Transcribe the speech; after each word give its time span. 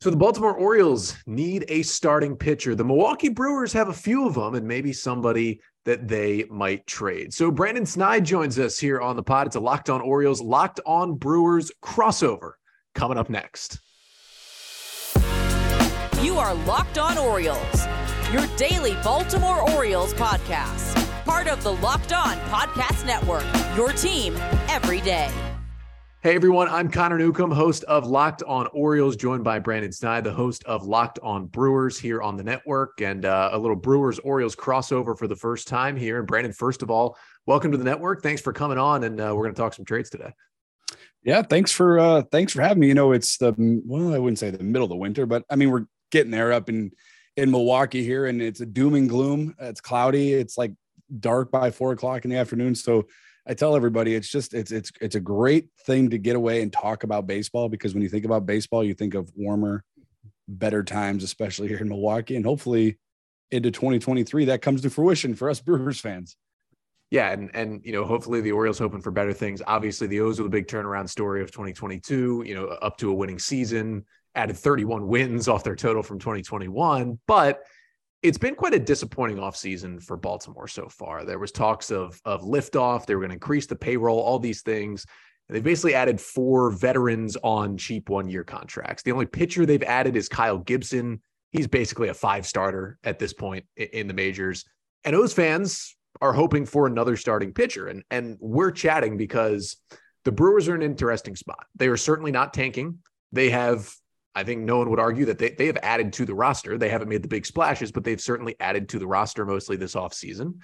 So 0.00 0.08
the 0.08 0.16
Baltimore 0.16 0.54
Orioles 0.54 1.14
need 1.26 1.66
a 1.68 1.82
starting 1.82 2.34
pitcher. 2.34 2.74
The 2.74 2.82
Milwaukee 2.82 3.28
Brewers 3.28 3.70
have 3.74 3.90
a 3.90 3.92
few 3.92 4.26
of 4.26 4.32
them, 4.32 4.54
and 4.54 4.66
maybe 4.66 4.94
somebody 4.94 5.60
that 5.84 6.08
they 6.08 6.46
might 6.48 6.86
trade. 6.86 7.34
So 7.34 7.50
Brandon 7.50 7.84
Snide 7.84 8.24
joins 8.24 8.58
us 8.58 8.78
here 8.78 8.98
on 9.02 9.16
the 9.16 9.22
pod. 9.22 9.48
It's 9.48 9.56
a 9.56 9.60
Locked 9.60 9.90
On 9.90 10.00
Orioles, 10.00 10.40
Locked 10.40 10.80
On 10.86 11.16
Brewers 11.16 11.70
crossover 11.82 12.52
coming 12.94 13.18
up 13.18 13.28
next. 13.28 13.78
You 16.22 16.38
are 16.38 16.54
Locked 16.64 16.96
On 16.96 17.18
Orioles, 17.18 17.86
your 18.32 18.46
daily 18.56 18.94
Baltimore 19.04 19.70
Orioles 19.70 20.14
podcast, 20.14 20.96
part 21.26 21.46
of 21.46 21.62
the 21.62 21.74
Locked 21.74 22.14
On 22.14 22.38
Podcast 22.48 23.04
Network. 23.04 23.44
Your 23.76 23.92
team 23.92 24.34
every 24.70 25.02
day. 25.02 25.30
Hey 26.22 26.34
everyone, 26.34 26.68
I'm 26.68 26.90
Connor 26.90 27.16
Newcomb, 27.16 27.50
host 27.50 27.82
of 27.84 28.06
Locked 28.06 28.42
On 28.42 28.66
Orioles, 28.74 29.16
joined 29.16 29.42
by 29.42 29.58
Brandon 29.58 29.90
Snide, 29.90 30.22
the 30.22 30.30
host 30.30 30.62
of 30.64 30.86
Locked 30.86 31.18
On 31.22 31.46
Brewers 31.46 31.98
here 31.98 32.20
on 32.20 32.36
the 32.36 32.44
network, 32.44 33.00
and 33.00 33.24
uh, 33.24 33.48
a 33.54 33.58
little 33.58 33.74
Brewers 33.74 34.18
Orioles 34.18 34.54
crossover 34.54 35.16
for 35.16 35.26
the 35.26 35.34
first 35.34 35.66
time 35.66 35.96
here. 35.96 36.18
And 36.18 36.26
Brandon, 36.26 36.52
first 36.52 36.82
of 36.82 36.90
all, 36.90 37.16
welcome 37.46 37.72
to 37.72 37.78
the 37.78 37.84
network. 37.84 38.22
Thanks 38.22 38.42
for 38.42 38.52
coming 38.52 38.76
on, 38.76 39.04
and 39.04 39.18
uh, 39.18 39.32
we're 39.34 39.44
going 39.44 39.54
to 39.54 39.58
talk 39.58 39.72
some 39.72 39.86
trades 39.86 40.10
today. 40.10 40.30
Yeah, 41.22 41.40
thanks 41.40 41.72
for 41.72 41.98
uh, 41.98 42.22
thanks 42.30 42.52
for 42.52 42.60
having 42.60 42.80
me. 42.80 42.88
You 42.88 42.94
know, 42.94 43.12
it's 43.12 43.38
the 43.38 43.54
well, 43.56 44.12
I 44.12 44.18
wouldn't 44.18 44.38
say 44.38 44.50
the 44.50 44.62
middle 44.62 44.84
of 44.84 44.90
the 44.90 44.96
winter, 44.96 45.24
but 45.24 45.44
I 45.48 45.56
mean 45.56 45.70
we're 45.70 45.86
getting 46.10 46.32
there 46.32 46.52
up 46.52 46.68
in 46.68 46.90
in 47.38 47.50
Milwaukee 47.50 48.04
here, 48.04 48.26
and 48.26 48.42
it's 48.42 48.60
a 48.60 48.66
doom 48.66 48.92
and 48.92 49.08
gloom. 49.08 49.54
It's 49.58 49.80
cloudy. 49.80 50.34
It's 50.34 50.58
like 50.58 50.72
dark 51.18 51.50
by 51.50 51.70
four 51.70 51.92
o'clock 51.92 52.26
in 52.26 52.30
the 52.30 52.36
afternoon. 52.36 52.74
So 52.74 53.06
I 53.46 53.54
tell 53.54 53.74
everybody 53.74 54.14
it's 54.14 54.28
just 54.28 54.54
it's 54.54 54.70
it's 54.70 54.92
it's 55.00 55.14
a 55.14 55.20
great 55.20 55.68
thing 55.86 56.10
to 56.10 56.18
get 56.18 56.36
away 56.36 56.62
and 56.62 56.72
talk 56.72 57.04
about 57.04 57.26
baseball 57.26 57.68
because 57.68 57.94
when 57.94 58.02
you 58.02 58.08
think 58.08 58.24
about 58.24 58.46
baseball, 58.46 58.84
you 58.84 58.94
think 58.94 59.14
of 59.14 59.30
warmer, 59.34 59.84
better 60.48 60.82
times, 60.82 61.24
especially 61.24 61.68
here 61.68 61.78
in 61.78 61.88
Milwaukee, 61.88 62.36
and 62.36 62.44
hopefully 62.44 62.98
into 63.50 63.70
2023 63.70 64.46
that 64.46 64.62
comes 64.62 64.82
to 64.82 64.90
fruition 64.90 65.34
for 65.34 65.50
us 65.50 65.60
Brewers 65.60 66.00
fans. 66.00 66.36
Yeah, 67.10 67.32
and 67.32 67.50
and 67.54 67.80
you 67.84 67.92
know, 67.92 68.04
hopefully 68.04 68.40
the 68.40 68.52
Orioles 68.52 68.78
hoping 68.78 69.00
for 69.00 69.10
better 69.10 69.32
things. 69.32 69.60
Obviously, 69.66 70.06
the 70.06 70.20
O's 70.20 70.38
were 70.38 70.44
the 70.44 70.50
big 70.50 70.68
turnaround 70.68 71.08
story 71.08 71.42
of 71.42 71.50
2022. 71.50 72.44
You 72.46 72.54
know, 72.54 72.66
up 72.66 72.98
to 72.98 73.10
a 73.10 73.14
winning 73.14 73.40
season, 73.40 74.04
added 74.36 74.56
31 74.56 75.08
wins 75.08 75.48
off 75.48 75.64
their 75.64 75.74
total 75.74 76.04
from 76.04 76.20
2021, 76.20 77.18
but 77.26 77.62
it's 78.22 78.38
been 78.38 78.54
quite 78.54 78.74
a 78.74 78.78
disappointing 78.78 79.38
offseason 79.38 80.02
for 80.02 80.16
Baltimore 80.16 80.68
so 80.68 80.88
far. 80.88 81.24
There 81.24 81.38
was 81.38 81.52
talks 81.52 81.90
of 81.90 82.20
of 82.24 82.42
liftoff. 82.42 83.06
They 83.06 83.14
were 83.14 83.22
going 83.22 83.30
to 83.30 83.34
increase 83.34 83.66
the 83.66 83.76
payroll, 83.76 84.18
all 84.18 84.38
these 84.38 84.62
things. 84.62 85.06
They 85.48 85.60
basically 85.60 85.94
added 85.94 86.20
four 86.20 86.70
veterans 86.70 87.36
on 87.42 87.76
cheap 87.76 88.08
one 88.08 88.28
year 88.28 88.44
contracts. 88.44 89.02
The 89.02 89.12
only 89.12 89.26
pitcher 89.26 89.66
they've 89.66 89.82
added 89.82 90.16
is 90.16 90.28
Kyle 90.28 90.58
Gibson. 90.58 91.20
He's 91.50 91.66
basically 91.66 92.08
a 92.08 92.14
five 92.14 92.46
starter 92.46 92.98
at 93.02 93.18
this 93.18 93.32
point 93.32 93.64
in 93.76 94.06
the 94.06 94.14
majors. 94.14 94.64
And 95.04 95.16
those 95.16 95.32
fans 95.32 95.96
are 96.20 96.32
hoping 96.32 96.66
for 96.66 96.86
another 96.86 97.16
starting 97.16 97.52
pitcher. 97.52 97.88
And, 97.88 98.04
and 98.12 98.36
we're 98.38 98.70
chatting 98.70 99.16
because 99.16 99.76
the 100.24 100.30
Brewers 100.30 100.68
are 100.68 100.74
an 100.76 100.82
interesting 100.82 101.34
spot. 101.34 101.66
They 101.74 101.88
are 101.88 101.96
certainly 101.96 102.30
not 102.30 102.54
tanking. 102.54 102.98
They 103.32 103.50
have 103.50 103.92
I 104.34 104.44
think 104.44 104.62
no 104.62 104.78
one 104.78 104.90
would 104.90 105.00
argue 105.00 105.26
that 105.26 105.38
they, 105.38 105.50
they 105.50 105.66
have 105.66 105.78
added 105.82 106.12
to 106.14 106.24
the 106.24 106.34
roster. 106.34 106.78
They 106.78 106.88
haven't 106.88 107.08
made 107.08 107.22
the 107.22 107.28
big 107.28 107.46
splashes, 107.46 107.90
but 107.90 108.04
they've 108.04 108.20
certainly 108.20 108.54
added 108.60 108.88
to 108.90 108.98
the 108.98 109.06
roster 109.06 109.44
mostly 109.44 109.76
this 109.76 109.94
offseason. 109.94 110.60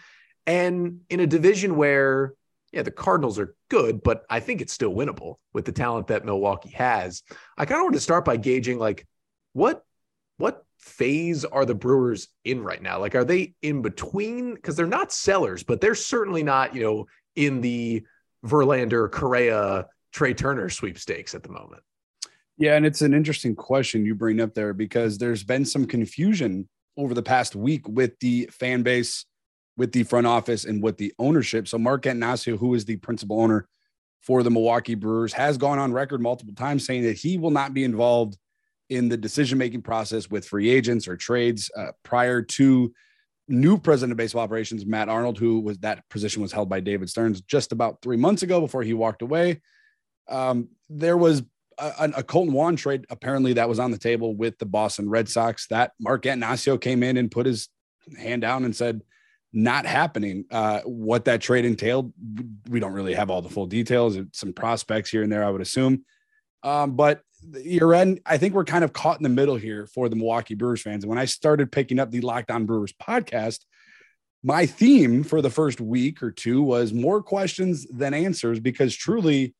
And 0.46 1.00
in 1.10 1.20
a 1.20 1.26
division 1.26 1.76
where, 1.76 2.34
yeah, 2.72 2.82
the 2.82 2.92
Cardinals 2.92 3.38
are 3.38 3.56
good, 3.68 4.02
but 4.02 4.24
I 4.30 4.40
think 4.40 4.60
it's 4.60 4.72
still 4.72 4.94
winnable 4.94 5.36
with 5.52 5.64
the 5.64 5.72
talent 5.72 6.08
that 6.08 6.24
Milwaukee 6.24 6.70
has. 6.70 7.22
I 7.58 7.64
kind 7.64 7.80
of 7.80 7.84
want 7.84 7.94
to 7.94 8.00
start 8.00 8.24
by 8.24 8.36
gauging 8.36 8.78
like 8.78 9.06
what 9.52 9.82
what 10.38 10.64
phase 10.78 11.44
are 11.44 11.64
the 11.64 11.74
Brewers 11.74 12.28
in 12.44 12.62
right 12.62 12.80
now? 12.80 13.00
Like, 13.00 13.14
are 13.14 13.24
they 13.24 13.54
in 13.62 13.82
between? 13.82 14.54
Because 14.54 14.76
they're 14.76 14.86
not 14.86 15.12
sellers, 15.12 15.62
but 15.62 15.80
they're 15.80 15.94
certainly 15.94 16.42
not, 16.42 16.74
you 16.74 16.82
know, 16.82 17.06
in 17.34 17.60
the 17.62 18.04
Verlander, 18.44 19.10
Correa, 19.10 19.86
Trea 20.12 20.34
Turner 20.34 20.68
sweepstakes 20.68 21.34
at 21.34 21.42
the 21.42 21.48
moment. 21.48 21.82
Yeah, 22.58 22.76
and 22.76 22.86
it's 22.86 23.02
an 23.02 23.12
interesting 23.12 23.54
question 23.54 24.06
you 24.06 24.14
bring 24.14 24.40
up 24.40 24.54
there 24.54 24.72
because 24.72 25.18
there's 25.18 25.44
been 25.44 25.64
some 25.64 25.86
confusion 25.86 26.68
over 26.96 27.12
the 27.12 27.22
past 27.22 27.54
week 27.54 27.86
with 27.86 28.18
the 28.20 28.48
fan 28.50 28.82
base, 28.82 29.26
with 29.76 29.92
the 29.92 30.04
front 30.04 30.26
office, 30.26 30.64
and 30.64 30.82
with 30.82 30.96
the 30.96 31.12
ownership. 31.18 31.68
So 31.68 31.78
Mark 31.78 32.04
Attanasio, 32.04 32.58
who 32.58 32.72
is 32.74 32.86
the 32.86 32.96
principal 32.96 33.40
owner 33.40 33.68
for 34.22 34.42
the 34.42 34.50
Milwaukee 34.50 34.94
Brewers, 34.94 35.34
has 35.34 35.58
gone 35.58 35.78
on 35.78 35.92
record 35.92 36.22
multiple 36.22 36.54
times 36.54 36.86
saying 36.86 37.02
that 37.02 37.18
he 37.18 37.36
will 37.36 37.50
not 37.50 37.74
be 37.74 37.84
involved 37.84 38.38
in 38.88 39.08
the 39.08 39.16
decision-making 39.16 39.82
process 39.82 40.30
with 40.30 40.46
free 40.46 40.70
agents 40.70 41.06
or 41.06 41.16
trades 41.16 41.70
uh, 41.76 41.88
prior 42.04 42.40
to 42.40 42.92
new 43.48 43.78
president 43.78 44.12
of 44.12 44.16
baseball 44.16 44.42
operations, 44.42 44.86
Matt 44.86 45.08
Arnold, 45.08 45.38
who 45.38 45.60
was 45.60 45.78
that 45.78 46.08
position 46.08 46.40
was 46.40 46.52
held 46.52 46.68
by 46.68 46.80
David 46.80 47.10
Stearns 47.10 47.40
just 47.42 47.72
about 47.72 48.00
three 48.00 48.16
months 48.16 48.42
ago 48.42 48.60
before 48.60 48.82
he 48.82 48.94
walked 48.94 49.22
away. 49.22 49.60
Um, 50.28 50.68
there 50.88 51.16
was 51.16 51.42
a, 51.78 52.10
a 52.16 52.22
Kolten 52.22 52.52
Wong 52.52 52.76
trade 52.76 53.06
apparently 53.10 53.54
that 53.54 53.68
was 53.68 53.78
on 53.78 53.90
the 53.90 53.98
table 53.98 54.34
with 54.34 54.58
the 54.58 54.66
Boston 54.66 55.08
Red 55.08 55.28
Sox. 55.28 55.66
That 55.68 55.92
Mark 56.00 56.22
Attanasio 56.22 56.80
came 56.80 57.02
in 57.02 57.16
and 57.16 57.30
put 57.30 57.46
his 57.46 57.68
hand 58.18 58.42
down 58.42 58.64
and 58.64 58.74
said, 58.74 59.02
not 59.52 59.86
happening. 59.86 60.44
Uh, 60.50 60.80
what 60.80 61.24
that 61.24 61.40
trade 61.40 61.64
entailed, 61.64 62.12
we 62.68 62.78
don't 62.78 62.92
really 62.92 63.14
have 63.14 63.30
all 63.30 63.40
the 63.40 63.48
full 63.48 63.66
details. 63.66 64.18
Some 64.32 64.52
prospects 64.52 65.10
here 65.10 65.22
and 65.22 65.32
there, 65.32 65.44
I 65.44 65.50
would 65.50 65.62
assume. 65.62 66.04
Um, 66.62 66.94
but 66.94 67.22
year 67.54 67.92
end, 67.94 68.20
I 68.26 68.38
think 68.38 68.54
we're 68.54 68.64
kind 68.64 68.84
of 68.84 68.92
caught 68.92 69.18
in 69.18 69.22
the 69.22 69.28
middle 69.28 69.56
here 69.56 69.86
for 69.86 70.08
the 70.08 70.16
Milwaukee 70.16 70.54
Brewers 70.54 70.82
fans. 70.82 71.04
And 71.04 71.08
when 71.08 71.18
I 71.18 71.24
started 71.24 71.72
picking 71.72 71.98
up 71.98 72.10
the 72.10 72.20
Locked 72.20 72.50
On 72.50 72.66
Brewers 72.66 72.92
podcast, 72.92 73.60
my 74.42 74.66
theme 74.66 75.22
for 75.22 75.40
the 75.40 75.50
first 75.50 75.80
week 75.80 76.22
or 76.22 76.30
two 76.30 76.62
was 76.62 76.92
more 76.92 77.22
questions 77.22 77.86
than 77.86 78.14
answers 78.14 78.60
because 78.60 78.94
truly 78.94 79.54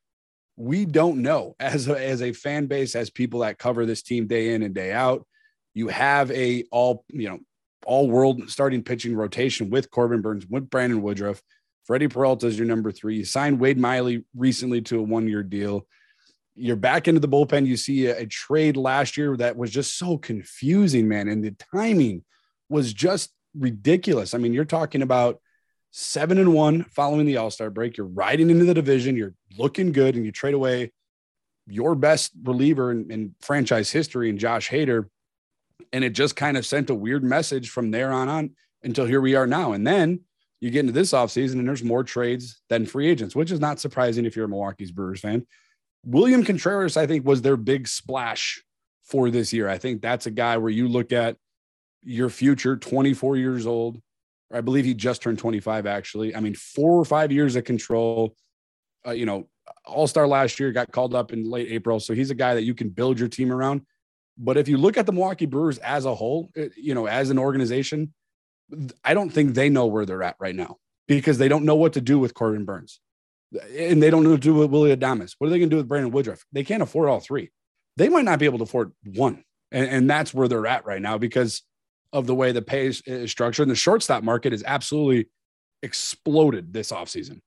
we 0.57 0.85
don't 0.85 1.23
know 1.23 1.55
as 1.61 1.89
a, 1.89 1.99
as 1.99 2.23
a 2.23 2.33
fan 2.33 2.67
base, 2.67 2.95
as 2.95 3.11
people 3.11 3.41
that 3.41 3.59
cover 3.59 3.87
this 3.87 4.03
team 4.03 4.27
day 4.27 4.55
in 4.55 4.63
and 4.63 4.75
day 4.75 4.93
out. 4.93 5.27
You 5.75 5.89
have 5.89 6.31
a 6.31 6.65
all 6.71 7.05
you 7.09 7.29
know 7.29 7.39
all 7.85 8.09
world 8.09 8.51
starting 8.51 8.83
pitching 8.83 9.15
rotation 9.15 9.71
with 9.71 9.91
Corbin 9.91 10.23
Burnes, 10.23 10.47
with 10.47 10.71
Brandon 10.71 11.03
Woodruff, 11.03 11.41
Freddie 11.87 12.09
Peralta 12.09 12.49
is 12.49 12.59
your 12.59 12.67
number 12.67 12.91
three. 12.91 13.19
You 13.19 13.25
signed 13.25 13.61
Wade 13.61 13.79
Miley 13.79 14.25
recently 14.35 14.83
to 14.83 14.99
a 14.99 15.03
one 15.03 15.29
year 15.29 15.45
deal. 15.45 15.87
You're 16.57 16.75
back 16.75 17.07
into 17.07 17.21
the 17.21 17.29
bullpen. 17.29 17.67
You 17.67 17.77
see 17.77 18.07
a, 18.07 18.19
a 18.19 18.27
trade 18.27 18.77
last 18.77 19.17
year 19.17 19.37
that 19.37 19.57
was 19.57 19.71
just 19.71 19.97
so 19.97 20.19
confusing, 20.19 21.07
man, 21.07 21.29
and 21.29 21.45
the 21.45 21.55
timing 21.73 22.25
was 22.69 22.93
just 22.93 23.31
ridiculous. 23.57 24.35
I 24.35 24.39
mean, 24.39 24.53
you're 24.53 24.65
talking 24.65 25.03
about 25.03 25.41
seven 25.99 26.37
and 26.37 26.53
one 26.53 26.85
following 26.85 27.25
the 27.25 27.39
All 27.39 27.51
Star 27.51 27.71
break. 27.71 27.97
You're 27.97 28.07
riding 28.07 28.51
into 28.51 28.67
the 28.67 28.75
division. 28.75 29.17
You're 29.17 29.33
looking 29.57 29.93
good, 29.93 30.15
and 30.15 30.27
you 30.27 30.31
trade 30.31 30.53
away 30.53 30.93
your 31.67 31.95
best 31.95 32.33
reliever 32.45 32.93
in, 32.93 33.11
in 33.11 33.35
franchise 33.41 33.91
history 33.91 34.29
and 34.29 34.39
Josh 34.39 34.69
Hader. 34.69 35.09
And 35.95 36.05
it 36.05 36.11
just 36.11 36.37
kind 36.37 36.59
of 36.59 36.67
sent 36.67 36.91
a 36.91 36.95
weird 36.95 37.25
message 37.25 37.71
from 37.71 37.91
there 37.91 38.13
on 38.13 38.29
on 38.29 38.51
until 38.83 39.07
here 39.07 39.23
we 39.23 39.35
are 39.37 39.47
now. 39.47 39.73
And 39.73 39.87
then 39.87 40.21
you 40.61 40.71
get 40.71 40.81
into 40.81 40.93
this 40.93 41.13
offseason 41.13 41.55
and 41.55 41.67
there's 41.67 41.83
more 41.83 42.05
trades 42.05 42.61
than 42.69 42.85
free 42.85 43.09
agents, 43.09 43.35
which 43.35 43.51
is 43.51 43.61
not 43.61 43.81
surprising 43.81 44.27
if 44.27 44.37
you're 44.37 44.45
a 44.45 44.49
Milwaukee's 44.49 44.93
Brewers 44.93 45.21
fan. 45.21 45.47
William 46.05 46.45
Contreras, 46.45 46.97
I 46.97 47.07
think, 47.07 47.27
was 47.27 47.41
their 47.41 47.57
big 47.57 47.89
splash 47.89 48.63
for 49.03 49.31
this 49.31 49.53
year. 49.53 49.69
I 49.69 49.79
think 49.79 50.03
that's 50.03 50.27
a 50.27 50.31
guy 50.31 50.59
where 50.59 50.71
you 50.71 50.89
look 50.89 51.13
at 51.13 51.37
your 52.05 52.29
future, 52.29 52.77
24 52.77 53.37
years 53.39 53.67
old, 53.67 54.01
I 54.53 54.61
believe 54.61 54.85
he 54.85 54.95
just 54.95 55.23
turned 55.23 55.39
25, 55.39 55.87
actually. 55.87 56.35
I 56.35 56.41
mean, 56.41 56.55
four 56.55 56.99
or 56.99 57.05
five 57.05 57.33
years 57.33 57.57
of 57.57 57.65
control. 57.65 58.37
Uh, 59.07 59.11
you 59.11 59.27
know, 59.27 59.49
all 59.85 60.07
star 60.07 60.27
last 60.27 60.59
year, 60.61 60.73
got 60.73 60.93
called 60.93 61.15
up 61.15 61.33
in 61.33 61.49
late 61.49 61.69
April. 61.71 62.01
So 62.01 62.15
he's 62.15 62.31
a 62.31 62.35
guy 62.35 62.55
that 62.55 62.63
you 62.63 62.75
can 62.75 62.89
build 62.89 63.19
your 63.19 63.29
team 63.29 63.53
around. 63.53 63.83
But 64.39 64.57
if 64.57 64.69
you 64.69 64.77
look 64.77 64.97
at 64.97 65.07
the 65.07 65.13
Milwaukee 65.13 65.47
Brewers 65.47 65.79
as 65.79 66.05
a 66.05 66.15
whole, 66.15 66.51
uh, 66.57 66.67
you 66.77 66.95
know, 66.95 67.07
as 67.07 67.31
an 67.31 67.39
organization, 67.39 68.13
I 69.05 69.15
don't 69.15 69.31
think 69.31 69.55
they 69.55 69.69
know 69.69 69.87
where 69.87 70.05
they're 70.05 70.23
at 70.23 70.37
right 70.39 70.55
now 70.55 70.77
because 71.07 71.39
they 71.39 71.49
don't 71.49 71.65
know 71.65 71.77
what 71.77 71.95
to 71.95 72.01
do 72.01 72.19
with 72.19 72.35
Corbin 72.35 72.65
Burnes 72.65 73.01
and 73.77 74.03
they 74.03 74.11
don't 74.11 74.25
know 74.25 74.31
what 74.31 74.43
to 74.43 74.49
do 74.49 74.55
with 74.55 74.71
Willy 74.71 74.95
Adames. 74.95 75.35
What 75.39 75.47
are 75.47 75.51
they 75.51 75.59
going 75.59 75.71
to 75.71 75.75
do 75.75 75.79
with 75.79 75.89
Brandon 75.89 76.11
Woodruff? 76.11 76.45
They 76.53 76.65
can't 76.65 76.83
afford 76.83 77.09
all 77.09 77.21
three. 77.21 77.51
They 77.97 78.09
might 78.09 78.25
not 78.25 78.39
be 78.39 78.45
able 78.45 78.59
to 78.59 78.65
afford 78.65 78.93
one. 79.05 79.45
And, 79.73 79.89
and 79.89 80.11
that's 80.11 80.35
where 80.35 80.49
they're 80.49 80.67
at 80.67 80.85
right 80.85 81.01
now 81.01 81.19
because 81.19 81.63
of 82.13 82.27
the 82.27 82.35
way 82.35 82.53
the 82.53 82.63
pay 82.63 82.87
is, 82.87 83.03
is 83.07 83.31
structured. 83.31 83.65
And 83.65 83.71
the 83.71 83.77
shortstop 83.77 84.23
market 84.23 84.53
has 84.53 84.63
absolutely 84.65 85.29
exploded 85.83 86.73
this 86.73 86.93
offseason. 86.93 87.41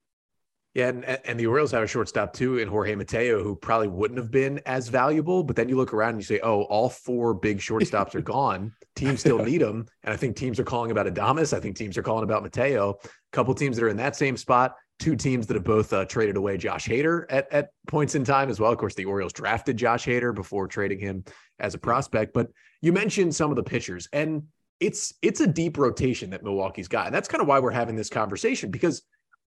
Yeah, 0.74 0.88
and, 0.88 1.04
and 1.04 1.40
the 1.40 1.48
Orioles 1.48 1.72
have 1.72 1.82
a 1.82 1.86
shortstop 1.88 2.32
too 2.32 2.58
in 2.58 2.68
Jorge 2.68 2.94
Mateo, 2.94 3.42
who 3.42 3.56
probably 3.56 3.88
wouldn't 3.88 4.18
have 4.18 4.30
been 4.30 4.60
as 4.66 4.88
valuable. 4.88 5.42
But 5.42 5.56
then 5.56 5.68
you 5.68 5.76
look 5.76 5.92
around 5.92 6.10
and 6.10 6.18
you 6.20 6.24
say, 6.24 6.38
oh, 6.44 6.62
all 6.62 6.88
four 6.88 7.34
big 7.34 7.58
shortstops 7.58 8.14
are 8.14 8.20
gone. 8.22 8.72
Teams 8.94 9.20
still 9.20 9.38
need 9.44 9.62
them. 9.62 9.86
And 10.04 10.14
I 10.14 10.16
think 10.16 10.36
teams 10.36 10.60
are 10.60 10.64
calling 10.64 10.92
about 10.92 11.06
Adames. 11.06 11.52
I 11.52 11.58
think 11.58 11.76
teams 11.76 11.98
are 11.98 12.02
calling 12.02 12.22
about 12.22 12.44
Mateo. 12.44 12.98
A 13.02 13.08
couple 13.32 13.52
teams 13.54 13.76
that 13.76 13.84
are 13.84 13.88
in 13.88 13.96
that 13.96 14.14
same 14.14 14.36
spot. 14.36 14.76
two 15.00 15.16
teams 15.16 15.48
that 15.48 15.54
have 15.54 15.64
both 15.64 15.92
uh, 15.92 16.04
traded 16.04 16.36
away 16.36 16.56
Josh 16.56 16.86
Hader 16.86 17.24
at, 17.30 17.52
at 17.52 17.70
points 17.88 18.14
in 18.14 18.22
time 18.22 18.48
as 18.48 18.60
well. 18.60 18.70
Of 18.70 18.78
course, 18.78 18.94
the 18.94 19.06
Orioles 19.06 19.32
drafted 19.32 19.76
Josh 19.76 20.06
Hader 20.06 20.32
before 20.32 20.68
trading 20.68 21.00
him 21.00 21.24
as 21.58 21.74
a 21.74 21.78
prospect. 21.78 22.32
But 22.32 22.48
you 22.80 22.92
mentioned 22.92 23.34
some 23.34 23.50
of 23.50 23.56
the 23.56 23.62
pitchers, 23.62 24.08
and 24.12 24.44
it's 24.78 25.14
it's 25.22 25.40
a 25.40 25.46
deep 25.46 25.78
rotation 25.78 26.30
that 26.30 26.42
Milwaukee's 26.42 26.88
got, 26.88 27.06
and 27.06 27.14
that's 27.14 27.28
kind 27.28 27.42
of 27.42 27.48
why 27.48 27.58
we're 27.58 27.70
having 27.70 27.96
this 27.96 28.10
conversation 28.10 28.70
because 28.70 29.02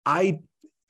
I. 0.07 0.41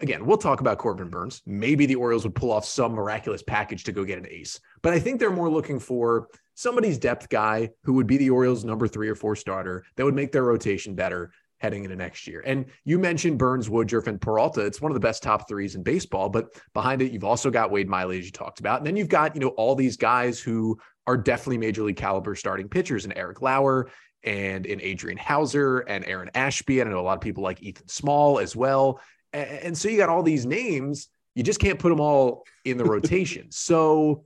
Again, 0.00 0.26
we'll 0.26 0.37
talk 0.37 0.61
about 0.61 0.79
Corbin 0.79 1.11
Burnes. 1.11 1.43
Maybe 1.46 1.87
the 1.87 1.94
Orioles 1.94 2.25
would 2.25 2.34
pull 2.34 2.50
off 2.50 2.64
some 2.64 2.90
miraculous 2.90 3.40
package 3.40 3.84
to 3.84 3.93
go 3.93 4.02
get 4.05 4.19
an 4.19 4.26
ace, 4.29 4.58
but 4.82 4.93
I 4.93 4.99
think 4.99 5.20
they're 5.20 5.31
more 5.31 5.49
looking 5.49 5.79
for 5.79 6.26
somebody's 6.55 6.99
depth 6.99 7.29
guy 7.29 7.70
who 7.84 7.93
would 7.93 8.08
be 8.08 8.17
the 8.17 8.31
Orioles' 8.31 8.64
number 8.64 8.88
three 8.88 9.08
or 9.08 9.14
four 9.14 9.37
starter 9.37 9.84
that 9.94 10.05
would 10.05 10.17
make 10.17 10.32
their 10.32 10.43
rotation 10.43 10.96
better 10.96 11.31
heading 11.62 11.85
into 11.85 11.94
next 11.94 12.26
year. 12.26 12.43
And 12.44 12.67
you 12.85 12.99
mentioned 12.99 13.38
Burnes, 13.38 13.70
Woodruff, 13.70 14.09
and 14.09 14.20
Peralta. 14.20 14.67
It's 14.67 14.81
one 14.81 14.91
of 14.91 14.94
the 14.94 15.00
best 15.00 15.23
top 15.23 15.49
threes 15.49 15.76
in 15.76 15.85
baseball. 15.85 16.29
But 16.29 16.49
behind 16.75 17.00
it, 17.00 17.12
you've 17.12 17.25
also 17.25 17.50
got 17.50 17.70
Wade 17.70 17.88
Miley, 17.88 18.19
as 18.19 18.26
you 18.26 18.32
talked 18.32 18.59
about. 18.59 18.79
And 18.79 18.87
then 18.87 18.97
you've 18.97 19.09
got, 19.09 19.37
you 19.37 19.41
know, 19.41 19.50
all 19.50 19.76
these 19.76 19.97
guys 19.97 20.41
who 20.41 20.76
are 21.06 21.17
definitely 21.17 21.59
major 21.59 21.85
league 21.85 21.97
caliber 21.97 22.35
starting 22.35 22.69
pitchers 22.69 23.05
and 23.05 23.14
Eric 23.17 23.43
Lauer 23.43 23.88
and 24.25 24.67
in 24.67 24.81
Adrian 24.81 25.17
Houser 25.17 25.81
and 25.81 26.05
Aaron 26.05 26.31
Ashby. 26.35 26.81
And 26.81 26.91
I 26.91 26.93
know 26.93 27.00
a 27.00 27.03
lot 27.03 27.14
of 27.14 27.20
people 27.20 27.44
like 27.44 27.62
Ethan 27.62 27.88
Small 27.88 28.41
as 28.41 28.56
well. 28.56 29.00
And 29.32 29.79
so 29.79 29.88
you 29.88 29.97
got 29.97 30.08
all 30.08 30.25
these 30.25 30.44
names. 30.44 31.08
You 31.37 31.44
just 31.44 31.61
can't 31.61 31.79
put 31.79 31.91
them 31.91 32.00
all 32.00 32.44
in 32.65 32.76
the 32.76 32.85
rotation. 32.97 33.53
So 33.53 34.25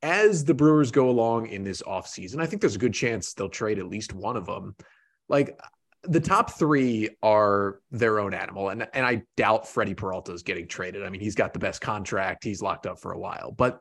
as 0.00 0.44
the 0.44 0.54
Brewers 0.54 0.92
go 0.92 1.10
along 1.10 1.48
in 1.48 1.64
this 1.64 1.82
offseason, 1.82 2.40
I 2.40 2.46
think 2.46 2.62
there's 2.62 2.76
a 2.76 2.78
good 2.78 2.94
chance 2.94 3.34
they'll 3.34 3.48
trade 3.48 3.80
at 3.80 3.88
least 3.88 4.14
one 4.14 4.36
of 4.36 4.46
them. 4.46 4.76
Like 5.28 5.58
the 6.08 6.20
top 6.20 6.58
three 6.58 7.10
are 7.22 7.80
their 7.90 8.18
own 8.18 8.34
animal. 8.34 8.70
And, 8.70 8.86
and 8.94 9.04
I 9.06 9.22
doubt 9.36 9.68
Freddie 9.68 9.94
Peralta 9.94 10.32
is 10.32 10.42
getting 10.42 10.66
traded. 10.66 11.04
I 11.04 11.10
mean, 11.10 11.20
he's 11.20 11.34
got 11.34 11.52
the 11.52 11.58
best 11.58 11.80
contract, 11.80 12.44
he's 12.44 12.62
locked 12.62 12.86
up 12.86 13.00
for 13.00 13.12
a 13.12 13.18
while. 13.18 13.52
But 13.52 13.80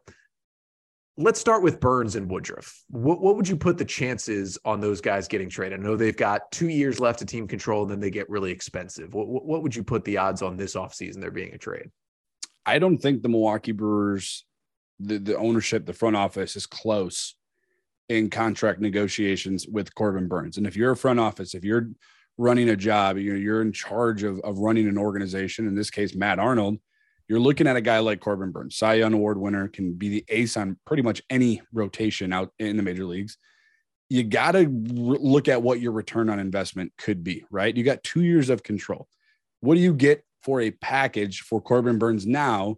let's 1.17 1.39
start 1.39 1.63
with 1.63 1.79
Burnes 1.79 2.15
and 2.15 2.29
Woodruff. 2.29 2.83
What, 2.89 3.21
what 3.21 3.35
would 3.35 3.47
you 3.47 3.57
put 3.57 3.77
the 3.77 3.85
chances 3.85 4.57
on 4.65 4.79
those 4.79 5.01
guys 5.01 5.27
getting 5.27 5.49
traded? 5.49 5.79
I 5.79 5.83
know 5.83 5.95
they've 5.95 6.15
got 6.15 6.51
two 6.51 6.69
years 6.69 6.99
left 6.99 7.21
of 7.21 7.27
team 7.27 7.47
control, 7.47 7.83
and 7.83 7.91
then 7.91 7.99
they 7.99 8.11
get 8.11 8.29
really 8.29 8.51
expensive. 8.51 9.13
What, 9.13 9.27
what 9.27 9.63
would 9.63 9.75
you 9.75 9.83
put 9.83 10.03
the 10.03 10.17
odds 10.17 10.41
on 10.41 10.57
this 10.57 10.75
offseason 10.75 11.21
there 11.21 11.31
being 11.31 11.53
a 11.53 11.57
trade? 11.57 11.89
I 12.65 12.79
don't 12.79 12.97
think 12.97 13.21
the 13.21 13.29
Milwaukee 13.29 13.71
Brewers 13.71 14.45
the, 14.99 15.19
the 15.19 15.37
ownership, 15.37 15.85
the 15.85 15.93
front 15.93 16.15
office 16.15 16.55
is 16.55 16.65
close 16.65 17.35
in 18.09 18.29
contract 18.29 18.79
negotiations 18.79 19.67
with 19.67 19.93
Corbin 19.93 20.27
Burnes. 20.27 20.57
And 20.57 20.65
if 20.65 20.75
you're 20.75 20.91
a 20.91 20.97
front 20.97 21.19
office, 21.19 21.53
if 21.53 21.63
you're 21.63 21.89
running 22.37 22.69
a 22.69 22.75
job, 22.75 23.17
you're, 23.17 23.37
you're 23.37 23.61
in 23.61 23.71
charge 23.71 24.23
of, 24.23 24.39
of 24.41 24.59
running 24.59 24.87
an 24.87 24.97
organization, 24.97 25.67
in 25.67 25.75
this 25.75 25.89
case, 25.89 26.15
Matt 26.15 26.39
Arnold, 26.39 26.77
you're 27.27 27.39
looking 27.39 27.67
at 27.67 27.75
a 27.75 27.81
guy 27.81 27.99
like 27.99 28.19
Corbin 28.19 28.51
Burnes, 28.51 28.77
Cy 28.77 28.95
Young 28.95 29.13
Award 29.13 29.37
winner, 29.37 29.67
can 29.67 29.93
be 29.93 30.09
the 30.09 30.25
ace 30.29 30.55
on 30.55 30.77
pretty 30.85 31.03
much 31.03 31.21
any 31.29 31.61
rotation 31.73 32.31
out 32.31 32.53
in 32.59 32.77
the 32.77 32.83
major 32.83 33.05
leagues. 33.05 33.37
You 34.09 34.23
got 34.23 34.51
to 34.51 34.59
re- 34.59 35.17
look 35.19 35.49
at 35.49 35.61
what 35.61 35.81
your 35.81 35.91
return 35.91 36.29
on 36.29 36.39
investment 36.39 36.93
could 36.97 37.23
be, 37.23 37.43
right? 37.51 37.75
You 37.75 37.83
got 37.83 38.03
two 38.03 38.21
years 38.21 38.49
of 38.49 38.63
control. 38.63 39.07
What 39.59 39.75
do 39.75 39.81
you 39.81 39.93
get 39.93 40.23
for 40.43 40.61
a 40.61 40.71
package 40.71 41.41
for 41.41 41.59
Corbin 41.59 41.97
Burnes 41.97 42.25
now 42.25 42.77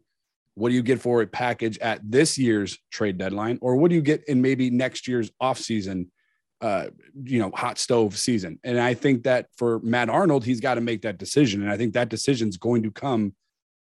what 0.60 0.70
do 0.70 0.76
you 0.76 0.84
get 0.84 1.00
for 1.00 1.22
a 1.22 1.28
package 1.28 1.78
at 1.80 2.02
this 2.04 2.38
year's 2.38 2.78
trade 2.92 3.18
deadline? 3.18 3.60
Or 3.62 3.78
what 3.78 3.90
do 3.90 3.96
you 3.96 4.02
get 4.02 4.28
in 4.28 4.42
maybe 4.42 4.70
next 4.70 5.08
year's 5.08 5.32
offseason, 5.42 6.08
uh, 6.62 6.88
you 7.24 7.40
know, 7.40 7.52
hot 7.54 7.78
stove 7.78 8.18
season? 8.18 8.60
And 8.64 8.80
I 8.80 8.94
think 8.94 9.24
that 9.24 9.48
for 9.58 9.80
Matt 9.80 10.10
Arnold, 10.10 10.46
he's 10.46 10.60
got 10.60 10.76
to 10.76 10.82
make 10.82 11.02
that 11.04 11.18
decision. 11.18 11.62
And 11.62 11.72
I 11.72 11.78
think 11.78 11.94
that 11.94 12.10
decision 12.10 12.50
is 12.50 12.58
going 12.58 12.84
to 12.84 12.92
come 12.92 13.34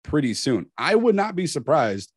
pretty 0.03 0.33
soon. 0.33 0.67
I 0.77 0.95
would 0.95 1.15
not 1.15 1.35
be 1.35 1.47
surprised. 1.47 2.11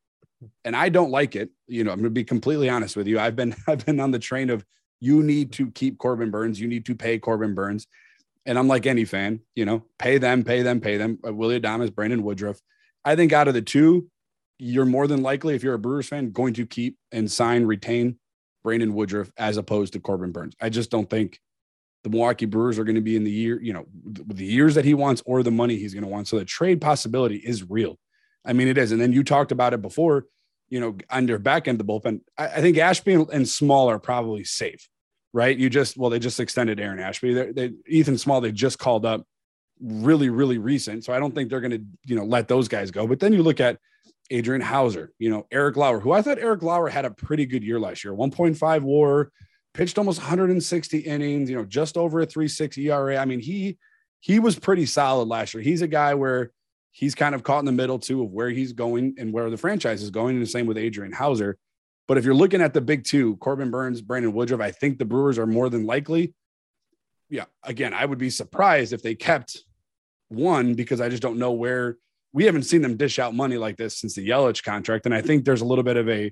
And 0.63 0.75
I 0.75 0.89
don't 0.89 1.09
like 1.09 1.35
it. 1.35 1.49
You 1.67 1.83
know, 1.83 1.91
I'm 1.91 1.97
going 1.97 2.05
to 2.05 2.09
be 2.11 2.23
completely 2.23 2.69
honest 2.69 2.95
with 2.95 3.07
you. 3.07 3.19
I've 3.19 3.35
been, 3.35 3.55
I've 3.67 3.85
been 3.85 3.99
on 3.99 4.11
the 4.11 4.19
train 4.19 4.49
of 4.49 4.63
you 4.99 5.23
need 5.23 5.51
to 5.53 5.71
keep 5.71 5.97
Corbin 5.97 6.31
Burnes, 6.31 6.59
You 6.59 6.67
need 6.67 6.85
to 6.85 6.95
pay 6.95 7.19
Corbin 7.19 7.53
Burnes. 7.53 7.87
And 8.45 8.57
I'm 8.57 8.67
like 8.67 8.85
any 8.85 9.03
fan, 9.03 9.41
you 9.55 9.65
know, 9.65 9.83
pay 9.99 10.17
them, 10.17 10.43
pay 10.43 10.61
them, 10.61 10.79
pay 10.79 10.97
them. 10.97 11.19
Uh, 11.25 11.33
Willy 11.33 11.59
Adames, 11.59 11.93
Brandon 11.93 12.23
Woodruff. 12.23 12.59
I 13.03 13.15
think 13.15 13.33
out 13.33 13.47
of 13.47 13.53
the 13.53 13.61
two, 13.61 14.09
you're 14.57 14.85
more 14.85 15.05
than 15.05 15.21
likely, 15.21 15.53
if 15.53 15.63
you're 15.63 15.73
a 15.73 15.79
Brewers 15.79 16.07
fan, 16.07 16.31
going 16.31 16.53
to 16.55 16.65
keep 16.65 16.97
and 17.11 17.29
sign, 17.29 17.65
retain 17.65 18.17
Brandon 18.67 18.93
Woodruff 18.93 19.31
as 19.37 19.55
opposed 19.55 19.93
to 19.93 20.01
Corbin 20.01 20.33
Burnes. 20.33 20.53
I 20.59 20.67
just 20.67 20.91
don't 20.91 21.09
think 21.09 21.39
the 22.03 22.09
Milwaukee 22.09 22.45
Brewers 22.45 22.77
are 22.77 22.83
going 22.83 22.95
to 22.95 23.01
be 23.01 23.15
in 23.15 23.23
the 23.23 23.31
year, 23.31 23.61
you 23.61 23.71
know, 23.71 23.85
the 24.03 24.43
years 24.43 24.75
that 24.75 24.83
he 24.83 24.93
wants 24.93 25.23
or 25.25 25.41
the 25.41 25.51
money 25.51 25.77
he's 25.77 25.93
going 25.93 26.03
to 26.03 26.09
want. 26.09 26.27
So 26.27 26.37
the 26.37 26.43
trade 26.43 26.81
possibility 26.81 27.37
is 27.37 27.69
real. 27.69 27.97
I 28.43 28.51
mean, 28.51 28.67
it 28.67 28.77
is. 28.77 28.91
And 28.91 28.99
then 28.99 29.13
you 29.13 29.23
talked 29.23 29.53
about 29.53 29.73
it 29.73 29.81
before, 29.81 30.25
you 30.67 30.81
know, 30.81 30.97
under 31.09 31.39
back 31.39 31.69
end 31.69 31.79
of 31.79 31.87
the 31.87 31.93
bullpen. 31.93 32.19
I, 32.37 32.47
I 32.47 32.61
think 32.61 32.77
Ashby 32.77 33.13
and 33.13 33.47
Small 33.47 33.89
are 33.89 33.99
probably 33.99 34.43
safe, 34.43 34.89
right? 35.31 35.57
You 35.57 35.69
just, 35.69 35.95
well, 35.95 36.09
they 36.09 36.19
just 36.19 36.41
extended 36.41 36.77
Aaron 36.77 36.99
Ashby. 36.99 37.33
They, 37.33 37.51
they, 37.53 37.71
Ethan 37.87 38.17
Small, 38.17 38.41
they 38.41 38.51
just 38.51 38.79
called 38.79 39.05
up 39.05 39.23
really, 39.79 40.29
really 40.29 40.57
recent. 40.57 41.05
So 41.05 41.13
I 41.13 41.19
don't 41.19 41.33
think 41.33 41.49
they're 41.49 41.61
going 41.61 41.71
to, 41.71 41.85
you 42.03 42.17
know, 42.17 42.25
let 42.25 42.49
those 42.49 42.67
guys 42.67 42.91
go. 42.91 43.07
But 43.07 43.21
then 43.21 43.31
you 43.31 43.43
look 43.43 43.61
at 43.61 43.79
Adrian 44.29 44.61
Houser, 44.61 45.13
you 45.19 45.29
know, 45.29 45.47
Eric 45.51 45.77
Lauer, 45.77 45.99
who 45.99 46.11
I 46.11 46.21
thought 46.21 46.39
Eric 46.39 46.63
Lauer 46.63 46.89
had 46.89 47.05
a 47.05 47.11
pretty 47.11 47.45
good 47.45 47.63
year 47.63 47.79
last 47.79 48.03
year 48.03 48.13
1.5 48.13 48.81
war, 48.81 49.31
pitched 49.73 49.97
almost 49.97 50.19
160 50.19 50.99
innings, 50.99 51.49
you 51.49 51.55
know, 51.55 51.65
just 51.65 51.97
over 51.97 52.21
a 52.21 52.27
3.6 52.27 52.77
ERA. 52.77 53.17
I 53.17 53.25
mean, 53.25 53.39
he 53.39 53.77
he 54.19 54.39
was 54.39 54.57
pretty 54.57 54.85
solid 54.85 55.27
last 55.27 55.53
year. 55.53 55.63
He's 55.63 55.81
a 55.81 55.87
guy 55.87 56.15
where 56.15 56.51
he's 56.91 57.15
kind 57.15 57.35
of 57.35 57.43
caught 57.43 57.59
in 57.59 57.65
the 57.65 57.71
middle 57.71 57.99
too 57.99 58.23
of 58.23 58.31
where 58.31 58.49
he's 58.49 58.73
going 58.73 59.15
and 59.19 59.31
where 59.31 59.49
the 59.49 59.57
franchise 59.57 60.01
is 60.01 60.09
going. 60.09 60.35
And 60.35 60.41
the 60.43 60.49
same 60.49 60.65
with 60.65 60.77
Adrian 60.77 61.13
Houser. 61.13 61.57
But 62.07 62.17
if 62.17 62.25
you're 62.25 62.33
looking 62.33 62.61
at 62.61 62.73
the 62.73 62.81
big 62.81 63.03
two, 63.03 63.35
Corbin 63.37 63.69
Burnes, 63.69 64.01
Brandon 64.01 64.33
Woodruff, 64.33 64.61
I 64.61 64.71
think 64.71 64.97
the 64.97 65.05
Brewers 65.05 65.37
are 65.37 65.45
more 65.45 65.69
than 65.69 65.85
likely. 65.85 66.33
Yeah, 67.29 67.45
again, 67.63 67.93
I 67.93 68.05
would 68.05 68.17
be 68.17 68.29
surprised 68.29 68.93
if 68.93 69.03
they 69.03 69.13
kept 69.13 69.63
one 70.29 70.73
because 70.73 71.01
I 71.01 71.09
just 71.09 71.21
don't 71.21 71.37
know 71.37 71.51
where 71.51 71.97
we 72.33 72.45
haven't 72.45 72.63
seen 72.63 72.81
them 72.81 72.97
dish 72.97 73.19
out 73.19 73.33
money 73.33 73.57
like 73.57 73.77
this 73.77 73.97
since 73.97 74.15
the 74.15 74.27
Yelich 74.27 74.63
contract. 74.63 75.05
And 75.05 75.15
I 75.15 75.21
think 75.21 75.45
there's 75.45 75.61
a 75.61 75.65
little 75.65 75.83
bit 75.83 75.97
of 75.97 76.09
a 76.09 76.31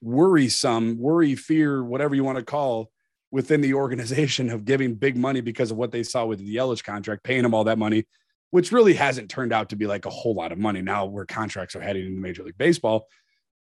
worrisome, 0.00 0.98
worry, 0.98 1.34
fear, 1.34 1.82
whatever 1.82 2.14
you 2.14 2.24
want 2.24 2.38
to 2.38 2.44
call 2.44 2.90
within 3.30 3.60
the 3.60 3.74
organization 3.74 4.50
of 4.50 4.64
giving 4.64 4.94
big 4.94 5.16
money 5.16 5.40
because 5.40 5.70
of 5.70 5.76
what 5.76 5.92
they 5.92 6.02
saw 6.02 6.24
with 6.24 6.38
the 6.38 6.56
Yelich 6.56 6.82
contract, 6.82 7.22
paying 7.22 7.42
them 7.42 7.54
all 7.54 7.64
that 7.64 7.78
money, 7.78 8.06
which 8.50 8.72
really 8.72 8.94
hasn't 8.94 9.30
turned 9.30 9.52
out 9.52 9.68
to 9.70 9.76
be 9.76 9.86
like 9.86 10.06
a 10.06 10.10
whole 10.10 10.34
lot 10.34 10.52
of 10.52 10.58
money 10.58 10.80
now 10.80 11.04
where 11.04 11.26
contracts 11.26 11.76
are 11.76 11.80
heading 11.80 12.06
into 12.06 12.20
Major 12.20 12.42
League 12.42 12.58
Baseball. 12.58 13.06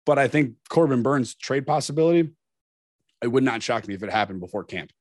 But 0.05 0.17
I 0.17 0.27
think 0.27 0.55
Corbin 0.69 1.03
Burnes' 1.03 1.35
trade 1.35 1.67
possibility, 1.67 2.31
it 3.21 3.27
would 3.27 3.43
not 3.43 3.61
shock 3.61 3.87
me 3.87 3.93
if 3.93 4.01
it 4.01 4.09
happened 4.09 4.39
before 4.39 4.63
camp. 4.63 4.91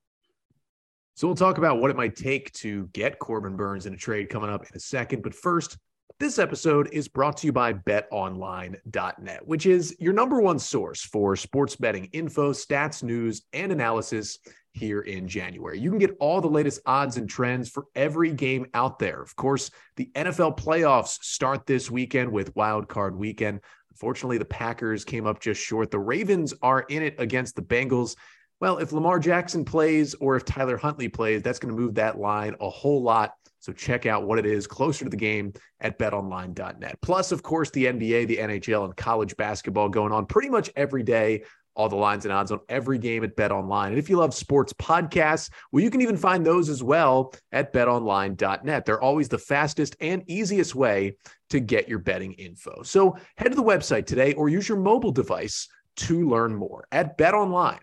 So 1.15 1.27
we'll 1.27 1.37
talk 1.37 1.59
about 1.59 1.81
what 1.81 1.91
it 1.91 1.97
might 1.97 2.17
take 2.17 2.53
to 2.53 2.89
get 2.93 3.19
Corbin 3.19 3.57
Burnes 3.57 3.87
in 3.87 3.95
a 3.95 3.97
trade 3.97 4.29
coming 4.29 4.51
up 4.51 4.63
in 4.63 4.77
a 4.77 4.81
second. 4.81 5.23
But 5.23 5.35
first, 5.35 5.79
this 6.21 6.39
episode 6.39 6.91
is 6.93 7.09
brought 7.09 7.39
to 7.39 7.47
you 7.47 7.53
by 7.53 7.73
betonline.net, 7.73 9.47
which 9.47 9.65
is 9.65 9.97
your 9.99 10.13
number 10.13 10.39
one 10.39 10.59
source 10.59 11.01
for 11.01 11.35
sports 11.35 11.77
betting 11.77 12.11
info, 12.13 12.53
stats, 12.53 13.03
news, 13.03 13.43
and 13.55 13.73
analysis 13.73 14.39
here 14.75 15.01
in 15.01 15.27
January. 15.27 15.81
You 15.81 15.89
can 15.89 15.99
get 15.99 16.15
all 16.21 16.43
the 16.43 16.47
latest 16.47 16.83
odds 16.85 17.17
and 17.17 17.27
trends 17.27 17.71
for 17.71 17.87
every 17.95 18.33
game 18.33 18.67
out 18.75 18.99
there. 18.99 19.23
Of 19.23 19.35
course, 19.35 19.71
the 19.97 20.11
NFL 20.15 20.59
playoffs 20.59 21.25
start 21.25 21.67
this 21.67 21.91
weekend 21.91 22.31
with 22.31 22.55
Wild 22.55 22.87
Card 22.87 23.17
Weekend. 23.17 23.61
Unfortunately, 23.91 24.37
the 24.37 24.45
Packers 24.45 25.07
came 25.07 25.27
up 25.27 25.41
just 25.41 25.63
short. 25.63 25.91
The 25.91 25.99
Ravens 25.99 26.53
are 26.61 26.83
in 26.83 27.03
it 27.03 27.15
against 27.17 27.57
the 27.57 27.63
Bengals. 27.63 28.15
Well, 28.61 28.77
if 28.77 28.93
Lamar 28.93 29.21
Jackson 29.21 29.65
plays 29.65 30.15
or 30.17 30.37
if 30.37 30.45
Tyler 30.45 30.77
Huntley 30.77 31.09
plays, 31.09 31.41
that's 31.41 31.59
going 31.59 31.75
to 31.75 31.81
move 31.81 31.95
that 31.95 32.19
line 32.19 32.57
a 32.61 32.69
whole 32.69 33.03
lot 33.03 33.33
so 33.61 33.73
check 33.73 34.07
out 34.07 34.27
what 34.27 34.39
it 34.39 34.47
is 34.47 34.67
closer 34.67 35.05
to 35.05 35.11
the 35.11 35.17
game 35.17 35.53
at 35.81 35.99
betonline.net. 35.99 36.99
Plus, 37.03 37.31
of 37.31 37.43
course, 37.43 37.71
the 37.71 37.85
NBA, 37.85 38.27
the 38.27 38.39
NHL, 38.39 38.87
and 38.87 38.97
college 38.97 39.37
basketball 39.37 39.91
going 39.91 40.13
on 40.13 40.27
pretty 40.27 40.49
much 40.49 40.71
every 40.77 41.03
day. 41.03 41.45
All 41.77 41.89
the 41.89 41.97
lines 41.97 42.25
and 42.25 42.33
odds 42.33 42.51
on 42.51 42.61
every 42.69 42.99
game 42.99 43.23
at 43.23 43.37
BetOnline. 43.37 43.89
And 43.89 43.99
if 43.99 44.11
you 44.11 44.17
love 44.17 44.35
sports 44.35 44.73
podcasts, 44.73 45.51
well, 45.71 45.83
you 45.83 45.91
can 45.91 46.01
even 46.01 46.17
find 46.17 46.45
those 46.45 46.69
as 46.69 46.83
well 46.83 47.33
at 47.53 47.73
betonline.net. 47.73 48.85
They're 48.85 49.01
always 49.01 49.29
the 49.29 49.39
fastest 49.39 49.95
and 50.01 50.25
easiest 50.27 50.75
way 50.75 51.17
to 51.51 51.61
get 51.61 51.89
your 51.89 52.01
betting 52.01 52.33
info. 52.33 52.83
So 52.83 53.17
head 53.37 53.51
to 53.51 53.55
the 53.55 53.63
website 53.63 54.07
today 54.07 54.33
or 54.35 54.49
use 54.49 54.69
your 54.69 54.79
mobile 54.79 55.13
device 55.13 55.69
to 55.97 56.29
learn 56.29 56.57
more 56.57 56.87
at 56.91 57.17
BetOnline, 57.17 57.81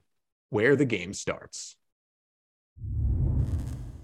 where 0.49 0.75
the 0.75 0.85
game 0.85 1.13
starts. 1.13 1.77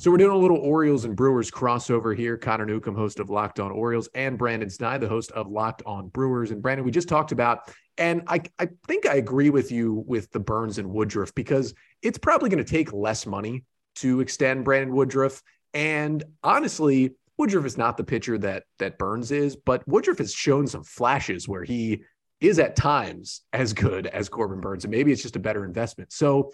So 0.04 0.12
we're 0.12 0.18
doing 0.18 0.32
a 0.32 0.38
little 0.38 0.58
Orioles 0.58 1.06
and 1.06 1.16
Brewers 1.16 1.50
crossover 1.50 2.14
here. 2.14 2.36
Connor 2.36 2.66
Newcomb, 2.66 2.94
host 2.94 3.22
of 3.22 3.30
Locked 3.30 3.62
On 3.62 3.72
Orioles, 3.72 4.10
and 4.14 4.38
Brandon 4.38 4.68
Sny, 4.68 5.00
the 5.00 5.08
host 5.08 5.32
of 5.32 5.48
Locked 5.48 5.82
On 5.86 6.10
Brewers. 6.10 6.52
And 6.52 6.62
Brandon, 6.62 6.84
we 6.84 6.92
just 6.92 7.08
talked 7.08 7.32
about, 7.32 7.74
and 7.98 8.22
I, 8.28 8.42
I 8.60 8.68
think 8.86 9.08
I 9.08 9.14
agree 9.14 9.50
with 9.50 9.72
you 9.72 10.04
with 10.06 10.30
the 10.34 10.42
Burnes 10.42 10.78
and 10.78 10.90
Woodruff 10.90 11.34
because 11.36 11.74
it's 12.02 12.18
probably 12.18 12.50
going 12.50 12.62
to 12.62 12.70
take 12.70 12.92
less 12.92 13.26
money 13.26 13.64
to 13.96 14.20
extend 14.20 14.66
Brandon 14.66 14.94
Woodruff. 14.94 15.42
And 15.74 16.22
honestly, 16.44 17.12
Woodruff 17.38 17.66
is 17.66 17.78
not 17.78 17.96
the 17.96 18.04
pitcher 18.04 18.38
that 18.40 18.64
that 18.80 18.98
Burnes 18.98 19.32
is, 19.32 19.56
but 19.56 19.88
Woodruff 19.88 20.18
has 20.18 20.34
shown 20.34 20.68
some 20.68 20.84
flashes 20.84 21.48
where 21.48 21.64
he 21.64 22.04
is 22.42 22.60
at 22.60 22.76
times 22.76 23.44
as 23.54 23.72
good 23.72 24.08
as 24.08 24.28
Corbin 24.28 24.60
Burnes, 24.60 24.84
and 24.84 24.92
maybe 24.92 25.14
it's 25.14 25.22
just 25.22 25.38
a 25.38 25.40
better 25.40 25.64
investment. 25.64 26.12
So 26.12 26.52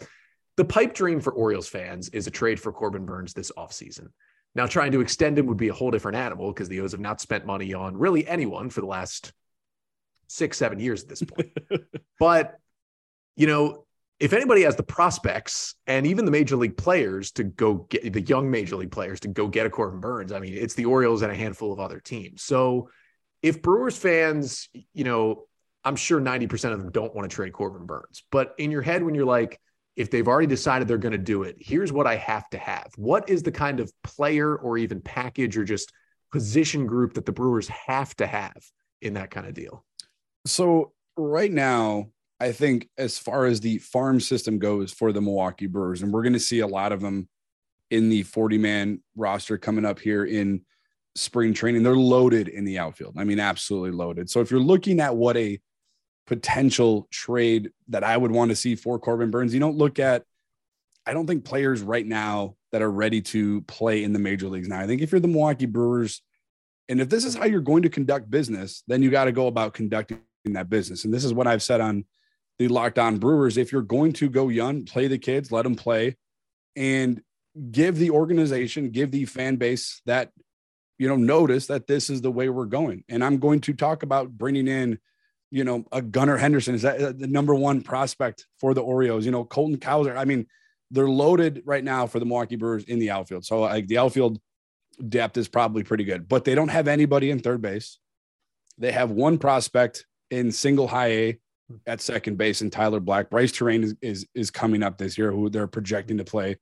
the 0.60 0.66
pipe 0.66 0.94
dream 0.94 1.22
for 1.22 1.32
Orioles 1.32 1.70
fans 1.70 2.10
is 2.10 2.28
a 2.28 2.32
trade 2.32 2.60
for 2.60 2.74
Corbin 2.74 3.06
Burnes 3.06 3.34
this 3.34 3.50
offseason. 3.58 4.10
Now, 4.56 4.68
trying 4.68 4.92
to 4.92 5.00
extend 5.00 5.40
him 5.40 5.46
would 5.46 5.56
be 5.56 5.70
a 5.70 5.74
whole 5.74 5.90
different 5.90 6.18
animal 6.18 6.52
because 6.52 6.68
the 6.68 6.82
O's 6.82 6.92
have 6.92 7.00
not 7.00 7.22
spent 7.22 7.46
money 7.46 7.74
on 7.74 7.96
really 7.96 8.28
anyone 8.28 8.70
for 8.70 8.82
the 8.82 8.88
last 8.88 9.32
six, 10.28 10.58
seven 10.58 10.78
years 10.78 11.02
at 11.02 11.08
this 11.08 11.24
point. 11.24 11.58
but, 12.20 12.60
you 13.38 13.48
know, 13.48 13.86
if 14.20 14.34
anybody 14.34 14.64
has 14.64 14.76
the 14.76 14.84
prospects 14.84 15.76
and 15.88 16.06
even 16.06 16.26
the 16.26 16.32
major 16.32 16.58
league 16.58 16.76
players 16.76 17.32
to 17.32 17.46
go 17.46 17.88
get 17.90 18.12
the 18.12 18.20
young 18.20 18.52
major 18.52 18.76
league 18.76 18.92
players 18.92 19.22
to 19.22 19.30
go 19.30 19.48
get 19.48 19.66
a 19.66 19.70
Corbin 19.70 20.02
Burnes, 20.02 20.34
I 20.34 20.42
mean, 20.42 20.56
it's 20.56 20.74
the 20.74 20.84
Orioles 20.84 21.22
and 21.22 21.32
a 21.32 21.36
handful 21.36 21.72
of 21.72 21.80
other 21.80 22.02
teams. 22.02 22.44
So 22.44 22.90
if 23.42 23.62
Brewers 23.62 23.98
fans, 23.98 24.68
you 24.94 25.06
know, 25.06 25.46
I'm 25.86 25.96
sure 25.96 26.20
90% 26.20 26.74
of 26.74 26.80
them 26.80 26.92
don't 26.92 27.16
want 27.16 27.32
to 27.32 27.34
trade 27.34 27.54
Corbin 27.54 27.86
Burnes, 27.86 28.26
But 28.30 28.56
in 28.58 28.72
your 28.72 28.82
head, 28.82 29.04
when 29.04 29.16
you're 29.16 29.24
like, 29.24 29.62
if 30.00 30.10
they've 30.10 30.30
already 30.30 30.48
decided 30.48 30.88
they're 30.88 30.98
going 30.98 31.12
to 31.12 31.18
do 31.18 31.44
it, 31.44 31.58
here's 31.60 31.92
what 31.92 32.08
I 32.08 32.16
have 32.16 32.50
to 32.52 32.58
have. 32.58 32.88
What 32.96 33.30
is 33.30 33.44
the 33.44 33.52
kind 33.52 33.82
of 33.82 33.92
player 34.02 34.56
or 34.56 34.78
even 34.78 35.02
package 35.02 35.58
or 35.58 35.66
just 35.66 35.92
position 36.32 36.88
group 36.88 37.16
that 37.16 37.26
the 37.26 37.34
Brewers 37.34 37.68
have 37.68 38.16
to 38.16 38.26
have 38.26 38.56
in 39.02 39.16
that 39.16 39.30
kind 39.30 39.46
of 39.46 39.54
deal? 39.54 39.86
So, 40.46 40.94
right 41.18 41.52
now, 41.52 42.12
I 42.40 42.54
think 42.54 42.88
as 42.98 43.20
far 43.20 43.46
as 43.46 43.60
the 43.60 43.80
farm 43.80 44.22
system 44.22 44.58
goes 44.58 44.94
for 44.94 45.12
the 45.12 45.20
Milwaukee 45.20 45.68
Brewers, 45.68 46.02
and 46.02 46.14
we're 46.14 46.24
going 46.24 46.32
to 46.32 46.40
see 46.40 46.62
a 46.62 46.68
lot 46.68 46.94
of 46.94 47.02
them 47.02 47.28
in 47.92 48.08
the 48.08 48.24
40 48.24 48.58
man 48.58 49.02
roster 49.18 49.58
coming 49.58 49.84
up 49.84 50.00
here 50.00 50.24
in 50.24 50.62
spring 51.16 51.54
training, 51.54 51.84
they're 51.84 51.98
loaded 51.98 52.48
in 52.48 52.64
the 52.64 52.80
outfield. 52.80 53.16
I 53.18 53.26
mean, 53.26 53.42
absolutely 53.42 53.92
loaded. 53.92 54.30
So, 54.30 54.40
if 54.40 54.50
you're 54.50 54.62
looking 54.62 55.02
at 55.02 55.18
what 55.18 55.36
a 55.36 55.60
potential 56.30 57.08
trade 57.10 57.72
that 57.88 58.04
I 58.04 58.16
would 58.16 58.30
want 58.30 58.50
to 58.50 58.56
see 58.56 58.76
for 58.76 59.00
Corbin 59.00 59.32
Burns. 59.32 59.52
You 59.52 59.60
don't 59.60 59.78
look 59.78 59.98
at, 59.98 60.24
I 61.08 61.12
don't 61.12 61.26
think 61.26 61.44
players 61.44 61.82
right 61.82 62.06
now 62.06 62.56
that 62.72 62.84
are 62.84 62.92
ready 62.92 63.20
to 63.20 63.62
play 63.62 64.04
in 64.04 64.14
the 64.14 64.20
major 64.20 64.48
leagues 64.48 64.68
now. 64.68 64.80
I 64.80 64.86
think 64.86 65.02
if 65.02 65.12
you're 65.12 65.20
the 65.20 65.28
Milwaukee 65.28 65.66
Brewers, 65.66 66.22
and 66.88 67.02
if 67.02 67.10
this 67.10 67.26
is 67.26 67.34
how 67.34 67.46
you're 67.46 67.62
going 67.62 67.82
to 67.82 67.90
conduct 67.90 68.30
business, 68.30 68.84
then 68.88 69.02
you 69.02 69.10
got 69.10 69.26
to 69.26 69.32
go 69.32 69.48
about 69.48 69.74
conducting 69.74 70.20
that 70.46 70.70
business. 70.70 71.04
And 71.04 71.12
this 71.12 71.26
is 71.26 71.34
what 71.34 71.48
I've 71.48 71.64
said 71.64 71.82
on 71.82 72.06
the 72.60 72.68
Locked 72.68 73.00
On 73.00 73.18
Brewers. 73.18 73.58
If 73.58 73.72
you're 73.72 73.82
going 73.82 74.14
to 74.14 74.30
go 74.30 74.50
young, 74.50 74.86
play 74.86 75.08
the 75.08 75.18
kids, 75.18 75.52
let 75.52 75.64
them 75.64 75.76
play, 75.76 76.16
and 76.76 77.24
give 77.72 77.98
the 77.98 78.12
organization, 78.12 78.92
give 78.92 79.10
the 79.10 79.26
fan 79.26 79.56
base 79.56 80.04
that, 80.06 80.32
you 81.00 81.08
know, 81.08 81.16
notice 81.16 81.66
that 81.68 81.88
this 81.88 82.12
is 82.12 82.22
the 82.22 82.32
way 82.32 82.50
we're 82.50 82.66
going. 82.66 83.04
And 83.10 83.24
I'm 83.24 83.40
going 83.40 83.62
to 83.62 83.74
talk 83.74 84.04
about 84.04 84.30
bringing 84.30 84.68
in 84.68 85.00
you 85.52 85.64
know, 85.64 85.86
a 85.92 86.02
Gunnar 86.02 86.38
Henderson 86.38 86.76
is 86.76 86.84
that 86.84 87.02
uh, 87.02 87.14
the 87.16 87.28
number 87.28 87.56
one 87.56 87.82
prospect 87.82 88.46
for 88.60 88.74
the 88.74 88.82
Orioles. 88.82 89.26
You 89.26 89.32
know, 89.32 89.44
Colton 89.44 89.78
Cowser. 89.78 90.16
I 90.16 90.26
mean, 90.26 90.48
they're 90.92 91.10
loaded 91.10 91.62
right 91.66 91.84
now 91.84 92.08
for 92.08 92.20
the 92.20 92.26
Milwaukee 92.26 92.56
Brewers 92.56 92.84
in 92.84 93.00
the 93.00 93.12
outfield. 93.12 93.46
So 93.46 93.62
like 93.62 93.88
the 93.88 93.98
outfield 93.98 94.40
depth 95.08 95.38
is 95.38 95.48
probably 95.48 95.84
pretty 95.84 96.04
good, 96.04 96.28
but 96.28 96.46
they 96.46 96.56
don't 96.56 96.70
have 96.70 96.88
anybody 96.88 97.32
in 97.32 97.40
third 97.40 97.62
base. 97.62 98.00
They 98.78 98.92
have 98.92 99.12
one 99.12 99.38
prospect 99.38 100.06
in 100.32 100.52
single 100.52 100.88
high 100.88 101.12
A 101.12 101.40
at 101.86 102.02
second 102.02 102.38
base 102.38 102.62
and 102.62 102.72
Tyler 102.72 103.00
Black. 103.00 103.30
Bryce 103.30 103.52
Turang 103.52 103.84
is, 103.84 103.96
is, 104.02 104.28
is 104.34 104.52
coming 104.52 104.84
up 104.84 104.98
this 104.98 105.18
year, 105.18 105.32
who 105.32 105.50
they're 105.50 105.68
projecting 105.68 106.18
to 106.18 106.24
play 106.24 106.58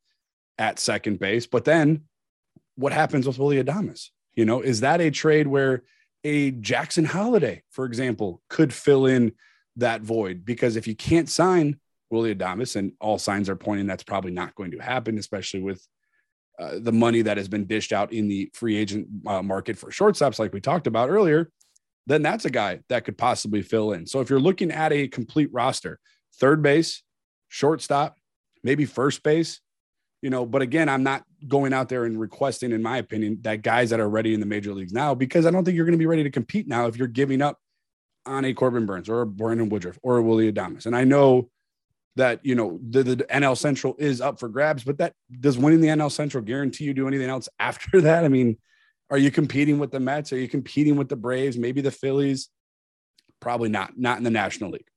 at 0.58 0.80
second 0.80 1.20
base. 1.20 1.48
But 1.48 1.66
then 1.66 2.04
what 2.76 2.92
happens 2.92 3.28
with 3.28 3.40
Willy 3.40 3.64
Adames? 3.64 4.10
You 4.36 4.46
know, 4.46 4.62
is 4.62 4.82
that 4.82 5.02
a 5.02 5.10
trade 5.10 5.48
where 5.48 5.84
a 6.28 6.52
Jackson 6.52 7.06
Holliday, 7.06 7.64
for 7.72 7.86
example, 7.86 8.42
could 8.50 8.74
fill 8.74 9.06
in 9.06 9.32
that 9.78 10.02
void 10.02 10.44
because 10.44 10.76
if 10.76 10.88
you 10.88 10.96
can't 10.96 11.30
sign 11.30 11.80
Willy 12.10 12.36
Adames, 12.36 12.76
and 12.76 12.92
all 13.00 13.18
signs 13.18 13.50
are 13.50 13.56
pointing 13.56 13.88
that's 13.88 14.04
probably 14.04 14.32
not 14.32 14.56
going 14.56 14.72
to 14.72 14.80
happen, 14.80 15.18
especially 15.18 15.62
with 15.62 15.86
uh, 16.60 16.80
the 16.80 16.92
money 16.92 17.22
that 17.22 17.38
has 17.38 17.48
been 17.48 17.66
dished 17.66 17.94
out 17.94 18.12
in 18.12 18.28
the 18.28 18.50
free 18.54 18.76
agent 18.76 19.08
uh, 19.26 19.42
market 19.42 19.78
for 19.78 19.90
shortstops, 19.90 20.40
like 20.40 20.54
we 20.54 20.62
talked 20.62 20.88
about 20.88 21.10
earlier, 21.10 21.50
then 22.08 22.22
that's 22.22 22.46
a 22.46 22.50
guy 22.50 22.80
that 22.90 23.06
could 23.06 23.18
possibly 23.18 23.62
fill 23.62 23.94
in. 23.94 24.06
So 24.06 24.20
if 24.20 24.30
you're 24.30 24.40
looking 24.40 24.72
at 24.72 24.92
a 24.92 25.08
complete 25.08 25.50
roster, 25.54 26.00
third 26.40 26.62
base, 26.62 27.04
shortstop, 27.48 28.18
maybe 28.64 28.86
first 28.86 29.24
base, 29.24 29.62
you 30.22 30.30
know, 30.30 30.46
but 30.46 30.62
again, 30.62 30.90
I'm 30.90 31.04
not 31.04 31.24
going 31.48 31.74
out 31.74 31.90
there 31.90 32.06
and 32.06 32.20
requesting, 32.20 32.72
in 32.72 32.82
my 32.82 32.98
opinion, 32.98 33.40
that 33.42 33.62
guys 33.62 33.90
that 33.90 34.00
are 34.00 34.10
ready 34.10 34.34
in 34.34 34.40
the 34.40 34.46
major 34.46 34.74
leagues 34.74 34.94
now, 34.94 35.14
because 35.14 35.46
I 35.46 35.52
don't 35.52 35.64
think 35.64 35.76
you're 35.76 35.86
going 35.86 35.98
to 35.98 36.00
be 36.00 36.06
ready 36.06 36.24
to 36.24 36.32
compete 36.32 36.68
now 36.68 36.88
if 36.88 36.98
you're 36.98 37.08
giving 37.08 37.42
up 37.42 37.60
on 38.26 38.46
a 38.46 38.54
Corbin 38.54 38.86
Burnes 38.86 39.10
or 39.10 39.22
a 39.22 39.26
Brandon 39.26 39.70
Woodruff 39.70 40.00
or 40.02 40.18
a 40.18 40.22
Willy 40.22 40.52
Adames. 40.52 40.86
And 40.86 40.96
I 40.96 41.04
know 41.04 41.50
that, 42.16 42.44
you 42.44 42.56
know, 42.56 42.80
the, 42.90 43.04
the 43.04 43.16
NL 43.18 43.58
Central 43.58 43.96
is 44.00 44.22
up 44.22 44.40
for 44.40 44.50
grabs, 44.50 44.84
but 44.84 44.98
that 44.98 45.14
does 45.40 45.58
winning 45.58 45.82
the 45.82 45.88
NL 45.88 46.12
Central 46.12 46.44
guarantee 46.44 46.86
you 46.86 46.94
do 46.94 47.08
anything 47.08 47.30
else 47.30 47.48
after 47.60 48.02
that? 48.02 48.26
I 48.26 48.28
mean, 48.28 48.58
are 49.10 49.18
you 49.18 49.32
competing 49.32 49.80
with 49.80 49.92
the 49.92 50.00
Mets? 50.00 50.34
Are 50.34 50.38
you 50.38 50.50
competing 50.50 50.98
with 50.98 51.10
the 51.10 51.16
Braves? 51.16 51.58
Maybe 51.58 51.82
the 51.82 51.92
Phillies? 51.92 52.50
Probably 53.40 53.70
not, 53.70 53.98
not 53.98 54.18
in 54.18 54.24
the 54.24 54.32
National 54.32 54.72
League. 54.72 54.88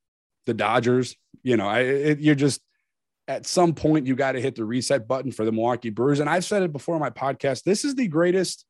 The 0.45 0.53
Dodgers, 0.53 1.15
you 1.43 1.55
know, 1.55 1.67
I, 1.67 1.79
it, 1.81 2.19
you're 2.19 2.35
just, 2.35 2.61
at 3.31 3.45
some 3.45 3.73
point 3.73 4.05
you 4.05 4.15
got 4.15 4.33
to 4.33 4.41
hit 4.41 4.55
the 4.55 4.65
reset 4.65 5.07
button 5.07 5.31
for 5.31 5.45
the 5.45 5.53
Milwaukee 5.53 5.89
Brewers. 5.89 6.19
And 6.19 6.29
I've 6.29 6.43
said 6.43 6.63
it 6.63 6.73
before 6.73 6.95
on 6.95 7.01
my 7.01 7.09
podcast. 7.09 7.63
This 7.63 7.85
is 7.85 7.95
the 7.95 8.09
greatest 8.09 8.65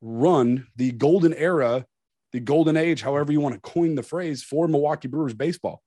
run, 0.00 0.66
the 0.76 0.92
golden 0.92 1.34
era, 1.34 1.84
the 2.32 2.40
golden 2.40 2.78
age, 2.78 3.02
however 3.02 3.32
you 3.32 3.40
want 3.40 3.54
to 3.54 3.60
coin 3.60 3.94
the 3.94 4.02
phrase 4.02 4.42
for 4.42 4.66
Milwaukee 4.66 5.08
Brewers 5.08 5.34
baseball. 5.34 5.82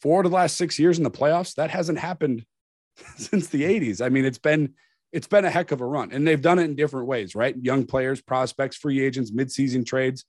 For 0.00 0.22
the 0.22 0.28
last 0.28 0.56
six 0.56 0.78
years 0.78 0.96
in 0.96 1.04
the 1.04 1.10
playoffs, 1.10 1.56
that 1.56 1.70
hasn't 1.70 1.98
happened 1.98 2.44
since 3.16 3.48
the 3.48 3.62
80s. 3.62 4.00
I 4.00 4.10
mean, 4.10 4.24
it's 4.24 4.38
been 4.38 4.74
it's 5.12 5.26
been 5.26 5.44
a 5.44 5.50
heck 5.50 5.72
of 5.72 5.80
a 5.80 5.84
run. 5.84 6.12
And 6.12 6.24
they've 6.24 6.40
done 6.40 6.60
it 6.60 6.64
in 6.64 6.76
different 6.76 7.08
ways, 7.08 7.34
right? 7.34 7.56
Young 7.60 7.84
players, 7.84 8.22
prospects, 8.22 8.76
free 8.76 9.04
agents, 9.04 9.32
midseason 9.32 9.84
trades. 9.84 10.24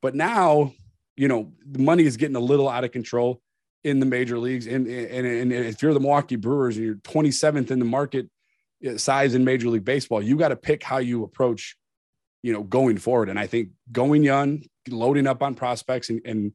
But 0.00 0.14
now, 0.14 0.72
you 1.16 1.26
know, 1.26 1.52
the 1.68 1.80
money 1.80 2.04
is 2.04 2.16
getting 2.16 2.36
a 2.36 2.40
little 2.40 2.68
out 2.68 2.84
of 2.84 2.92
control 2.92 3.42
in 3.84 4.00
the 4.00 4.06
major 4.06 4.38
leagues. 4.38 4.66
And, 4.66 4.86
and, 4.86 5.26
and 5.26 5.52
if 5.52 5.82
you're 5.82 5.94
the 5.94 6.00
Milwaukee 6.00 6.36
Brewers 6.36 6.76
and 6.76 6.86
you're 6.86 6.94
27th 6.96 7.70
in 7.70 7.78
the 7.78 7.84
market 7.84 8.28
uh, 8.86 8.96
size 8.96 9.34
in 9.34 9.44
Major 9.44 9.68
League 9.68 9.84
Baseball, 9.84 10.22
you 10.22 10.36
got 10.36 10.48
to 10.48 10.56
pick 10.56 10.82
how 10.82 10.98
you 10.98 11.22
approach, 11.22 11.76
you 12.42 12.52
know, 12.52 12.62
going 12.62 12.96
forward. 12.96 13.28
And 13.28 13.38
I 13.38 13.46
think 13.46 13.70
going 13.92 14.24
young, 14.24 14.62
loading 14.88 15.26
up 15.26 15.42
on 15.42 15.54
prospects, 15.54 16.10
and, 16.10 16.20
and 16.24 16.52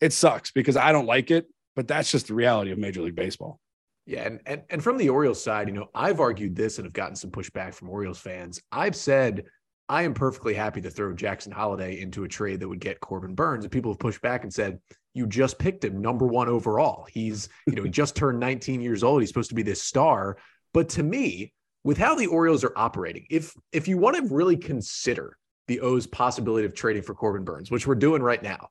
it 0.00 0.12
sucks 0.12 0.50
because 0.50 0.76
I 0.76 0.92
don't 0.92 1.06
like 1.06 1.30
it, 1.30 1.46
but 1.76 1.88
that's 1.88 2.10
just 2.10 2.26
the 2.26 2.34
reality 2.34 2.72
of 2.72 2.78
Major 2.78 3.02
League 3.02 3.16
Baseball. 3.16 3.60
Yeah, 4.04 4.24
and, 4.24 4.40
and 4.46 4.62
and 4.68 4.82
from 4.82 4.98
the 4.98 5.08
Orioles 5.10 5.42
side, 5.42 5.68
you 5.68 5.74
know, 5.74 5.88
I've 5.94 6.18
argued 6.18 6.56
this 6.56 6.78
and 6.78 6.86
have 6.86 6.92
gotten 6.92 7.14
some 7.14 7.30
pushback 7.30 7.72
from 7.72 7.88
Orioles 7.88 8.18
fans. 8.18 8.60
I've 8.72 8.96
said 8.96 9.44
I 9.88 10.02
am 10.02 10.14
perfectly 10.14 10.54
happy 10.54 10.80
to 10.80 10.90
throw 10.90 11.12
Jackson 11.12 11.52
Holliday 11.52 12.00
into 12.00 12.24
a 12.24 12.28
trade 12.28 12.60
that 12.60 12.68
would 12.68 12.80
get 12.80 13.00
Corbin 13.00 13.34
Burnes, 13.34 13.64
And 13.64 13.70
people 13.70 13.92
have 13.92 13.98
pushed 13.98 14.22
back 14.22 14.42
and 14.42 14.52
said, 14.52 14.80
you 15.14 15.26
just 15.26 15.58
picked 15.58 15.84
him 15.84 16.00
number 16.00 16.26
one 16.26 16.48
overall. 16.48 17.06
He's, 17.10 17.48
you 17.66 17.74
know, 17.74 17.82
he 17.82 17.90
just 18.02 18.16
turned 18.16 18.40
19 18.40 18.80
years 18.80 19.02
old. 19.02 19.20
He's 19.20 19.30
supposed 19.30 19.50
to 19.50 19.54
be 19.54 19.62
this 19.62 19.82
star. 19.82 20.38
But 20.72 20.88
to 20.90 21.02
me, 21.02 21.52
with 21.84 21.98
how 21.98 22.14
the 22.14 22.26
Orioles 22.26 22.64
are 22.64 22.72
operating, 22.76 23.26
if 23.30 23.54
if 23.72 23.88
you 23.88 23.98
want 23.98 24.16
to 24.16 24.34
really 24.34 24.56
consider 24.56 25.36
the 25.68 25.80
O's 25.80 26.06
possibility 26.06 26.66
of 26.66 26.74
trading 26.74 27.02
for 27.02 27.14
Corbin 27.14 27.44
Burnes, 27.44 27.70
which 27.70 27.86
we're 27.86 27.94
doing 27.94 28.22
right 28.22 28.42
now, 28.42 28.68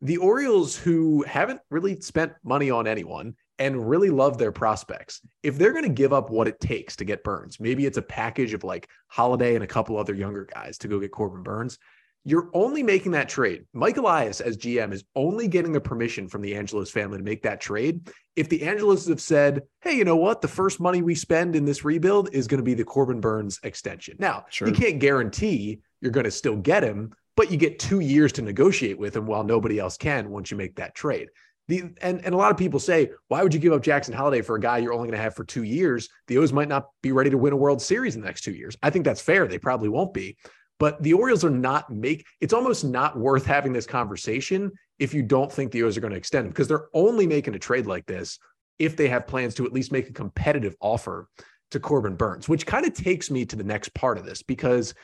the 0.00 0.18
Orioles, 0.18 0.76
who 0.76 1.22
haven't 1.22 1.60
really 1.70 2.00
spent 2.00 2.32
money 2.44 2.70
on 2.70 2.86
anyone 2.86 3.34
and 3.58 3.88
really 3.88 4.10
love 4.10 4.38
their 4.38 4.52
prospects, 4.52 5.20
if 5.42 5.56
they're 5.56 5.72
going 5.72 5.84
to 5.84 5.88
give 5.88 6.12
up 6.12 6.30
what 6.30 6.46
it 6.46 6.60
takes 6.60 6.96
to 6.96 7.04
get 7.04 7.24
Burnes, 7.24 7.58
maybe 7.58 7.86
it's 7.86 7.96
a 7.96 8.02
package 8.02 8.52
of 8.54 8.64
like 8.64 8.88
Holliday 9.08 9.54
and 9.54 9.64
a 9.64 9.68
couple 9.68 9.96
other 9.96 10.14
younger 10.14 10.44
guys 10.44 10.78
to 10.78 10.88
go 10.88 11.00
get 11.00 11.12
Corbin 11.12 11.42
Burnes 11.42 11.78
you're 12.26 12.50
only 12.54 12.82
making 12.82 13.12
that 13.12 13.28
trade. 13.28 13.64
Mike 13.72 13.98
Elias, 13.98 14.40
as 14.40 14.56
GM, 14.56 14.92
is 14.92 15.04
only 15.14 15.46
getting 15.46 15.70
the 15.70 15.80
permission 15.80 16.26
from 16.26 16.42
the 16.42 16.56
Angelos 16.56 16.90
family 16.90 17.18
to 17.18 17.24
make 17.24 17.42
that 17.44 17.60
trade. 17.60 18.10
If 18.34 18.48
the 18.48 18.66
Angelos 18.66 19.06
have 19.06 19.20
said, 19.20 19.62
hey, 19.80 19.96
you 19.96 20.04
know 20.04 20.16
what? 20.16 20.42
The 20.42 20.48
first 20.48 20.80
money 20.80 21.02
we 21.02 21.14
spend 21.14 21.54
in 21.54 21.64
this 21.64 21.84
rebuild 21.84 22.30
is 22.32 22.48
going 22.48 22.58
to 22.58 22.64
be 22.64 22.74
the 22.74 22.84
Corbin 22.84 23.20
Burnes 23.20 23.60
extension. 23.62 24.16
Now, 24.18 24.44
sure. 24.50 24.66
you 24.66 24.74
can't 24.74 24.98
guarantee 24.98 25.78
you're 26.00 26.10
going 26.10 26.24
to 26.24 26.32
still 26.32 26.56
get 26.56 26.82
him, 26.82 27.14
but 27.36 27.52
you 27.52 27.56
get 27.56 27.78
two 27.78 28.00
years 28.00 28.32
to 28.32 28.42
negotiate 28.42 28.98
with 28.98 29.14
him 29.14 29.26
while 29.26 29.44
nobody 29.44 29.78
else 29.78 29.96
can 29.96 30.28
once 30.28 30.50
you 30.50 30.56
make 30.56 30.74
that 30.76 30.96
trade. 30.96 31.28
The, 31.68 31.94
and, 32.02 32.24
and 32.24 32.34
a 32.34 32.36
lot 32.36 32.50
of 32.50 32.56
people 32.56 32.80
say, 32.80 33.10
why 33.28 33.44
would 33.44 33.54
you 33.54 33.60
give 33.60 33.72
up 33.72 33.82
Jackson 33.82 34.14
Holliday 34.14 34.42
for 34.42 34.56
a 34.56 34.60
guy 34.60 34.78
you're 34.78 34.92
only 34.92 35.06
going 35.06 35.16
to 35.16 35.22
have 35.22 35.36
for 35.36 35.44
two 35.44 35.62
years? 35.62 36.08
The 36.26 36.38
O's 36.38 36.52
might 36.52 36.68
not 36.68 36.88
be 37.02 37.12
ready 37.12 37.30
to 37.30 37.38
win 37.38 37.52
a 37.52 37.56
World 37.56 37.80
Series 37.80 38.16
in 38.16 38.20
the 38.20 38.26
next 38.26 38.42
two 38.42 38.52
years. 38.52 38.76
I 38.82 38.90
think 38.90 39.04
that's 39.04 39.20
fair. 39.20 39.46
They 39.46 39.58
probably 39.58 39.88
won't 39.88 40.12
be. 40.12 40.36
But 40.78 41.02
the 41.02 41.14
Orioles 41.14 41.44
are 41.44 41.50
not 41.50 41.90
make 41.90 42.26
it's 42.40 42.52
almost 42.52 42.84
not 42.84 43.18
worth 43.18 43.46
having 43.46 43.72
this 43.72 43.86
conversation 43.86 44.72
if 44.98 45.14
you 45.14 45.22
don't 45.22 45.52
think 45.52 45.72
the 45.72 45.82
O's 45.82 45.96
are 45.96 46.00
going 46.00 46.12
to 46.12 46.18
extend 46.18 46.48
because 46.48 46.68
they're 46.68 46.88
only 46.94 47.26
making 47.26 47.54
a 47.54 47.58
trade 47.58 47.86
like 47.86 48.06
this 48.06 48.38
if 48.78 48.96
they 48.96 49.08
have 49.08 49.26
plans 49.26 49.54
to 49.54 49.64
at 49.64 49.72
least 49.72 49.92
make 49.92 50.08
a 50.08 50.12
competitive 50.12 50.76
offer 50.80 51.28
to 51.70 51.80
Corbin 51.80 52.14
Burnes, 52.14 52.48
which 52.48 52.66
kind 52.66 52.86
of 52.86 52.94
takes 52.94 53.30
me 53.30 53.44
to 53.46 53.56
the 53.56 53.64
next 53.64 53.92
part 53.94 54.18
of 54.18 54.24
this 54.24 54.42
because 54.42 54.94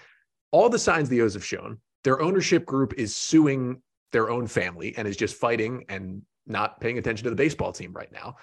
all 0.51 0.69
the 0.69 0.79
signs 0.79 1.09
the 1.09 1.23
O's 1.23 1.35
have 1.35 1.45
shown, 1.45 1.81
their 2.05 2.21
ownership 2.21 2.67
group 2.67 2.95
is 2.99 3.17
suing 3.17 3.83
their 4.13 4.31
own 4.31 4.47
family 4.47 4.95
and 4.97 5.09
is 5.09 5.17
just 5.17 5.37
fighting 5.37 5.85
and 5.89 6.23
not 6.47 6.81
paying 6.81 6.99
attention 6.99 7.25
to 7.25 7.31
the 7.31 7.37
baseball 7.37 7.73
team 7.73 7.93
right 7.93 8.13
now. 8.13 8.37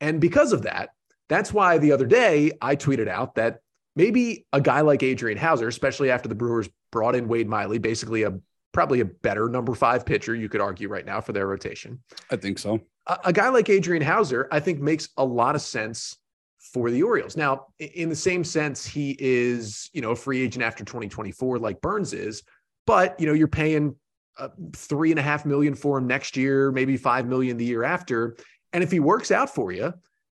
And 0.00 0.20
because 0.20 0.52
of 0.52 0.62
that, 0.62 0.90
that's 1.28 1.52
why 1.52 1.78
the 1.78 1.92
other 1.92 2.06
day 2.06 2.52
I 2.60 2.76
tweeted 2.76 3.08
out 3.08 3.36
that 3.36 3.60
maybe 3.96 4.46
a 4.52 4.60
guy 4.60 4.80
like 4.80 5.02
Adrian 5.02 5.38
Houser, 5.38 5.68
especially 5.68 6.10
after 6.10 6.28
the 6.28 6.34
Brewers 6.34 6.68
brought 6.90 7.14
in 7.14 7.28
Wade 7.28 7.48
Miley, 7.48 7.78
basically 7.78 8.22
a 8.22 8.38
probably 8.72 9.00
a 9.00 9.04
better 9.04 9.48
number 9.48 9.74
five 9.74 10.04
pitcher, 10.04 10.34
you 10.34 10.48
could 10.48 10.60
argue 10.60 10.88
right 10.88 11.04
now 11.04 11.20
for 11.20 11.32
their 11.32 11.46
rotation. 11.46 12.02
I 12.30 12.36
think 12.36 12.58
so. 12.58 12.80
A, 13.06 13.18
a 13.26 13.32
guy 13.32 13.48
like 13.50 13.68
Adrian 13.68 14.02
Houser, 14.02 14.48
I 14.50 14.60
think 14.60 14.80
makes 14.80 15.10
a 15.18 15.24
lot 15.24 15.54
of 15.54 15.60
sense 15.60 16.16
for 16.58 16.90
the 16.90 17.02
Orioles. 17.02 17.36
Now, 17.36 17.66
in 17.78 18.08
the 18.08 18.16
same 18.16 18.44
sense, 18.44 18.86
he 18.86 19.16
is, 19.18 19.90
you 19.92 20.00
know, 20.00 20.12
a 20.12 20.16
free 20.16 20.42
agent 20.42 20.64
after 20.64 20.84
2024, 20.84 21.58
like 21.58 21.80
Burnes 21.80 22.12
is, 22.12 22.42
but 22.86 23.18
you 23.20 23.26
know, 23.26 23.32
you're 23.32 23.48
paying 23.48 23.94
uh, 24.38 24.48
three 24.74 25.10
and 25.10 25.18
a 25.18 25.22
half 25.22 25.44
million 25.44 25.74
for 25.74 25.98
him 25.98 26.06
next 26.06 26.36
year, 26.36 26.72
maybe 26.72 26.96
five 26.96 27.26
million 27.26 27.56
the 27.56 27.64
year 27.64 27.84
after. 27.84 28.36
And 28.72 28.82
if 28.82 28.90
he 28.90 29.00
works 29.00 29.30
out 29.30 29.54
for 29.54 29.72
you, 29.72 29.92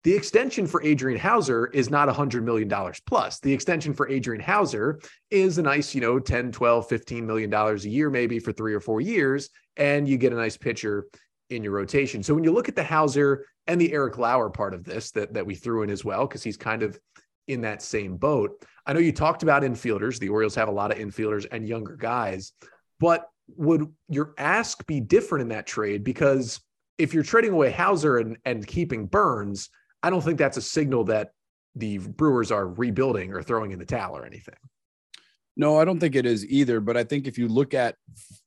the 0.05 0.15
extension 0.15 0.67
for 0.67 0.83
Adrian 0.83 1.19
Houser 1.19 1.67
is 1.67 1.91
not 1.91 2.09
$100 2.09 2.43
million 2.43 2.71
plus. 3.07 3.39
The 3.41 3.53
extension 3.53 3.95
for 3.95 4.09
Adrian 4.09 4.43
Houser 4.43 5.01
is 5.31 5.59
a 5.59 5.63
nice, 5.63 5.95
you 5.95 6.01
know, 6.01 6.19
10, 6.19 6.51
12, 6.53 6.89
15 6.89 7.27
million 7.27 7.51
dollars 7.51 7.85
a 7.85 7.89
year, 7.89 8.11
maybe 8.11 8.39
for 8.39 8.53
three 8.53 8.75
or 8.75 8.81
four 8.81 9.01
years, 9.01 9.51
and 9.77 10.09
you 10.09 10.19
get 10.19 10.33
a 10.33 10.37
nice 10.37 10.57
pitcher 10.57 11.07
in 11.51 11.63
your 11.63 11.73
rotation. 11.73 12.23
So 12.23 12.35
when 12.35 12.45
you 12.45 12.53
look 12.53 12.69
at 12.69 12.75
the 12.77 12.83
Houser 12.83 13.47
and 13.67 13.81
the 13.81 13.93
Eric 13.93 14.19
Lauer 14.19 14.51
part 14.51 14.75
of 14.75 14.85
this 14.85 15.13
that, 15.13 15.35
that 15.35 15.47
we 15.47 15.55
threw 15.55 15.83
in 15.83 15.91
as 15.91 16.05
well, 16.05 16.27
because 16.27 16.43
he's 16.43 16.57
kind 16.57 16.83
of 16.83 16.99
in 17.49 17.61
that 17.61 17.83
same 17.83 18.17
boat. 18.17 18.65
I 18.87 18.93
know 18.93 19.01
you 19.01 19.13
talked 19.13 19.43
about 19.43 19.63
infielders. 19.63 20.19
The 20.19 20.29
Orioles 20.29 20.55
have 20.55 20.69
a 20.69 20.73
lot 20.73 20.91
of 20.91 20.99
infielders 20.99 21.47
and 21.51 21.67
younger 21.67 21.97
guys, 21.97 22.53
but 22.99 23.29
would 23.57 23.93
your 24.09 24.35
ask 24.39 24.85
be 24.87 25.01
different 25.01 25.43
in 25.43 25.49
that 25.49 25.67
trade? 25.67 26.05
Because 26.05 26.61
if 26.99 27.15
you're 27.15 27.23
trading 27.23 27.53
away 27.53 27.71
Houser 27.71 28.19
and, 28.19 28.39
and 28.45 28.67
keeping 28.67 29.07
Burnes, 29.07 29.71
I 30.03 30.11
don't 30.11 30.23
think 30.23 30.39
that's 30.39 30.57
a 30.57 30.63
signal 30.63 31.05
that 31.05 31.33
the 31.75 31.99
Brewers 31.99 32.51
are 32.51 32.67
rebuilding 32.67 33.33
or 33.33 33.43
throwing 33.43 33.71
in 33.71 33.79
the 33.79 33.87
towel 33.87 34.17
or 34.17 34.27
anything. 34.27 34.57
No, 35.57 35.79
I 35.79 35.85
don't 35.85 35.99
think 35.99 36.15
it 36.15 36.27
is 36.27 36.47
either. 36.47 36.81
But 36.81 36.97
I 36.97 37.05
think 37.05 37.27
if 37.27 37.39
you 37.39 37.49
look 37.49 37.75
at, 37.75 37.97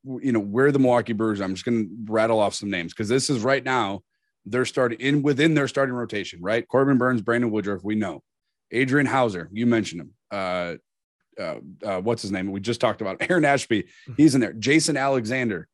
you 0.04 0.32
know, 0.32 0.40
where 0.40 0.72
the 0.72 0.80
Milwaukee 0.80 1.14
Brewers, 1.14 1.40
I'm 1.40 1.54
just 1.54 1.66
going 1.66 1.88
to 1.88 2.12
rattle 2.12 2.40
off 2.40 2.56
some 2.56 2.70
names 2.70 2.94
because 2.94 3.10
this 3.10 3.30
is 3.30 3.42
right 3.42 3.64
now 3.64 4.02
they're 4.46 4.66
starting 4.66 5.00
in 5.00 5.22
within 5.22 5.54
their 5.54 5.68
starting 5.68 5.96
rotation, 5.96 6.42
right? 6.42 6.68
Corbin 6.68 6.98
Burnes, 6.98 7.22
Brandon 7.22 7.52
Woodruff, 7.52 7.84
we 7.84 7.96
know. 7.96 8.22
Adrian 8.72 9.06
Houser, 9.06 9.50
you 9.52 9.66
mentioned 9.66 10.02
him. 10.02 10.14
Uh, 10.32 10.76
uh, 11.40 11.56
uh, 11.84 12.02
what's 12.02 12.22
his 12.22 12.32
name? 12.32 12.52
We 12.52 12.60
just 12.60 12.82
talked 12.82 13.02
about 13.02 13.18
Aaron 13.30 13.46
Ashby. 13.46 13.84
Mm-hmm. 13.84 14.14
He's 14.18 14.36
in 14.36 14.42
there. 14.42 14.54
Jason 14.54 14.98
Alexander, 14.98 15.68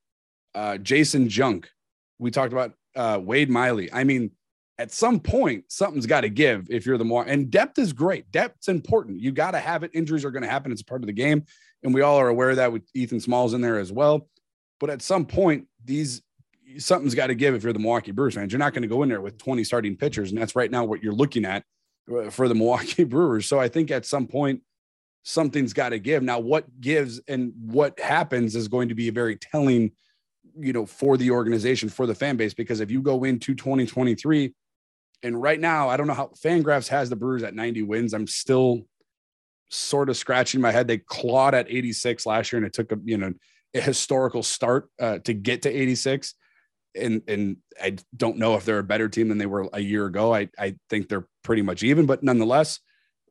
uh, 0.55 0.77
Janson 0.77 1.29
Junk. 1.29 1.69
We 2.19 2.31
talked 2.31 2.53
about 2.53 2.73
uh, 2.95 3.19
Wade 3.21 3.49
Miley. 3.49 3.91
I 3.91 4.03
mean, 4.03 4.31
at 4.81 4.91
some 4.91 5.19
point, 5.19 5.65
something's 5.67 6.07
got 6.07 6.21
to 6.21 6.29
give 6.29 6.65
if 6.71 6.87
you're 6.87 6.97
the 6.97 7.05
more 7.05 7.23
and 7.23 7.51
depth 7.51 7.77
is 7.77 7.93
great. 7.93 8.31
Depth's 8.31 8.67
important. 8.67 9.21
You 9.21 9.31
got 9.31 9.51
to 9.51 9.59
have 9.59 9.83
it. 9.83 9.91
Injuries 9.93 10.25
are 10.25 10.31
going 10.31 10.41
to 10.41 10.49
happen. 10.49 10.71
It's 10.71 10.81
a 10.81 10.85
part 10.85 11.03
of 11.03 11.07
the 11.07 11.13
game. 11.13 11.45
And 11.83 11.93
we 11.93 12.01
all 12.01 12.17
are 12.17 12.29
aware 12.29 12.49
of 12.49 12.55
that 12.55 12.71
with 12.71 12.81
Ethan 12.95 13.19
Smalls 13.19 13.53
in 13.53 13.61
there 13.61 13.77
as 13.77 13.91
well. 13.91 14.27
But 14.79 14.89
at 14.89 15.03
some 15.03 15.27
point, 15.27 15.67
these 15.85 16.23
something's 16.79 17.13
got 17.13 17.27
to 17.27 17.35
give 17.35 17.53
if 17.53 17.63
you're 17.63 17.73
the 17.73 17.79
Milwaukee 17.79 18.11
Brewers 18.11 18.33
fans. 18.33 18.51
You're 18.51 18.59
not 18.59 18.73
going 18.73 18.81
to 18.81 18.87
go 18.87 19.03
in 19.03 19.09
there 19.09 19.21
with 19.21 19.37
20 19.37 19.63
starting 19.63 19.95
pitchers. 19.95 20.31
And 20.31 20.41
that's 20.41 20.55
right 20.55 20.71
now 20.71 20.83
what 20.83 21.03
you're 21.03 21.13
looking 21.13 21.45
at 21.45 21.63
uh, 22.11 22.31
for 22.31 22.47
the 22.47 22.55
Milwaukee 22.55 23.03
Brewers. 23.03 23.45
So 23.45 23.59
I 23.59 23.67
think 23.67 23.91
at 23.91 24.07
some 24.07 24.25
point, 24.25 24.61
something's 25.21 25.73
got 25.73 25.89
to 25.89 25.99
give. 25.99 26.23
Now, 26.23 26.39
what 26.39 26.65
gives 26.81 27.21
and 27.27 27.53
what 27.55 27.99
happens 27.99 28.55
is 28.55 28.67
going 28.67 28.89
to 28.89 28.95
be 28.95 29.09
a 29.09 29.11
very 29.11 29.35
telling, 29.35 29.91
you 30.57 30.73
know, 30.73 30.87
for 30.87 31.17
the 31.17 31.29
organization, 31.29 31.87
for 31.87 32.07
the 32.07 32.15
fan 32.15 32.35
base, 32.35 32.55
because 32.55 32.79
if 32.79 32.89
you 32.89 33.03
go 33.03 33.25
into 33.25 33.53
2023 33.53 34.55
and 35.23 35.41
right 35.41 35.59
now, 35.59 35.89
I 35.89 35.97
don't 35.97 36.07
know 36.07 36.13
how 36.13 36.31
Fangraphs 36.43 36.87
has 36.87 37.09
the 37.09 37.15
Brewers 37.15 37.43
at 37.43 37.53
90 37.53 37.83
wins. 37.83 38.13
I'm 38.13 38.27
still 38.27 38.85
sort 39.69 40.09
of 40.09 40.17
scratching 40.17 40.61
my 40.61 40.71
head. 40.71 40.87
They 40.87 40.97
clawed 40.97 41.53
at 41.55 41.69
86 41.69 42.25
last 42.25 42.51
year, 42.51 42.57
and 42.57 42.65
it 42.65 42.73
took 42.73 42.91
a 42.91 42.97
you 43.03 43.17
know 43.17 43.33
a 43.73 43.81
historical 43.81 44.43
start 44.43 44.89
uh, 44.99 45.19
to 45.19 45.33
get 45.33 45.63
to 45.63 45.69
86. 45.69 46.33
And 46.95 47.21
and 47.27 47.57
I 47.81 47.97
don't 48.15 48.37
know 48.37 48.55
if 48.55 48.65
they're 48.65 48.79
a 48.79 48.83
better 48.83 49.07
team 49.07 49.29
than 49.29 49.37
they 49.37 49.45
were 49.45 49.69
a 49.71 49.79
year 49.79 50.05
ago. 50.05 50.33
I 50.33 50.49
I 50.59 50.75
think 50.89 51.07
they're 51.07 51.27
pretty 51.43 51.61
much 51.61 51.83
even, 51.83 52.05
but 52.05 52.23
nonetheless, 52.23 52.79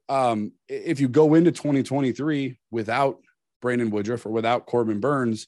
um, 0.09 0.53
if 0.69 0.99
you 1.01 1.09
go 1.09 1.35
into 1.35 1.53
2023 1.53 2.59
without 2.71 3.19
Brandon 3.61 3.91
Woodruff 3.91 4.27
or 4.27 4.31
without 4.31 4.67
Corbin 4.67 5.01
Burnes, 5.01 5.47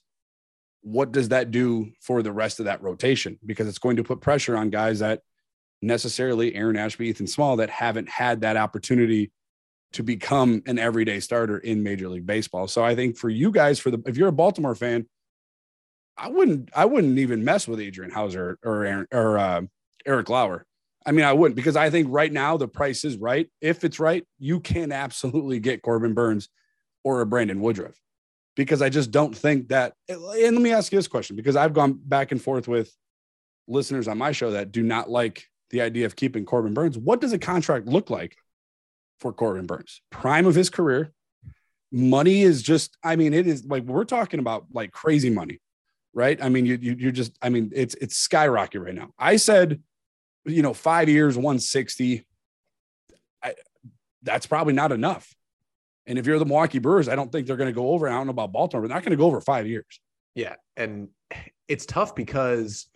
what 0.82 1.10
does 1.10 1.30
that 1.30 1.50
do 1.50 1.90
for 2.00 2.22
the 2.22 2.32
rest 2.32 2.60
of 2.60 2.66
that 2.66 2.82
rotation? 2.82 3.38
Because 3.44 3.66
it's 3.66 3.78
going 3.78 3.96
to 3.96 4.04
put 4.04 4.20
pressure 4.20 4.56
on 4.56 4.70
guys 4.70 4.98
that 4.98 5.22
necessarily 5.82 6.54
Aaron 6.54 6.76
Ashby, 6.76 7.08
Ethan 7.08 7.26
Small 7.26 7.56
that 7.56 7.70
haven't 7.70 8.08
had 8.08 8.40
that 8.42 8.56
opportunity 8.56 9.30
to 9.92 10.02
become 10.02 10.62
an 10.66 10.78
everyday 10.78 11.20
starter 11.20 11.58
in 11.58 11.82
Major 11.82 12.08
League 12.08 12.26
Baseball. 12.26 12.66
So 12.68 12.82
I 12.82 12.94
think 12.94 13.18
for 13.18 13.28
you 13.28 13.50
guys, 13.50 13.78
for 13.78 13.90
the 13.90 14.02
if 14.06 14.16
you're 14.16 14.28
a 14.28 14.32
Baltimore 14.32 14.74
fan, 14.74 15.06
I 16.16 16.28
wouldn't 16.28 16.70
I 16.74 16.84
wouldn't 16.84 17.18
even 17.18 17.44
mess 17.44 17.68
with 17.68 17.80
Adrian 17.80 18.10
Houser 18.10 18.58
or 18.64 18.84
Aaron, 18.84 19.06
or 19.12 19.38
uh, 19.38 19.62
Eric 20.06 20.30
Lauer. 20.30 20.64
I 21.04 21.12
mean, 21.12 21.24
I 21.24 21.32
wouldn't 21.32 21.56
because 21.56 21.76
I 21.76 21.90
think 21.90 22.08
right 22.10 22.32
now 22.32 22.56
the 22.56 22.68
price 22.68 23.04
is 23.04 23.16
right. 23.16 23.48
If 23.60 23.84
it's 23.84 23.98
right, 23.98 24.24
you 24.38 24.60
can 24.60 24.92
absolutely 24.92 25.58
get 25.58 25.82
Corbin 25.82 26.14
Burnes 26.14 26.48
or 27.04 27.20
a 27.20 27.26
Brandon 27.26 27.60
Woodruff 27.60 28.00
because 28.56 28.82
I 28.82 28.88
just 28.88 29.10
don't 29.10 29.36
think 29.36 29.68
that. 29.68 29.94
And 30.08 30.22
let 30.22 30.54
me 30.54 30.72
ask 30.72 30.92
you 30.92 30.98
this 30.98 31.08
question 31.08 31.36
because 31.36 31.56
I've 31.56 31.74
gone 31.74 31.98
back 32.04 32.32
and 32.32 32.40
forth 32.40 32.68
with 32.68 32.94
listeners 33.68 34.08
on 34.08 34.18
my 34.18 34.32
show 34.32 34.52
that 34.52 34.72
do 34.72 34.82
not 34.82 35.10
like 35.10 35.44
the 35.72 35.80
idea 35.80 36.06
of 36.06 36.14
keeping 36.14 36.44
Corbin 36.44 36.74
Burnes. 36.74 36.96
What 36.96 37.20
does 37.20 37.32
a 37.32 37.38
contract 37.38 37.86
look 37.86 38.10
like 38.10 38.36
for 39.18 39.32
Corbin 39.32 39.66
Burnes? 39.66 40.02
Prime 40.10 40.46
of 40.46 40.54
his 40.54 40.70
career. 40.70 41.12
Money 41.90 42.42
is 42.42 42.62
just, 42.62 42.96
I 43.02 43.16
mean, 43.16 43.34
it 43.34 43.46
is 43.46 43.64
like 43.66 43.82
we're 43.84 44.04
talking 44.04 44.40
about 44.40 44.66
like 44.72 44.92
crazy 44.92 45.28
money, 45.28 45.60
right? 46.14 46.42
I 46.42 46.48
mean, 46.48 46.64
you, 46.64 46.78
you 46.80 46.96
you're 46.98 47.12
just, 47.12 47.36
I 47.42 47.48
mean, 47.48 47.70
it's 47.74 47.94
it's 47.96 48.16
skyrocket 48.16 48.80
right 48.80 48.94
now. 48.94 49.10
I 49.18 49.36
said, 49.36 49.82
you 50.44 50.62
know, 50.62 50.72
five 50.72 51.08
years, 51.08 51.36
160. 51.36 52.24
I, 53.42 53.54
that's 54.22 54.46
probably 54.46 54.72
not 54.72 54.92
enough. 54.92 55.34
And 56.06 56.18
if 56.18 56.26
you're 56.26 56.38
the 56.38 56.46
Milwaukee 56.46 56.78
Brewers, 56.78 57.08
I 57.08 57.14
don't 57.14 57.30
think 57.30 57.46
they're 57.46 57.56
going 57.56 57.70
to 57.70 57.74
go 57.74 57.90
over. 57.90 58.08
I 58.08 58.12
don't 58.12 58.26
know 58.26 58.30
about 58.30 58.52
Baltimore, 58.52 58.82
but 58.82 58.88
they're 58.88 58.96
not 58.96 59.04
going 59.04 59.12
to 59.12 59.16
go 59.16 59.26
over 59.26 59.40
five 59.40 59.66
years. 59.66 60.00
Yeah. 60.34 60.54
And 60.76 61.08
it's 61.68 61.86
tough 61.86 62.14
because 62.14 62.86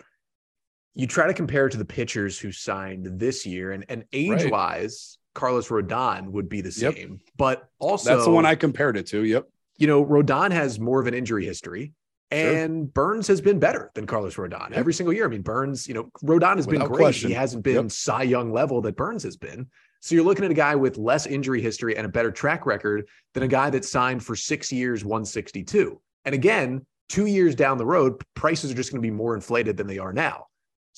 you 0.97 1.07
try 1.07 1.27
to 1.27 1.35
compare 1.35 1.67
it 1.67 1.71
to 1.71 1.77
the 1.77 1.85
pitchers 1.85 2.39
who 2.39 2.51
signed 2.51 3.07
this 3.21 3.45
year, 3.45 3.73
and, 3.73 3.85
and 3.91 4.05
age 4.15 4.31
right. 4.45 4.51
wise, 4.51 5.19
Carlos 5.35 5.69
Rodon 5.69 6.31
would 6.31 6.49
be 6.49 6.63
the 6.63 6.73
same. 6.73 6.95
Yep. 6.97 7.11
But 7.37 7.69
also, 7.79 8.15
that's 8.15 8.25
the 8.25 8.31
one 8.31 8.47
I 8.47 8.55
compared 8.55 8.97
it 8.97 9.07
to. 9.09 9.23
Yep. 9.23 9.47
You 9.77 9.87
know, 9.87 10.05
Rodon 10.05 10.51
has 10.53 10.81
more 10.81 10.99
of 10.99 11.07
an 11.07 11.13
injury 11.13 11.45
history. 11.45 11.93
And 12.31 12.87
sure. 12.87 12.87
Burnes 12.87 13.29
has 13.29 13.41
been 13.41 13.61
better 13.61 13.93
than 13.95 14.07
Carlos 14.07 14.35
Rodon 14.35 14.71
yep. 14.71 14.79
every 14.79 14.95
single 14.95 15.13
year. 15.13 15.27
I 15.27 15.29
mean, 15.29 15.43
Burnes, 15.43 15.87
you 15.87 15.95
know, 15.95 16.11
Rodon 16.25 16.57
has 16.57 16.67
Without 16.67 16.81
been 16.81 16.89
great. 16.89 16.99
Question. 16.99 17.29
He 17.29 17.35
hasn't 17.35 17.63
been 17.63 17.75
yep. 17.75 17.91
Cy 17.93 18.23
Young 18.23 18.51
level 18.51 18.81
that 18.81 18.97
Burnes 18.97 19.23
has 19.23 19.37
been. 19.37 19.69
So 20.01 20.15
you're 20.15 20.25
looking 20.25 20.45
at 20.45 20.51
a 20.51 20.55
guy 20.55 20.75
with 20.75 20.97
less 20.97 21.27
injury 21.27 21.61
history 21.61 21.97
and 21.97 22.07
a 22.07 22.09
better 22.09 22.33
track 22.33 22.65
record 22.67 23.07
than 23.35 23.43
a 23.43 23.49
guy 23.49 23.71
that 23.71 23.85
signed 23.85 24.25
for 24.25 24.35
six 24.35 24.73
years, 24.73 25.05
162. 25.05 26.01
And 26.25 26.35
again, 26.35 26.85
two 27.09 27.27
years 27.27 27.55
down 27.55 27.79
the 27.79 27.87
road, 27.87 28.21
prices 28.35 28.73
are 28.73 28.75
just 28.75 28.91
going 28.91 29.03
to 29.03 29.07
be 29.07 29.15
more 29.15 29.35
inflated 29.35 29.77
than 29.77 29.87
they 29.87 29.99
are 29.99 30.13
now. 30.13 30.47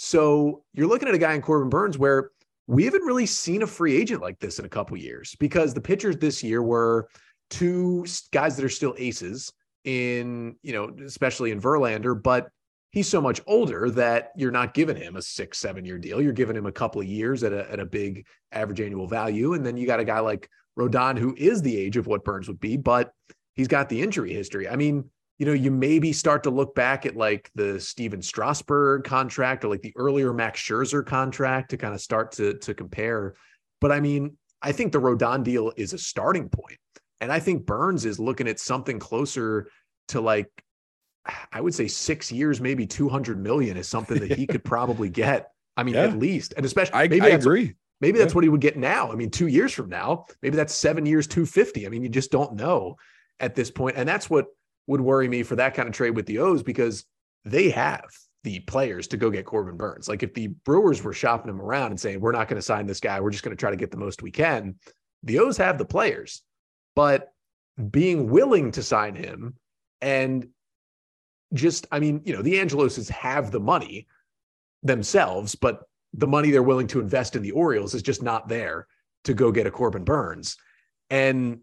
So 0.01 0.63
you're 0.75 0.87
looking 0.87 1.09
at 1.09 1.15
a 1.17 1.19
guy 1.19 1.35
in 1.35 1.43
Corbin 1.43 1.71
Burnes 1.71 1.99
where 1.99 2.31
we 2.69 2.85
haven't 2.85 3.03
really 3.03 3.27
seen 3.27 3.63
a 3.63 3.67
free 3.67 3.97
agent 3.97 4.23
like 4.23 4.39
this 4.39 4.61
in 4.61 4.65
a 4.65 4.69
couple 4.69 4.97
years 4.97 5.35
because 5.41 5.75
the 5.75 5.81
pitchers 5.81 6.17
this 6.17 6.41
year 6.41 6.63
were 6.63 7.09
two 7.51 8.07
guys 8.31 8.55
that 8.55 8.65
are 8.65 8.69
still 8.69 8.95
aces 8.97 9.53
in, 9.83 10.55
you 10.63 10.73
know, 10.73 10.95
especially 11.05 11.51
in 11.51 11.61
Verlander, 11.61 12.23
but 12.23 12.47
he's 12.93 13.09
so 13.09 13.21
much 13.21 13.41
older 13.49 13.91
that 13.91 14.31
you're 14.37 14.53
not 14.53 14.73
giving 14.73 14.95
him 14.95 15.17
a 15.17 15.23
six, 15.23 15.59
seven 15.59 15.85
year 15.85 15.99
deal. 15.99 16.23
You're 16.23 16.33
giving 16.33 16.55
him 16.55 16.67
a 16.67 16.73
couple 16.73 17.01
of 17.01 17.09
years 17.09 17.43
at 17.43 17.53
a, 17.53 17.69
at 17.69 17.81
a 17.81 17.85
big 17.85 18.25
average 18.53 18.81
annual 18.81 19.09
value. 19.09 19.55
And 19.55 19.67
then 19.67 19.77
you 19.77 19.85
got 19.85 19.99
a 19.99 20.05
guy 20.05 20.21
like 20.21 20.49
Rodon, 20.79 21.19
who 21.19 21.35
is 21.37 21.61
the 21.61 21.77
age 21.77 21.97
of 21.97 22.07
what 22.07 22.23
Burnes 22.23 22.47
would 22.47 22.61
be, 22.61 22.77
but 22.77 23.11
he's 23.57 23.67
got 23.67 23.89
the 23.89 24.01
injury 24.01 24.33
history. 24.33 24.69
I 24.69 24.77
mean, 24.77 25.11
you 25.39 25.47
know, 25.47 25.53
you 25.53 25.71
maybe 25.71 26.13
start 26.13 26.43
to 26.43 26.51
look 26.51 26.75
back 26.75 27.07
at 27.07 27.17
like 27.17 27.51
the 27.55 27.81
Stephen 27.81 28.21
Strasburg 28.21 29.05
contract 29.05 29.65
or 29.65 29.69
like 29.69 29.83
the 29.83 29.93
earlier 29.97 30.33
Max 30.33 30.61
Scherzer 30.61 31.07
contract 31.07 31.71
to 31.71 31.77
kind 31.77 31.95
of 31.95 32.01
start 32.01 32.33
to 32.33 32.55
to 32.55 32.75
compare. 32.75 33.35
But 33.81 33.93
I 33.93 34.01
mean, 34.01 34.37
I 34.61 34.73
think 34.73 34.93
the 34.93 35.01
Rodon 35.01 35.45
deal 35.45 35.73
is 35.77 35.93
a 35.93 35.99
starting 35.99 36.49
point, 36.49 36.79
and 37.21 37.33
I 37.33 37.39
think 37.39 37.67
Burnes 37.67 38.05
is 38.05 38.19
looking 38.19 38.49
at 38.49 38.59
something 38.59 38.99
closer 38.99 39.71
to 40.09 40.21
like 40.21 40.51
I 41.53 41.61
would 41.61 41.75
say 41.75 41.87
six 41.87 42.33
years, 42.33 42.61
maybe 42.61 42.87
two 42.87 43.09
hundred 43.09 43.41
million 43.41 43.77
is 43.77 43.89
something 43.89 44.19
that 44.19 44.37
he 44.37 44.47
could 44.47 44.65
probably 44.65 45.09
get. 45.09 45.51
I 45.77 45.85
mean, 45.85 45.95
yeah. 45.95 46.05
at 46.05 46.19
least, 46.19 46.55
and 46.57 46.67
especially 46.67 46.95
I, 46.95 47.07
maybe 47.07 47.27
I 47.27 47.29
agree. 47.29 47.75
Maybe 48.01 48.19
yeah. 48.19 48.25
that's 48.25 48.35
what 48.35 48.45
he 48.45 48.51
would 48.51 48.61
get 48.61 48.77
now. 48.77 49.13
I 49.13 49.15
mean, 49.15 49.31
two 49.31 49.47
years 49.47 49.73
from 49.73 49.89
now, 49.89 50.27
maybe 50.43 50.57
that's 50.57 50.75
seven 50.75 51.07
years, 51.07 51.29
two 51.29 51.47
fifty. 51.47 51.87
I 51.87 51.91
mean, 51.91 52.03
you 52.03 52.09
just 52.09 52.33
don't 52.33 52.55
know. 52.55 52.97
at 53.41 53.55
this 53.55 53.71
point. 53.71 53.97
And 53.97 54.09
that's 54.09 54.29
what 54.29 54.47
would 54.89 55.01
worry 55.01 55.29
me 55.29 55.45
for 55.45 55.55
that 55.55 55.75
kind 55.75 55.89
of 55.89 55.95
trade 55.95 56.17
with 56.17 56.27
the 56.27 56.39
O's 56.39 56.65
because 56.65 57.05
they 57.45 57.71
have 57.71 58.05
the 58.43 58.59
players 58.61 59.07
to 59.09 59.17
go 59.17 59.31
get 59.31 59.45
Corbin 59.45 59.77
Burnes. 59.77 60.09
Like 60.09 60.23
if 60.23 60.35
the 60.35 60.49
Brewers 60.49 61.03
were 61.03 61.13
shopping 61.13 61.51
him 61.51 61.61
around 61.61 61.91
and 61.91 62.01
saying, 62.01 62.21
we're 62.21 62.33
not 62.33 62.49
going 62.49 62.57
to 62.57 62.63
sign 62.63 62.87
this 62.87 62.99
guy, 62.99 63.21
we're 63.21 63.31
just 63.31 63.45
going 63.45 63.57
to 63.57 63.61
try 63.61 63.71
to 63.71 63.77
get 63.77 63.91
the 63.91 63.97
most 63.97 64.23
we 64.23 64.31
can, 64.31 64.75
the 65.23 65.39
O's 65.39 65.57
have 65.59 65.79
the 65.79 65.85
players. 65.85 66.43
But 66.97 67.33
being 67.91 68.31
willing 68.31 68.73
to 68.73 68.83
sign 68.83 69.15
him 69.15 69.55
and 70.01 70.49
just, 71.53 71.87
I 71.93 72.01
mean, 72.01 72.23
you 72.25 72.35
know, 72.35 72.43
the 72.43 72.55
Angeloses 72.55 73.11
have 73.11 73.51
the 73.51 73.61
money 73.61 74.07
themselves, 74.83 75.55
but 75.55 75.83
the 76.15 76.27
money 76.27 76.51
they're 76.51 76.63
willing 76.63 76.87
to 76.89 77.01
invest 77.01 77.37
in 77.37 77.43
the 77.43 77.51
Orioles 77.51 77.95
is 77.95 78.03
just 78.03 78.23
not 78.23 78.49
there 78.49 78.87
to 79.25 79.35
go 79.35 79.53
get 79.53 79.67
a 79.67 79.71
Corbin 79.71 80.05
Burnes. 80.05 80.57
And 81.11 81.61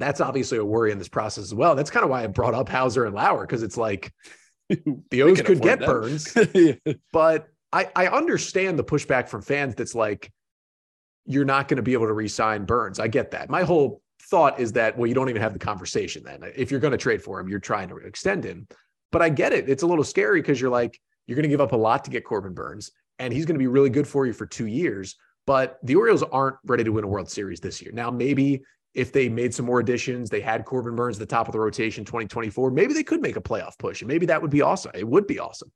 that's 0.00 0.20
obviously 0.20 0.58
a 0.58 0.64
worry 0.64 0.90
in 0.90 0.98
this 0.98 1.08
process 1.08 1.44
as 1.44 1.54
well. 1.54 1.74
That's 1.74 1.90
kind 1.90 2.04
of 2.04 2.10
why 2.10 2.24
I 2.24 2.26
brought 2.26 2.54
up 2.54 2.68
Houser 2.68 3.04
and 3.04 3.14
Lauer 3.14 3.46
because 3.46 3.62
it's 3.62 3.76
like 3.76 4.12
the 4.68 5.22
O's 5.22 5.42
could 5.42 5.60
get 5.60 5.80
Burnes, 5.80 6.34
but 7.12 7.48
I, 7.72 7.88
I 7.94 8.06
understand 8.08 8.78
the 8.78 8.84
pushback 8.84 9.28
from 9.28 9.42
fans 9.42 9.74
that's 9.74 9.94
like, 9.94 10.32
you're 11.26 11.44
not 11.44 11.68
going 11.68 11.76
to 11.76 11.82
be 11.82 11.92
able 11.92 12.06
to 12.06 12.12
re-sign 12.12 12.64
Burnes. 12.64 12.98
I 12.98 13.06
get 13.06 13.30
that. 13.32 13.50
My 13.50 13.62
whole 13.62 14.02
thought 14.22 14.58
is 14.58 14.72
that, 14.72 14.96
well, 14.96 15.06
you 15.06 15.14
don't 15.14 15.28
even 15.28 15.42
have 15.42 15.52
the 15.52 15.58
conversation 15.58 16.22
then. 16.24 16.42
If 16.56 16.70
you're 16.70 16.80
going 16.80 16.92
to 16.92 16.98
trade 16.98 17.22
for 17.22 17.38
him, 17.38 17.48
you're 17.48 17.60
trying 17.60 17.88
to 17.90 17.96
extend 17.98 18.42
him. 18.42 18.66
But 19.12 19.22
I 19.22 19.28
get 19.28 19.52
it. 19.52 19.68
It's 19.68 19.82
a 19.82 19.86
little 19.86 20.04
scary 20.04 20.40
because 20.40 20.60
you're 20.60 20.70
like, 20.70 21.00
you're 21.26 21.36
going 21.36 21.44
to 21.44 21.48
give 21.48 21.60
up 21.60 21.72
a 21.72 21.76
lot 21.76 22.04
to 22.04 22.10
get 22.10 22.24
Corbin 22.24 22.54
Burnes, 22.54 22.90
and 23.18 23.32
he's 23.32 23.44
going 23.44 23.54
to 23.54 23.60
be 23.60 23.66
really 23.66 23.90
good 23.90 24.08
for 24.08 24.26
you 24.26 24.32
for 24.32 24.46
two 24.46 24.66
years. 24.66 25.16
But 25.46 25.78
the 25.82 25.96
Orioles 25.96 26.22
aren't 26.22 26.56
ready 26.64 26.84
to 26.84 26.90
win 26.90 27.04
a 27.04 27.08
World 27.08 27.30
Series 27.30 27.60
this 27.60 27.80
year. 27.80 27.92
Now, 27.92 28.10
maybe 28.10 28.62
if 28.94 29.12
they 29.12 29.28
made 29.28 29.54
some 29.54 29.66
more 29.66 29.80
additions, 29.80 30.30
they 30.30 30.40
had 30.40 30.64
Corbin 30.64 30.96
Burnes 30.96 31.16
at 31.16 31.20
the 31.20 31.34
top 31.34 31.46
of 31.46 31.52
the 31.52 31.60
rotation 31.60 32.04
2024, 32.04 32.70
maybe 32.70 32.92
they 32.92 33.04
could 33.04 33.22
make 33.22 33.36
a 33.36 33.40
playoff 33.40 33.78
push. 33.78 34.00
And 34.00 34.08
maybe 34.08 34.26
that 34.26 34.42
would 34.42 34.50
be 34.50 34.62
awesome. 34.62 34.92
It 34.94 35.06
would 35.06 35.26
be 35.26 35.38
awesome. 35.38 35.70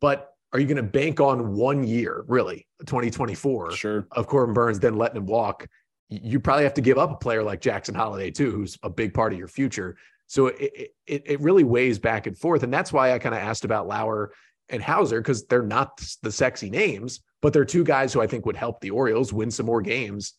But 0.00 0.32
are 0.52 0.60
you 0.60 0.66
going 0.66 0.76
to 0.76 0.82
bank 0.82 1.20
on 1.20 1.54
one 1.54 1.84
year, 1.84 2.24
really, 2.26 2.66
2024 2.86 3.72
sure. 3.72 4.06
of 4.12 4.26
Corbin 4.26 4.54
Burnes, 4.54 4.78
then 4.78 4.96
letting 4.96 5.16
him 5.16 5.26
walk? 5.26 5.66
You 6.10 6.40
probably 6.40 6.64
have 6.64 6.74
to 6.74 6.80
give 6.80 6.98
up 6.98 7.10
a 7.10 7.16
player 7.16 7.42
like 7.42 7.60
Jackson 7.60 7.94
Holliday, 7.94 8.30
too, 8.30 8.50
who's 8.50 8.78
a 8.82 8.90
big 8.90 9.12
part 9.14 9.32
of 9.32 9.38
your 9.38 9.48
future. 9.48 9.96
So 10.26 10.48
it, 10.48 10.92
it, 11.06 11.22
it 11.26 11.40
really 11.40 11.64
weighs 11.64 11.98
back 11.98 12.26
and 12.26 12.36
forth. 12.36 12.62
And 12.62 12.72
that's 12.72 12.92
why 12.92 13.12
I 13.12 13.18
kind 13.18 13.34
of 13.34 13.40
asked 13.40 13.64
about 13.64 13.88
Lauer 13.88 14.32
and 14.68 14.82
Houser 14.82 15.20
because 15.20 15.46
they're 15.46 15.62
not 15.62 16.00
the 16.22 16.32
sexy 16.32 16.68
names, 16.68 17.20
but 17.40 17.52
they're 17.52 17.64
two 17.64 17.84
guys 17.84 18.12
who 18.12 18.20
I 18.20 18.26
think 18.26 18.44
would 18.44 18.56
help 18.56 18.80
the 18.80 18.90
Orioles 18.90 19.32
win 19.32 19.50
some 19.50 19.66
more 19.66 19.80
games 19.80 20.34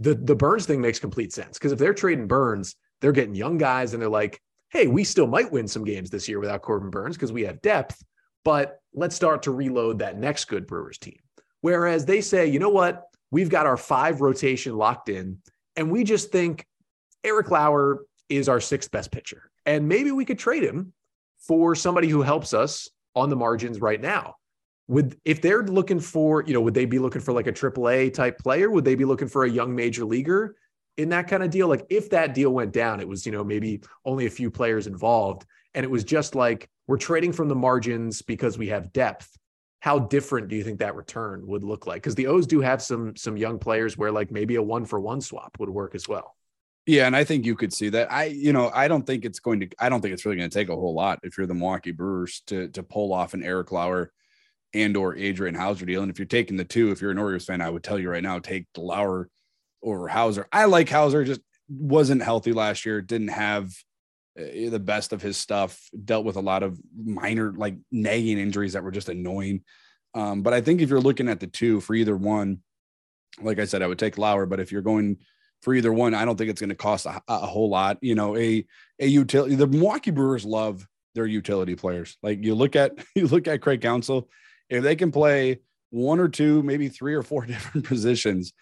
the 0.00 0.14
the 0.14 0.36
Burnes 0.36 0.66
thing 0.66 0.80
makes 0.80 0.98
complete 0.98 1.32
sense 1.32 1.58
because 1.58 1.72
if 1.72 1.78
they're 1.78 1.94
trading 1.94 2.26
Burnes, 2.26 2.76
they're 3.00 3.12
getting 3.12 3.34
young 3.34 3.58
guys 3.58 3.92
and 3.92 4.02
they're 4.02 4.08
like, 4.08 4.40
hey, 4.70 4.86
we 4.86 5.04
still 5.04 5.26
might 5.26 5.50
win 5.50 5.68
some 5.68 5.84
games 5.84 6.10
this 6.10 6.28
year 6.28 6.40
without 6.40 6.62
Corbin 6.62 6.90
Burnes 6.90 7.16
because 7.16 7.32
we 7.32 7.42
have 7.42 7.62
depth, 7.62 8.02
but 8.44 8.80
let's 8.94 9.16
start 9.16 9.42
to 9.44 9.50
reload 9.50 9.98
that 9.98 10.18
next 10.18 10.46
good 10.46 10.66
Brewers 10.66 10.98
team. 10.98 11.18
Whereas 11.60 12.04
they 12.04 12.20
say, 12.20 12.46
you 12.46 12.58
know 12.58 12.68
what, 12.68 13.04
we've 13.30 13.48
got 13.48 13.66
our 13.66 13.76
five 13.76 14.20
rotation 14.20 14.76
locked 14.76 15.08
in, 15.08 15.38
and 15.76 15.90
we 15.90 16.04
just 16.04 16.30
think 16.30 16.66
Eric 17.24 17.50
Lauer 17.50 18.04
is 18.28 18.48
our 18.48 18.60
sixth 18.60 18.90
best 18.90 19.10
pitcher, 19.10 19.50
and 19.64 19.88
maybe 19.88 20.10
we 20.10 20.24
could 20.24 20.38
trade 20.38 20.62
him 20.62 20.92
for 21.38 21.74
somebody 21.74 22.08
who 22.08 22.22
helps 22.22 22.54
us 22.54 22.88
on 23.14 23.30
the 23.30 23.36
margins 23.36 23.80
right 23.80 24.00
now 24.00 24.34
would 24.88 25.18
if 25.24 25.42
they're 25.42 25.64
looking 25.64 26.00
for 26.00 26.44
you 26.44 26.54
know 26.54 26.60
would 26.60 26.74
they 26.74 26.84
be 26.84 26.98
looking 26.98 27.20
for 27.20 27.32
like 27.32 27.46
a 27.46 27.52
triple 27.52 27.88
a 27.88 28.10
type 28.10 28.38
player 28.38 28.70
would 28.70 28.84
they 28.84 28.94
be 28.94 29.04
looking 29.04 29.28
for 29.28 29.44
a 29.44 29.50
young 29.50 29.74
major 29.74 30.04
leaguer 30.04 30.56
in 30.96 31.08
that 31.08 31.28
kind 31.28 31.42
of 31.42 31.50
deal 31.50 31.68
like 31.68 31.84
if 31.90 32.10
that 32.10 32.34
deal 32.34 32.50
went 32.50 32.72
down 32.72 33.00
it 33.00 33.08
was 33.08 33.26
you 33.26 33.32
know 33.32 33.44
maybe 33.44 33.80
only 34.04 34.26
a 34.26 34.30
few 34.30 34.50
players 34.50 34.86
involved 34.86 35.44
and 35.74 35.84
it 35.84 35.90
was 35.90 36.04
just 36.04 36.34
like 36.34 36.68
we're 36.86 36.96
trading 36.96 37.32
from 37.32 37.48
the 37.48 37.54
margins 37.54 38.22
because 38.22 38.56
we 38.56 38.68
have 38.68 38.92
depth 38.92 39.36
how 39.80 39.98
different 39.98 40.48
do 40.48 40.56
you 40.56 40.64
think 40.64 40.78
that 40.78 40.94
return 40.94 41.46
would 41.46 41.64
look 41.64 41.86
like 41.86 42.02
because 42.02 42.14
the 42.14 42.26
o's 42.28 42.46
do 42.46 42.60
have 42.60 42.80
some 42.80 43.14
some 43.16 43.36
young 43.36 43.58
players 43.58 43.98
where 43.98 44.12
like 44.12 44.30
maybe 44.30 44.54
a 44.54 44.62
one 44.62 44.84
for 44.84 45.00
one 45.00 45.20
swap 45.20 45.56
would 45.58 45.70
work 45.70 45.94
as 45.94 46.08
well 46.08 46.36
yeah, 46.88 47.08
and 47.08 47.16
I 47.16 47.24
think 47.24 47.44
you 47.44 47.56
could 47.56 47.72
see 47.72 47.88
that. 47.88 48.12
I, 48.12 48.26
you 48.26 48.52
know, 48.52 48.70
I 48.72 48.86
don't 48.86 49.04
think 49.04 49.24
it's 49.24 49.40
going 49.40 49.58
to. 49.58 49.68
I 49.80 49.88
don't 49.88 50.00
think 50.00 50.14
it's 50.14 50.24
really 50.24 50.36
going 50.36 50.48
to 50.48 50.56
take 50.56 50.68
a 50.68 50.74
whole 50.76 50.94
lot 50.94 51.18
if 51.24 51.36
you're 51.36 51.48
the 51.48 51.52
Milwaukee 51.52 51.90
Brewers 51.90 52.42
to 52.46 52.68
to 52.68 52.82
pull 52.84 53.12
off 53.12 53.34
an 53.34 53.42
Eric 53.42 53.72
Lauer 53.72 54.12
and 54.76 54.96
or 54.96 55.16
Adrian 55.16 55.54
Houser 55.54 55.86
deal. 55.86 56.02
And 56.02 56.10
if 56.10 56.18
you're 56.18 56.26
taking 56.26 56.56
the 56.56 56.64
two, 56.64 56.90
if 56.90 57.00
you're 57.00 57.10
an 57.10 57.18
Orioles 57.18 57.44
fan, 57.44 57.60
I 57.60 57.70
would 57.70 57.82
tell 57.82 57.98
you 57.98 58.10
right 58.10 58.22
now, 58.22 58.38
take 58.38 58.66
Lauer 58.76 59.28
over 59.82 60.08
Houser. 60.08 60.46
I 60.52 60.66
like 60.66 60.88
Houser, 60.88 61.24
just 61.24 61.40
wasn't 61.68 62.22
healthy 62.22 62.52
last 62.52 62.84
year, 62.84 63.00
didn't 63.00 63.28
have 63.28 63.72
uh, 64.38 64.70
the 64.70 64.80
best 64.80 65.12
of 65.12 65.22
his 65.22 65.36
stuff, 65.36 65.80
dealt 66.04 66.24
with 66.24 66.36
a 66.36 66.40
lot 66.40 66.62
of 66.62 66.78
minor, 66.96 67.52
like 67.52 67.76
nagging 67.90 68.38
injuries 68.38 68.74
that 68.74 68.84
were 68.84 68.90
just 68.90 69.08
annoying. 69.08 69.62
Um, 70.14 70.42
but 70.42 70.52
I 70.52 70.60
think 70.60 70.80
if 70.80 70.90
you're 70.90 71.00
looking 71.00 71.28
at 71.28 71.40
the 71.40 71.46
two 71.46 71.80
for 71.80 71.94
either 71.94 72.16
one, 72.16 72.60
like 73.40 73.58
I 73.58 73.64
said, 73.64 73.82
I 73.82 73.86
would 73.86 73.98
take 73.98 74.18
Lauer. 74.18 74.46
But 74.46 74.60
if 74.60 74.72
you're 74.72 74.82
going 74.82 75.18
for 75.62 75.74
either 75.74 75.92
one, 75.92 76.14
I 76.14 76.24
don't 76.24 76.36
think 76.36 76.50
it's 76.50 76.60
going 76.60 76.70
to 76.70 76.76
cost 76.76 77.06
a, 77.06 77.20
a, 77.28 77.46
whole 77.46 77.68
lot. 77.68 77.98
You 78.00 78.14
know, 78.14 78.36
a 78.36 78.64
a 78.98 79.06
utility. 79.06 79.56
The 79.56 79.66
Milwaukee 79.66 80.10
Brewers 80.10 80.44
love 80.44 80.86
their 81.14 81.26
utility 81.26 81.74
players. 81.74 82.16
Like 82.22 82.44
you 82.44 82.54
look 82.54 82.76
at 82.76 82.92
you 83.14 83.26
look 83.26 83.48
at 83.48 83.60
Craig 83.60 83.80
Counsell 83.80 84.28
if 84.68 84.82
they 84.82 84.96
can 84.96 85.12
play 85.12 85.60
one 85.90 86.20
or 86.20 86.28
two, 86.28 86.62
maybe 86.62 86.88
three 86.88 87.14
or 87.14 87.22
four 87.22 87.46
different 87.46 87.86
positions, 87.86 88.52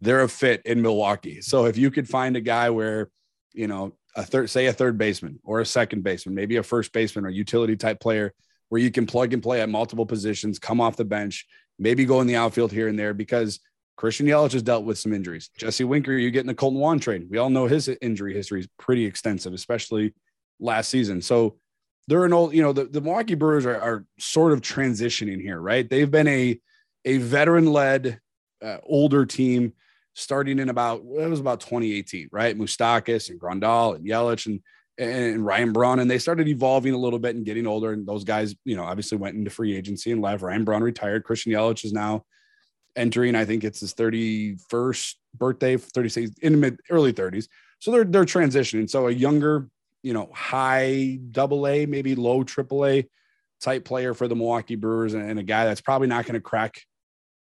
they're 0.00 0.22
a 0.22 0.28
fit 0.28 0.62
in 0.64 0.82
Milwaukee. 0.82 1.40
So 1.40 1.66
if 1.66 1.76
you 1.76 1.90
could 1.90 2.08
find 2.08 2.36
a 2.36 2.40
guy 2.40 2.70
where, 2.70 3.10
you 3.52 3.66
know, 3.66 3.94
a 4.16 4.22
third, 4.22 4.50
say 4.50 4.66
a 4.66 4.72
third 4.72 4.98
baseman 4.98 5.40
or 5.42 5.60
a 5.60 5.66
second 5.66 6.02
baseman, 6.02 6.34
maybe 6.34 6.56
a 6.56 6.62
first 6.62 6.92
baseman 6.92 7.24
or 7.24 7.30
utility 7.30 7.76
type 7.76 8.00
player 8.00 8.32
where 8.68 8.80
you 8.80 8.90
can 8.90 9.06
plug 9.06 9.32
and 9.32 9.42
play 9.42 9.60
at 9.60 9.68
multiple 9.68 10.06
positions, 10.06 10.58
come 10.58 10.80
off 10.80 10.96
the 10.96 11.04
bench, 11.04 11.46
maybe 11.78 12.04
go 12.04 12.20
in 12.20 12.26
the 12.26 12.36
outfield 12.36 12.72
here 12.72 12.88
and 12.88 12.98
there 12.98 13.14
because 13.14 13.60
Christian 13.96 14.26
Yelich 14.26 14.52
has 14.52 14.62
dealt 14.62 14.84
with 14.84 14.98
some 14.98 15.12
injuries. 15.12 15.50
Jesse 15.56 15.84
Winker, 15.84 16.12
you 16.12 16.30
get 16.30 16.40
in 16.40 16.46
the 16.46 16.54
Kolten 16.54 16.74
Wong 16.74 16.98
trade. 16.98 17.26
We 17.30 17.38
all 17.38 17.50
know 17.50 17.66
his 17.66 17.88
injury 17.88 18.34
history 18.34 18.60
is 18.60 18.68
pretty 18.78 19.04
extensive, 19.04 19.52
especially 19.52 20.14
last 20.58 20.88
season. 20.88 21.22
So 21.22 21.58
they're 22.06 22.24
an 22.24 22.32
old, 22.32 22.54
you 22.54 22.62
know, 22.62 22.72
the, 22.72 22.84
the 22.84 23.00
Milwaukee 23.00 23.34
Brewers 23.34 23.66
are, 23.66 23.80
are 23.80 24.04
sort 24.18 24.52
of 24.52 24.60
transitioning 24.60 25.40
here, 25.40 25.60
right? 25.60 25.88
They've 25.88 26.10
been 26.10 26.28
a 26.28 26.60
a 27.04 27.18
veteran 27.18 27.72
led 27.72 28.20
uh, 28.62 28.78
older 28.84 29.26
team 29.26 29.74
starting 30.14 30.58
in 30.58 30.68
about 30.68 31.00
it 31.00 31.28
was 31.28 31.40
about 31.40 31.60
2018, 31.60 32.28
right? 32.32 32.56
Moustakas 32.56 33.30
and 33.30 33.40
Grandal 33.40 33.96
and 33.96 34.06
Yelich 34.06 34.46
and 34.46 34.60
and 34.96 35.44
Ryan 35.44 35.72
Braun, 35.72 35.98
and 35.98 36.08
they 36.08 36.18
started 36.18 36.46
evolving 36.46 36.94
a 36.94 36.98
little 36.98 37.18
bit 37.18 37.34
and 37.34 37.44
getting 37.44 37.66
older. 37.66 37.92
And 37.92 38.06
those 38.06 38.22
guys, 38.22 38.54
you 38.64 38.76
know, 38.76 38.84
obviously 38.84 39.18
went 39.18 39.36
into 39.36 39.50
free 39.50 39.76
agency 39.76 40.12
and 40.12 40.22
left. 40.22 40.42
Ryan 40.42 40.64
Braun 40.64 40.84
retired. 40.84 41.24
Christian 41.24 41.52
Yelich 41.52 41.84
is 41.84 41.92
now 41.92 42.24
entering. 42.94 43.34
I 43.34 43.44
think 43.44 43.64
it's 43.64 43.80
his 43.80 43.92
31st 43.94 45.14
birthday, 45.36 45.76
36 45.76 46.32
in 46.42 46.60
mid 46.60 46.78
early 46.90 47.12
30s. 47.12 47.48
So 47.80 47.90
they're 47.90 48.04
they're 48.04 48.24
transitioning. 48.24 48.88
So 48.88 49.08
a 49.08 49.10
younger 49.10 49.68
you 50.04 50.12
know, 50.12 50.28
high 50.34 51.18
double 51.32 51.66
A, 51.66 51.86
maybe 51.86 52.14
low 52.14 52.44
triple 52.44 52.86
A 52.86 53.08
type 53.60 53.86
player 53.86 54.12
for 54.12 54.28
the 54.28 54.36
Milwaukee 54.36 54.76
Brewers 54.76 55.14
and, 55.14 55.28
and 55.28 55.38
a 55.38 55.42
guy 55.42 55.64
that's 55.64 55.80
probably 55.80 56.06
not 56.06 56.26
going 56.26 56.34
to 56.34 56.40
crack 56.40 56.74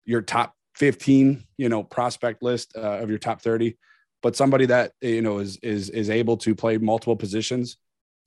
your 0.05 0.21
top 0.21 0.55
15, 0.75 1.43
you 1.57 1.67
know, 1.69 1.83
prospect 1.83 2.41
list 2.41 2.73
uh, 2.77 2.99
of 2.99 3.09
your 3.09 3.19
top 3.19 3.41
30, 3.41 3.77
but 4.23 4.37
somebody 4.37 4.65
that, 4.67 4.93
you 5.01 5.21
know, 5.21 5.39
is, 5.39 5.57
is, 5.57 5.89
is 5.89 6.09
able 6.09 6.37
to 6.37 6.55
play 6.55 6.77
multiple 6.77 7.17
positions 7.17 7.77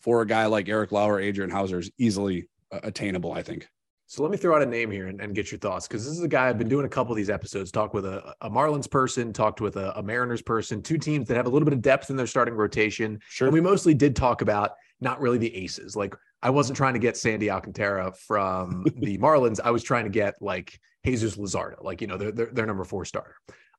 for 0.01 0.21
a 0.21 0.27
guy 0.27 0.45
like 0.45 0.69
Eric 0.69 0.93
Lauer, 0.93 1.19
Adrian 1.19 1.51
Houser 1.51 1.79
is 1.79 1.91
easily 1.99 2.49
uh, 2.71 2.81
attainable, 2.83 3.33
I 3.33 3.43
think. 3.43 3.67
So 4.11 4.23
let 4.23 4.33
me 4.33 4.38
throw 4.38 4.57
out 4.57 4.62
a 4.62 4.66
name 4.66 4.90
here 4.90 5.09
and, 5.09 5.21
and 5.21 5.35
get 5.35 5.51
your 5.53 5.59
thoughts 5.59 5.87
because 5.87 6.03
this 6.03 6.14
is 6.14 6.23
a 6.23 6.29
guy 6.29 6.49
I've 6.49 6.57
been 6.57 6.68
doing 6.68 6.87
a 6.87 6.88
couple 6.88 7.12
of 7.12 7.18
these 7.18 7.29
episodes. 7.29 7.71
Talk 7.71 7.92
with 7.92 8.07
a, 8.07 8.35
a 8.40 8.49
Marlins 8.49 8.90
person, 8.90 9.35
talked 9.35 9.61
with 9.61 9.77
a, 9.77 9.97
a, 9.99 10.03
Mariners 10.03 10.40
person, 10.40 10.81
two 10.81 10.97
teams 10.97 11.29
that 11.29 11.37
have 11.37 11.44
a 11.44 11.51
little 11.51 11.66
bit 11.66 11.75
of 11.75 11.83
depth 11.83 12.09
in 12.09 12.16
their 12.16 12.27
starting 12.27 12.55
rotation. 12.55 13.21
Sure. 13.29 13.49
And 13.49 13.53
we 13.53 13.61
mostly 13.61 13.92
did 13.92 14.16
talk 14.16 14.40
about 14.40 14.71
not 15.03 15.21
really 15.21 15.37
the 15.37 15.55
aces. 15.55 15.94
Like 15.94 16.14
I 16.42 16.49
wasn't 16.49 16.79
trying 16.79 16.94
to 16.94 16.99
get 16.99 17.18
Sandy 17.18 17.51
Alcantara 17.51 18.12
from 18.12 18.87
the 18.97 19.18
Marlins. 19.18 19.61
I 19.62 19.71
was 19.71 19.83
trying 19.83 20.05
to 20.05 20.11
get 20.11 20.40
like 20.40 20.81
Jesus 21.05 21.37
Luzardo, 21.37 21.85
like 21.85 22.01
you 22.01 22.07
know, 22.07 22.16
their, 22.16 22.33
their 22.33 22.47
their 22.47 22.66
number 22.66 22.85
four 22.85 23.05
starter. 23.05 23.35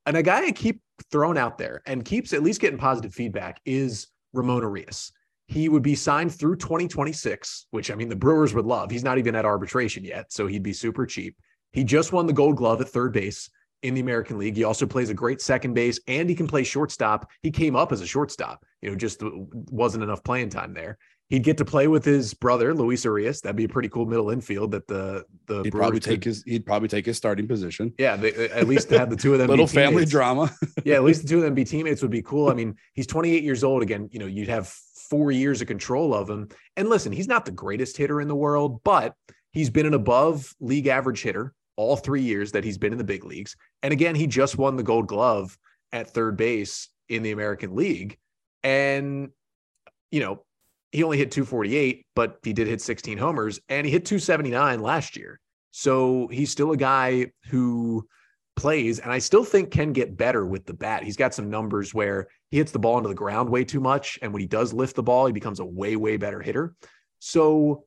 And 0.05 0.15
a 0.15 0.21
guy 0.21 0.45
I 0.45 0.51
keep 0.51 0.79
throwing 1.11 1.39
out 1.39 1.57
there 1.57 1.81
and 1.87 2.05
keeps 2.05 2.33
at 2.33 2.43
least 2.43 2.61
getting 2.61 2.77
positive 2.77 3.15
feedback 3.15 3.61
is 3.65 4.09
Ramon 4.33 4.61
Urias 4.61 5.11
he 5.49 5.67
would 5.67 5.81
be 5.81 5.95
signed 5.95 6.31
through 6.33 6.55
2026, 6.57 7.65
which 7.71 7.89
I 7.89 7.95
mean, 7.95 8.07
the 8.07 8.15
Brewers 8.15 8.53
would 8.53 8.65
love. 8.65 8.91
He's 8.91 9.03
not 9.03 9.17
even 9.17 9.33
at 9.35 9.45
arbitration 9.45 10.03
yet, 10.03 10.31
so 10.31 10.45
he'd 10.45 10.61
be 10.61 10.73
super 10.73 11.05
cheap. 11.07 11.35
He 11.73 11.83
just 11.83 12.13
won 12.13 12.27
the 12.27 12.33
gold 12.33 12.55
glove 12.55 12.81
at 12.81 12.89
third 12.89 13.13
base 13.13 13.49
in 13.81 13.95
the 13.95 14.01
American 14.01 14.37
League. 14.37 14.55
He 14.55 14.63
also 14.63 14.85
plays 14.85 15.09
a 15.09 15.13
great 15.13 15.41
second 15.41 15.73
base 15.73 15.99
and 16.07 16.29
he 16.29 16.35
can 16.35 16.47
play 16.47 16.63
shortstop. 16.63 17.29
He 17.41 17.49
came 17.49 17.75
up 17.75 17.91
as 17.91 18.01
a 18.01 18.05
shortstop, 18.05 18.63
you 18.81 18.89
know, 18.91 18.95
just 18.95 19.21
wasn't 19.23 20.03
enough 20.03 20.23
playing 20.23 20.49
time 20.49 20.73
there. 20.73 20.97
He'd 21.29 21.43
get 21.43 21.57
to 21.59 21.65
play 21.65 21.87
with 21.87 22.03
his 22.03 22.33
brother 22.33 22.73
Luis 22.73 23.05
Urias. 23.05 23.41
That'd 23.41 23.55
be 23.55 23.65
a 23.65 23.69
pretty 23.69 23.87
cool 23.89 24.05
middle 24.07 24.31
infield 24.31 24.71
that 24.71 24.87
the 24.87 25.25
the 25.45 25.61
He'd 25.63 25.71
Brewers 25.71 25.81
probably 25.83 25.99
take 25.99 26.21
could- 26.21 26.25
his 26.25 26.43
he'd 26.45 26.65
probably 26.65 26.87
take 26.87 27.05
his 27.05 27.17
starting 27.17 27.47
position. 27.47 27.93
yeah 27.99 28.15
they, 28.15 28.33
at 28.49 28.67
least 28.67 28.89
to 28.89 28.97
have 28.99 29.09
the 29.11 29.15
two 29.15 29.33
of 29.33 29.39
them 29.39 29.47
be 29.47 29.51
Little 29.51 29.67
family 29.67 30.05
drama. 30.05 30.51
yeah, 30.83 30.95
at 30.95 31.03
least 31.03 31.21
the 31.23 31.27
two 31.27 31.37
of 31.37 31.43
them 31.43 31.53
be 31.55 31.63
teammates 31.65 32.01
would 32.01 32.09
be 32.11 32.21
cool. 32.23 32.49
I 32.49 32.53
mean, 32.55 32.75
he's 32.93 33.05
28 33.07 33.43
years 33.43 33.63
old 33.63 33.81
again. 33.83 34.09
You 34.11 34.19
know, 34.19 34.25
you'd 34.25 34.47
have 34.49 34.75
four 35.09 35.31
years 35.31 35.61
of 35.61 35.67
control 35.67 36.13
of 36.13 36.29
him. 36.29 36.49
And 36.77 36.89
listen, 36.89 37.11
he's 37.11 37.27
not 37.27 37.45
the 37.45 37.51
greatest 37.51 37.97
hitter 37.97 38.21
in 38.21 38.27
the 38.27 38.35
world, 38.35 38.81
but 38.83 39.15
he's 39.51 39.69
been 39.69 39.85
an 39.85 39.93
above 39.93 40.53
league 40.59 40.87
average 40.87 41.21
hitter 41.21 41.53
all 41.75 41.95
three 41.95 42.21
years 42.21 42.51
that 42.51 42.63
he's 42.63 42.77
been 42.77 42.91
in 42.91 42.97
the 42.97 43.03
big 43.03 43.23
leagues. 43.23 43.55
And 43.83 43.91
again, 43.91 44.15
he 44.15 44.27
just 44.27 44.57
won 44.57 44.75
the 44.75 44.83
Gold 44.83 45.07
Glove 45.07 45.57
at 45.91 46.09
third 46.09 46.37
base 46.37 46.89
in 47.07 47.23
the 47.23 47.31
American 47.31 47.75
League, 47.75 48.17
and 48.63 49.29
you 50.11 50.19
know. 50.19 50.43
He 50.91 51.03
only 51.03 51.19
hit 51.19 51.29
248, 51.29 52.07
but 52.15 52.39
he 52.41 52.51
did 52.51 52.65
hit 52.65 52.81
16 52.81 53.19
homers 53.19 53.59
and 53.69 53.85
he 53.85 53.91
hit 53.91 54.05
279 54.05 54.79
last 54.79 55.15
year. 55.15 55.39
So 55.69 56.27
he's 56.31 56.49
still 56.49 56.71
a 56.71 56.77
guy 56.77 57.31
who 57.49 58.07
plays, 58.59 58.99
and 58.99 59.11
I 59.11 59.19
still 59.19 59.45
think 59.45 59.71
can 59.71 59.93
get 59.93 60.17
better 60.17 60.45
with 60.45 60.65
the 60.65 60.73
bat. 60.73 61.03
He's 61.03 61.15
got 61.15 61.33
some 61.33 61.49
numbers 61.49 61.93
where 61.93 62.27
he 62.51 62.57
hits 62.57 62.73
the 62.73 62.79
ball 62.79 62.97
into 62.97 63.07
the 63.07 63.15
ground 63.15 63.49
way 63.49 63.63
too 63.63 63.79
much, 63.79 64.19
and 64.21 64.33
when 64.33 64.41
he 64.41 64.47
does 64.47 64.73
lift 64.73 64.97
the 64.97 65.03
ball, 65.03 65.25
he 65.25 65.31
becomes 65.31 65.61
a 65.61 65.65
way 65.65 65.95
way 65.95 66.17
better 66.17 66.41
hitter. 66.41 66.75
So, 67.19 67.85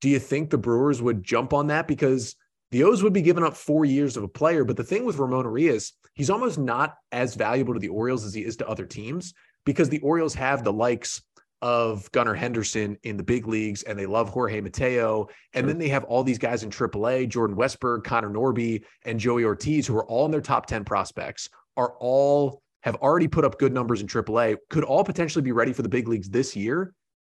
do 0.00 0.08
you 0.08 0.20
think 0.20 0.50
the 0.50 0.58
Brewers 0.58 1.02
would 1.02 1.24
jump 1.24 1.52
on 1.52 1.66
that 1.66 1.88
because 1.88 2.36
the 2.70 2.84
O's 2.84 3.02
would 3.02 3.12
be 3.12 3.22
giving 3.22 3.42
up 3.42 3.56
four 3.56 3.84
years 3.84 4.16
of 4.16 4.22
a 4.22 4.28
player? 4.28 4.64
But 4.64 4.76
the 4.76 4.84
thing 4.84 5.04
with 5.04 5.18
Ramon 5.18 5.46
Urias, 5.46 5.94
he's 6.14 6.30
almost 6.30 6.58
not 6.58 6.94
as 7.10 7.34
valuable 7.34 7.74
to 7.74 7.80
the 7.80 7.88
Orioles 7.88 8.24
as 8.24 8.34
he 8.34 8.44
is 8.44 8.56
to 8.58 8.68
other 8.68 8.86
teams 8.86 9.34
because 9.66 9.88
the 9.88 10.00
Orioles 10.00 10.34
have 10.34 10.62
the 10.62 10.72
likes 10.72 11.22
of 11.64 12.12
Gunnar 12.12 12.34
Henderson 12.34 12.98
in 13.04 13.16
the 13.16 13.22
big 13.22 13.46
leagues, 13.46 13.84
and 13.84 13.98
they 13.98 14.04
love 14.04 14.28
Jorge 14.28 14.60
Mateo. 14.60 15.28
And 15.54 15.62
Sure. 15.62 15.66
then 15.68 15.78
they 15.78 15.88
have 15.88 16.04
all 16.04 16.22
these 16.22 16.36
guys 16.36 16.62
in 16.62 16.68
AAA, 16.68 17.26
Jordan 17.26 17.56
Westburg, 17.56 18.04
Connor 18.04 18.28
Norby, 18.28 18.84
and 19.06 19.18
Joey 19.18 19.44
Ortiz, 19.44 19.86
who 19.86 19.96
are 19.96 20.04
all 20.04 20.26
in 20.26 20.30
their 20.30 20.42
top 20.42 20.66
10 20.66 20.84
prospects, 20.84 21.48
are 21.78 21.94
all 22.00 22.60
have 22.82 22.96
already 22.96 23.26
put 23.28 23.46
up 23.46 23.58
good 23.58 23.72
numbers 23.72 24.02
in 24.02 24.06
AAA, 24.06 24.58
could 24.68 24.84
all 24.84 25.02
potentially 25.04 25.40
be 25.40 25.52
ready 25.52 25.72
for 25.72 25.80
the 25.80 25.88
big 25.88 26.06
leagues 26.06 26.28
this 26.28 26.54
year, 26.54 26.92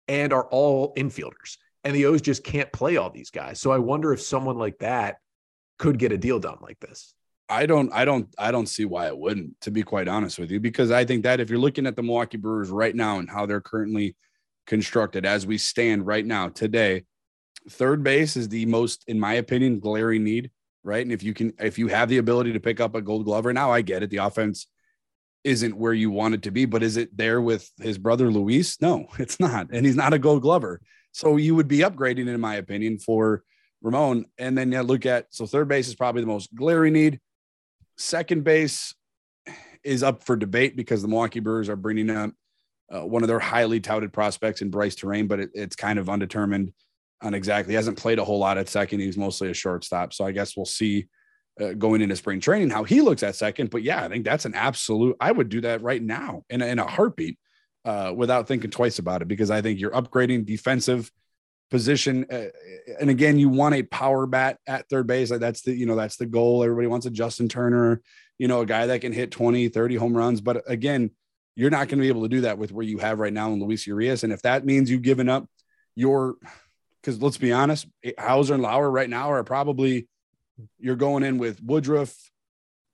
and 0.08 0.32
are 0.32 0.48
all 0.52 0.94
infielders. 0.94 1.58
And 1.84 1.96
the 1.96 2.06
O's 2.06 2.22
just 2.22 2.44
can't 2.44 2.72
play 2.72 2.98
all 2.98 3.10
these 3.10 3.32
guys. 3.32 3.60
So 3.60 3.72
I 3.72 3.80
wonder 3.80 4.14
if 4.14 4.22
someone 4.22 4.60
like 4.60 4.78
that 4.78 5.18
could 5.80 5.98
get 5.98 6.12
a 6.12 6.20
deal 6.20 6.38
done 6.38 6.60
like 6.62 6.80
this. 6.80 7.16
I 7.50 7.66
don't, 7.66 7.92
I 7.92 8.06
don't, 8.06 8.34
I 8.38 8.52
don't 8.52 8.68
see 8.70 8.86
why 8.86 9.08
it 9.08 9.18
wouldn't, 9.18 9.60
to 9.62 9.72
be 9.72 9.84
quite 9.84 10.08
honest 10.08 10.38
with 10.38 10.52
you, 10.52 10.60
because 10.60 10.92
I 10.92 11.04
think 11.04 11.24
that 11.24 11.40
if 11.40 11.50
you're 11.50 11.60
looking 11.60 11.88
at 11.88 11.96
the 11.96 12.04
Milwaukee 12.04 12.38
Brewers 12.38 12.70
right 12.70 12.96
now 12.96 13.18
and 13.18 13.30
how 13.30 13.46
they're 13.46 13.62
currently 13.62 14.16
constructed 14.68 15.26
as 15.26 15.48
we 15.48 15.58
stand 15.58 16.06
right 16.06 16.26
now 16.26 16.50
today, 16.50 17.06
third 17.68 18.04
base 18.04 18.38
is 18.38 18.50
the 18.50 18.66
most, 18.68 19.04
in 19.08 19.20
my 19.20 19.34
opinion, 19.34 19.80
glaring 19.80 20.24
need, 20.24 20.52
right? 20.84 21.04
And 21.04 21.12
if 21.12 21.24
you 21.24 21.34
can, 21.34 21.54
if 21.60 21.78
you 21.80 21.88
have 21.88 22.08
the 22.10 22.20
ability 22.20 22.54
to 22.54 22.60
pick 22.60 22.80
up 22.80 22.96
a 22.96 23.02
gold 23.02 23.26
glover 23.26 23.52
now, 23.52 23.72
I 23.72 23.82
get 23.82 24.04
it. 24.04 24.12
The 24.12 24.18
offense 24.18 24.68
isn't 25.44 25.78
where 25.78 25.94
you 25.94 26.12
want 26.12 26.36
it 26.36 26.44
to 26.44 26.52
be, 26.52 26.66
but 26.66 26.84
is 26.84 26.98
it 26.98 27.16
there 27.16 27.42
with 27.42 27.70
his 27.80 27.98
brother 27.98 28.30
Luis? 28.32 28.80
No, 28.82 29.08
it's 29.20 29.40
not. 29.40 29.70
And 29.72 29.86
he's 29.86 29.96
not 29.96 30.14
a 30.14 30.20
gold 30.20 30.42
glover. 30.42 30.82
So 31.12 31.38
you 31.38 31.56
would 31.56 31.68
be 31.68 31.80
upgrading, 31.80 32.28
in 32.28 32.40
my 32.40 32.56
opinion, 32.56 33.00
for 33.00 33.44
Ramon. 33.82 34.26
And 34.38 34.58
then 34.58 34.72
you 34.72 34.82
look 34.82 35.06
at, 35.06 35.28
so 35.32 35.46
third 35.46 35.68
base 35.68 35.88
is 35.88 35.96
probably 35.96 36.22
the 36.22 36.28
most 36.28 36.54
glaring 36.54 36.94
need. 36.94 37.20
Second 38.00 38.46
base 38.46 38.96
is 39.84 40.04
up 40.04 40.24
for 40.24 40.38
debate 40.38 40.78
because 40.78 41.02
the 41.02 41.08
Milwaukee 41.10 41.42
Brewers 41.42 41.68
are 41.68 41.76
bringing 41.76 42.10
up 42.10 42.32
uh, 42.90 43.06
one 43.06 43.24
of 43.24 43.28
their 43.28 43.40
highly 43.40 43.82
touted 43.82 44.14
prospects 44.14 44.62
in 44.62 44.70
Bryce 44.70 44.96
Turang, 44.96 45.28
but 45.28 45.42
it, 45.42 45.50
it's 45.54 45.76
kind 45.76 46.00
of 46.00 46.10
undetermined 46.10 46.72
on 47.22 47.34
exactly. 47.34 47.74
He 47.74 47.76
hasn't 47.76 47.98
played 47.98 48.18
a 48.18 48.24
whole 48.24 48.40
lot 48.40 48.58
at 48.58 48.70
second. 48.70 49.02
He's 49.02 49.18
mostly 49.18 49.52
a 49.52 49.54
shortstop. 49.54 50.14
So 50.14 50.26
I 50.26 50.32
guess 50.32 50.56
we'll 50.56 50.66
see 50.66 51.08
uh, 51.60 51.74
going 51.74 52.02
into 52.02 52.16
spring 52.16 52.40
training 52.40 52.70
how 52.70 52.86
he 52.86 53.02
looks 53.02 53.22
at 53.22 53.36
second. 53.36 53.70
But 53.70 53.84
yeah, 53.84 54.06
I 54.06 54.08
think 54.08 54.24
that's 54.24 54.46
an 54.46 54.56
absolute, 54.56 55.18
I 55.20 55.34
would 55.34 55.50
do 55.50 55.60
that 55.62 55.82
right 55.82 56.02
now 56.02 56.44
in 56.50 56.62
a, 56.62 56.68
in 56.68 56.80
a 56.80 56.88
heartbeat 56.88 57.38
uh, 57.84 58.14
without 58.16 58.48
thinking 58.48 58.72
twice 58.72 59.00
about 59.00 59.22
it 59.22 59.28
because 59.28 59.52
I 59.52 59.62
think 59.62 59.78
you're 59.78 59.92
upgrading 59.92 60.46
defensive 60.46 61.12
position. 61.70 62.26
Uh, 62.32 62.46
and 63.00 63.10
again, 63.10 63.38
you 63.38 63.50
want 63.50 63.76
a 63.76 63.84
power 63.84 64.26
bat 64.26 64.60
at 64.68 64.90
third 64.90 65.08
base. 65.08 65.32
Like 65.32 65.40
that's 65.40 65.62
the, 65.62 65.74
you 65.74 65.86
know, 65.86 65.96
that's 65.96 66.18
the 66.18 66.26
goal. 66.26 66.64
Everybody 66.64 66.88
wants 66.88 67.06
a 67.06 67.12
Justin 67.12 67.48
Turner, 67.48 68.02
you 68.38 68.48
know, 68.48 68.62
a 68.62 68.66
guy 68.66 68.88
that 68.88 69.02
can 69.02 69.14
hit 69.14 69.32
20, 69.32 69.70
30 69.70 69.96
home 69.96 70.16
runs. 70.16 70.42
But 70.42 70.64
again, 70.68 71.12
you're 71.56 71.70
not 71.70 71.88
going 71.88 72.00
to 72.00 72.04
be 72.04 72.08
able 72.08 72.24
to 72.24 72.30
do 72.30 72.42
that 72.42 72.58
with 72.58 72.72
where 72.72 72.86
you 72.86 72.98
have 73.00 73.20
right 73.20 73.34
now 73.34 73.52
in 73.52 73.62
Luis 73.62 73.86
Urias. 73.86 74.24
And 74.24 74.34
if 74.34 74.42
that 74.44 74.66
means 74.66 74.90
you've 74.90 75.02
given 75.02 75.30
up 75.30 75.48
your, 75.96 76.36
because 77.02 77.22
let's 77.22 77.38
be 77.38 77.52
honest, 77.52 77.88
Houser 78.18 78.54
and 78.54 78.64
Lauer 78.64 78.90
right 78.90 79.10
now 79.10 79.32
are 79.32 79.44
probably, 79.44 80.08
you're 80.80 80.96
going 80.96 81.24
in 81.24 81.38
with 81.38 81.62
Woodruff, 81.62 82.16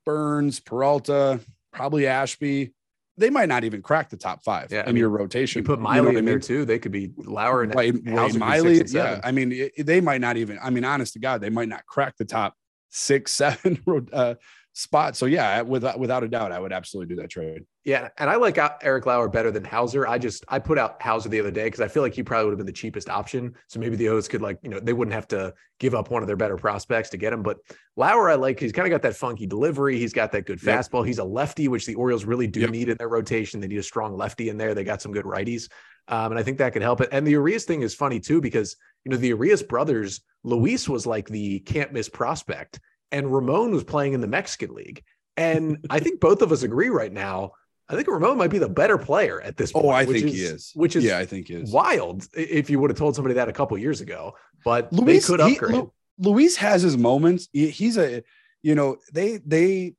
Burnes, 0.05 0.59
Peralta, 0.59 1.39
probably 1.71 2.07
Ashby. 2.07 2.73
They 3.17 3.29
might 3.29 3.47
not 3.49 3.63
even 3.63 3.81
crack 3.81 4.09
the 4.09 4.17
top 4.17 4.43
five 4.43 4.71
Yeah, 4.71 4.79
I 4.79 4.89
in 4.89 4.95
mean, 4.95 4.97
your 4.97 5.09
rotation. 5.09 5.61
You 5.61 5.65
put 5.65 5.79
Miley 5.79 6.05
what 6.07 6.15
I 6.15 6.19
in 6.19 6.25
there 6.25 6.35
mean? 6.35 6.41
too. 6.41 6.65
They 6.65 6.79
could 6.79 6.91
be 6.91 7.11
Lauer 7.17 7.63
and 7.63 7.73
Right, 7.73 7.93
Houser 7.93 8.11
right, 8.15 8.25
could 8.27 8.33
be 8.33 8.39
Miley. 8.39 8.83
Yeah. 8.87 9.21
I 9.23 9.31
mean, 9.31 9.51
it- 9.53 9.85
they 9.85 10.01
might 10.01 10.21
not 10.21 10.35
even. 10.37 10.59
I 10.61 10.69
mean, 10.69 10.83
honest 10.83 11.13
to 11.13 11.19
God, 11.19 11.39
they 11.41 11.49
might 11.49 11.69
not 11.69 11.85
crack 11.85 12.15
the 12.17 12.25
top 12.25 12.55
six, 12.89 13.31
seven 13.33 13.81
uh, 14.11 14.35
spot. 14.75 15.15
So 15.15 15.25
yeah, 15.25 15.61
without 15.61 15.97
without 15.97 16.23
a 16.23 16.27
doubt, 16.27 16.51
I 16.51 16.59
would 16.59 16.73
absolutely 16.73 17.15
do 17.15 17.21
that 17.21 17.29
trade. 17.29 17.63
Yeah, 17.85 18.09
and 18.17 18.29
I 18.29 18.35
like 18.35 18.57
Eric 18.81 19.05
Lauer 19.05 19.29
better 19.29 19.49
than 19.49 19.63
Houser. 19.63 20.05
I 20.05 20.17
just 20.17 20.43
I 20.49 20.59
put 20.59 20.77
out 20.77 21.01
Houser 21.01 21.29
the 21.29 21.39
other 21.39 21.49
day 21.51 21.63
because 21.63 21.79
I 21.79 21.87
feel 21.87 22.03
like 22.03 22.13
he 22.13 22.23
probably 22.23 22.45
would 22.45 22.51
have 22.51 22.57
been 22.57 22.65
the 22.65 22.73
cheapest 22.73 23.09
option. 23.09 23.53
So 23.67 23.79
maybe 23.79 23.95
the 23.95 24.09
O's 24.09 24.27
could 24.27 24.41
like 24.41 24.59
you 24.63 24.69
know 24.69 24.79
they 24.81 24.91
wouldn't 24.93 25.15
have 25.15 25.29
to 25.29 25.53
give 25.79 25.95
up 25.95 26.11
one 26.11 26.21
of 26.23 26.27
their 26.27 26.35
better 26.35 26.57
prospects 26.57 27.09
to 27.11 27.17
get 27.17 27.31
him. 27.31 27.41
But 27.41 27.57
Lauer, 27.95 28.29
I 28.29 28.35
like. 28.35 28.59
He's 28.59 28.73
kind 28.73 28.85
of 28.85 28.91
got 28.91 29.01
that 29.03 29.15
funky 29.15 29.47
delivery. 29.47 29.97
He's 29.97 30.13
got 30.13 30.31
that 30.33 30.45
good 30.45 30.61
Yep. 30.61 30.77
fastball. 30.77 31.07
He's 31.07 31.19
a 31.19 31.23
lefty, 31.23 31.67
which 31.69 31.85
the 31.85 31.95
Orioles 31.95 32.25
really 32.25 32.47
do 32.47 32.61
Yep. 32.61 32.69
need 32.71 32.89
in 32.89 32.97
their 32.97 33.09
rotation. 33.09 33.61
They 33.61 33.67
need 33.67 33.79
a 33.79 33.83
strong 33.83 34.17
lefty 34.17 34.49
in 34.49 34.57
there. 34.57 34.73
They 34.73 34.83
got 34.83 35.01
some 35.01 35.13
good 35.13 35.25
righties, 35.25 35.69
um, 36.09 36.33
and 36.33 36.39
I 36.39 36.43
think 36.43 36.57
that 36.57 36.73
could 36.73 36.81
help 36.81 36.99
it. 36.99 37.09
And 37.13 37.25
the 37.25 37.31
Urias 37.31 37.63
thing 37.63 37.81
is 37.81 37.95
funny 37.95 38.19
too 38.19 38.41
because 38.41 38.75
you 39.05 39.11
know 39.11 39.17
the 39.17 39.29
Urias 39.29 39.63
brothers, 39.63 40.21
Luis 40.43 40.89
was 40.89 41.05
like 41.05 41.29
the 41.29 41.59
can't 41.59 41.93
miss 41.93 42.09
prospect, 42.09 42.79
and 43.15 43.33
Ramon 43.33 43.71
was 43.71 43.83
playing 43.83 44.13
in 44.13 44.21
the 44.21 44.27
Mexican 44.27 44.75
League. 44.75 45.03
And 45.37 45.85
I 45.89 45.99
think 45.99 46.19
both 46.19 46.41
of 46.41 46.51
us 46.51 46.63
agree 46.63 46.89
right 46.89 47.11
now. 47.11 47.51
I 47.87 47.95
think 47.95 48.07
Ramon 48.07 48.37
might 48.37 48.49
be 48.49 48.57
the 48.57 48.69
better 48.69 48.97
player 48.97 49.41
at 49.41 49.57
this 49.57 49.71
point. 49.71 49.85
Oh, 49.85 49.89
I 49.89 50.05
which 50.05 50.21
think 50.21 50.31
he 50.35 50.41
is. 50.41 50.71
Which 50.75 50.95
is 50.95 51.03
yeah, 51.03 51.17
I 51.17 51.25
think 51.25 51.47
he 51.47 51.53
is. 51.55 51.71
wild 51.71 52.27
if 52.33 52.69
you 52.69 52.79
would 52.79 52.89
have 52.89 52.97
told 52.97 53.15
somebody 53.15 53.35
that 53.35 53.47
a 53.47 53.53
couple 53.53 53.77
years 53.77 54.01
ago. 54.01 54.33
But 54.63 54.91
Luis, 54.91 55.27
they 55.27 55.31
could 55.37 55.45
he- 55.47 55.53
upgrade. 55.53 55.73
Lu- 55.75 55.93
Luis 56.19 56.55
has 56.57 56.81
his 56.81 56.97
moments. 56.97 57.47
He- 57.53 57.69
he's 57.69 57.97
a, 57.97 58.23
you 58.63 58.75
know, 58.75 58.97
they 59.13 59.37
they 59.45 59.95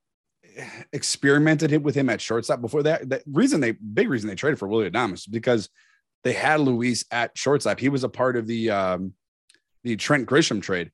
experimented 0.92 1.70
him 1.70 1.82
with 1.82 1.94
him 1.94 2.08
at 2.08 2.20
shortstop 2.20 2.60
before 2.60 2.82
that. 2.84 3.08
The 3.08 3.22
reason 3.30 3.60
they 3.60 3.72
big 3.72 4.08
reason 4.08 4.28
they 4.28 4.34
traded 4.34 4.58
for 4.58 4.68
Willy 4.68 4.90
Adames 4.90 5.14
is 5.14 5.26
because 5.26 5.68
they 6.24 6.32
had 6.32 6.60
Luis 6.60 7.04
at 7.10 7.36
shortstop. 7.36 7.78
He 7.78 7.88
was 7.88 8.04
a 8.04 8.08
part 8.08 8.36
of 8.36 8.46
the 8.46 8.70
um 8.70 9.12
the 9.84 9.96
Trent 9.96 10.26
Grisham 10.26 10.60
trade 10.60 10.90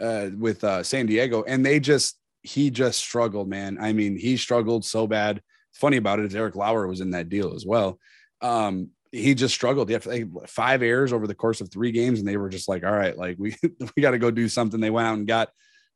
uh 0.00 0.30
with 0.36 0.64
uh 0.64 0.82
San 0.82 1.06
Diego, 1.06 1.42
and 1.44 1.64
they 1.64 1.80
just 1.80 2.18
he 2.42 2.70
just 2.70 3.00
struggled, 3.00 3.48
man. 3.48 3.78
I 3.80 3.92
mean, 3.92 4.16
he 4.16 4.36
struggled 4.36 4.84
so 4.84 5.06
bad. 5.06 5.42
Funny 5.72 5.96
about 5.96 6.18
it 6.18 6.26
is 6.26 6.34
Eric 6.34 6.56
Lauer 6.56 6.86
was 6.86 7.00
in 7.00 7.10
that 7.10 7.28
deal 7.28 7.54
as 7.54 7.66
well. 7.66 7.98
Um, 8.40 8.90
he 9.12 9.34
just 9.34 9.54
struggled. 9.54 9.88
He 9.88 9.94
had 9.94 10.30
five 10.46 10.82
errors 10.82 11.12
over 11.12 11.26
the 11.26 11.34
course 11.34 11.60
of 11.60 11.70
three 11.70 11.92
games, 11.92 12.18
and 12.18 12.28
they 12.28 12.36
were 12.36 12.48
just 12.48 12.68
like, 12.68 12.84
"All 12.84 12.92
right, 12.92 13.16
like 13.16 13.36
we 13.38 13.56
we 13.96 14.02
got 14.02 14.12
to 14.12 14.18
go 14.18 14.30
do 14.30 14.48
something." 14.48 14.80
They 14.80 14.90
went 14.90 15.06
out 15.06 15.18
and 15.18 15.26
got 15.26 15.50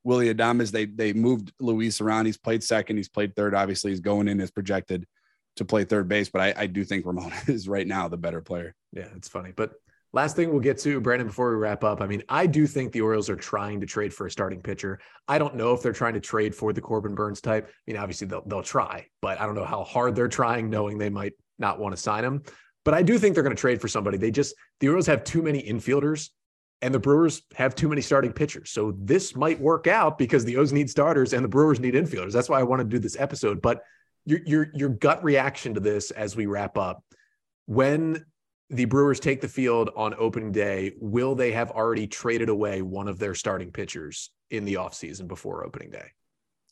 Willy 0.05 0.33
Adames. 0.33 0.71
They 0.71 0.87
they 0.87 1.13
moved 1.13 1.53
Luis 1.61 2.01
around. 2.01 2.27
He's 2.27 2.39
played 2.39 2.63
second. 2.63 2.97
He's 2.97 3.09
played 3.09 3.37
third. 3.37 3.55
Obviously, 3.55 3.91
he's 3.91 4.01
going 4.01 4.29
in 4.29 4.41
as 4.41 4.51
projected 4.51 5.07
to 5.57 5.65
play 5.65 5.85
third 5.85 6.09
base. 6.09 6.29
But 6.29 6.41
I, 6.41 6.63
I 6.63 6.67
do 6.67 6.85
think 6.85 7.05
Ramon 7.05 7.33
is 7.47 7.69
right 7.69 7.87
now 7.87 8.09
the 8.09 8.17
better 8.17 8.41
player. 8.41 8.75
Yeah, 8.93 9.09
it's 9.17 9.29
funny. 9.29 9.53
But 9.55 9.73
last 10.13 10.37
thing 10.37 10.51
we'll 10.51 10.61
get 10.61 10.79
to, 10.79 11.01
Brandon, 11.01 11.27
before 11.27 11.51
we 11.51 11.57
wrap 11.57 11.85
up. 11.85 12.01
I 12.01 12.07
mean, 12.07 12.23
I 12.29 12.47
do 12.47 12.67
think 12.67 12.93
the 12.93 13.01
Orioles 13.01 13.31
are 13.31 13.37
trying 13.37 13.81
to 13.81 13.87
trade 13.87 14.13
for 14.13 14.27
a 14.27 14.31
starting 14.31 14.61
pitcher. 14.61 15.01
I 15.27 15.39
don't 15.39 15.57
know 15.57 15.73
if 15.73 15.83
they're 15.83 15.93
trying 15.93 16.15
to 16.15 16.21
trade 16.21 16.55
for 16.55 16.73
the 16.73 16.81
Corbin 16.81 17.15
Burns 17.15 17.41
type. 17.41 17.69
I 17.69 17.73
mean, 17.91 17.97
obviously 17.97 18.27
they'll 18.27 18.45
they'll 18.47 18.63
try, 18.63 19.07
but 19.21 19.41
I 19.41 19.47
don't 19.47 19.55
know 19.55 19.65
how 19.65 19.85
hard 19.85 20.15
they're 20.15 20.29
trying, 20.29 20.71
knowing 20.71 20.99
they 20.99 21.11
might 21.11 21.33
not 21.59 21.79
want 21.79 21.95
to 21.95 22.01
sign 22.01 22.25
him. 22.25 22.43
But 22.85 22.95
I 22.95 23.03
do 23.03 23.19
think 23.19 23.35
they're 23.35 23.45
going 23.45 23.55
to 23.57 23.61
trade 23.61 23.81
for 23.81 23.89
somebody. 23.89 24.19
They 24.19 24.31
just 24.31 24.55
the 24.81 24.89
Orioles 24.89 25.07
have 25.07 25.25
too 25.25 25.43
many 25.43 25.63
infielders 25.63 26.31
and 26.83 26.93
the 26.93 26.99
Brewers 26.99 27.43
have 27.55 27.75
too 27.75 27.89
many 27.89 28.03
starting 28.03 28.33
pitchers. 28.33 28.71
So 28.71 28.95
this 28.99 29.37
might 29.37 29.61
work 29.61 29.87
out 29.87 30.19
because 30.19 30.45
the 30.45 30.57
O's 30.57 30.73
need 30.73 30.91
starters 30.91 31.33
and 31.33 31.45
the 31.45 31.49
Brewers 31.49 31.79
need 31.79 31.95
infielders. 31.95 32.33
That's 32.33 32.49
why 32.49 32.59
I 32.59 32.65
want 32.65 32.81
to 32.81 32.85
do 32.85 32.99
this 32.99 33.19
episode. 33.19 33.63
But 33.63 33.83
your 34.25 34.41
your 34.45 34.69
your 34.75 34.89
gut 34.89 35.23
reaction 35.25 35.75
to 35.75 35.81
this 35.81 36.11
as 36.11 36.37
we 36.37 36.47
wrap 36.47 36.77
up, 36.77 37.05
when 37.67 38.25
the 38.73 38.87
Brewers 38.87 39.21
take 39.21 39.43
the 39.43 39.49
field 39.49 39.91
on 39.95 40.15
opening 40.19 40.51
day, 40.51 40.95
will 40.99 41.35
they 41.35 41.53
have 41.53 41.71
already 41.71 42.07
traded 42.07 42.49
away 42.49 42.81
one 42.81 43.07
of 43.07 43.19
their 43.19 43.35
starting 43.35 43.71
pitchers 43.71 44.31
in 44.51 44.65
the 44.65 44.75
offseason 44.75 45.29
before 45.29 45.65
opening 45.65 45.91
day? 45.91 46.07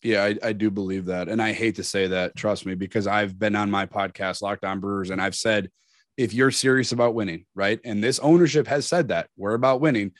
Yeah, 0.03 0.25
I, 0.25 0.37
I 0.43 0.53
do 0.55 0.71
believe 0.71 1.05
that. 1.07 1.29
And 1.29 1.43
I 1.43 1.53
hate 1.53 1.77
to 1.77 1.85
say 1.85 2.07
that, 2.07 2.35
trust 2.35 2.65
me, 2.65 2.75
because 2.75 3.07
I've 3.07 3.39
been 3.39 3.55
on 3.55 3.71
my 3.71 3.85
podcast, 3.85 4.41
Locked 4.41 4.65
On 4.65 4.81
Brewers, 4.81 5.11
and 5.11 5.21
I've 5.21 5.35
said 5.35 5.71
if 6.17 6.33
you're 6.33 6.51
serious 6.51 6.93
about 6.93 7.15
winning, 7.15 7.45
right? 7.55 7.79
And 7.85 8.03
this 8.03 8.19
ownership 8.19 8.67
has 8.67 8.87
said 8.87 9.09
that 9.09 9.29
we're 9.37 9.55
about 9.55 9.83
winning. 9.83 10.13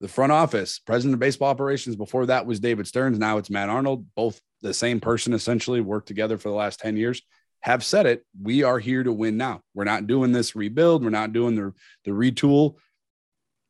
The 0.00 0.08
front 0.08 0.32
office, 0.32 0.80
president 0.80 1.14
of 1.14 1.20
baseball 1.20 1.50
operations, 1.50 1.94
before 1.94 2.26
that 2.26 2.46
was 2.46 2.58
David 2.58 2.86
Stearns. 2.88 3.18
Now 3.18 3.36
it's 3.36 3.50
Matt 3.50 3.68
Arnold, 3.68 4.06
both 4.16 4.40
the 4.62 4.74
same 4.74 4.98
person 4.98 5.32
essentially, 5.32 5.80
worked 5.80 6.08
together 6.08 6.38
for 6.38 6.48
the 6.48 6.54
last 6.54 6.80
10 6.80 6.96
years, 6.96 7.22
have 7.60 7.84
said 7.84 8.06
it. 8.06 8.24
We 8.40 8.62
are 8.62 8.78
here 8.78 9.02
to 9.02 9.12
win 9.12 9.36
now. 9.36 9.60
We're 9.74 9.84
not 9.84 10.06
doing 10.06 10.32
this 10.32 10.56
rebuild, 10.56 11.04
we're 11.04 11.10
not 11.10 11.32
doing 11.32 11.56
the, 11.56 11.72
the 12.04 12.10
retool. 12.12 12.76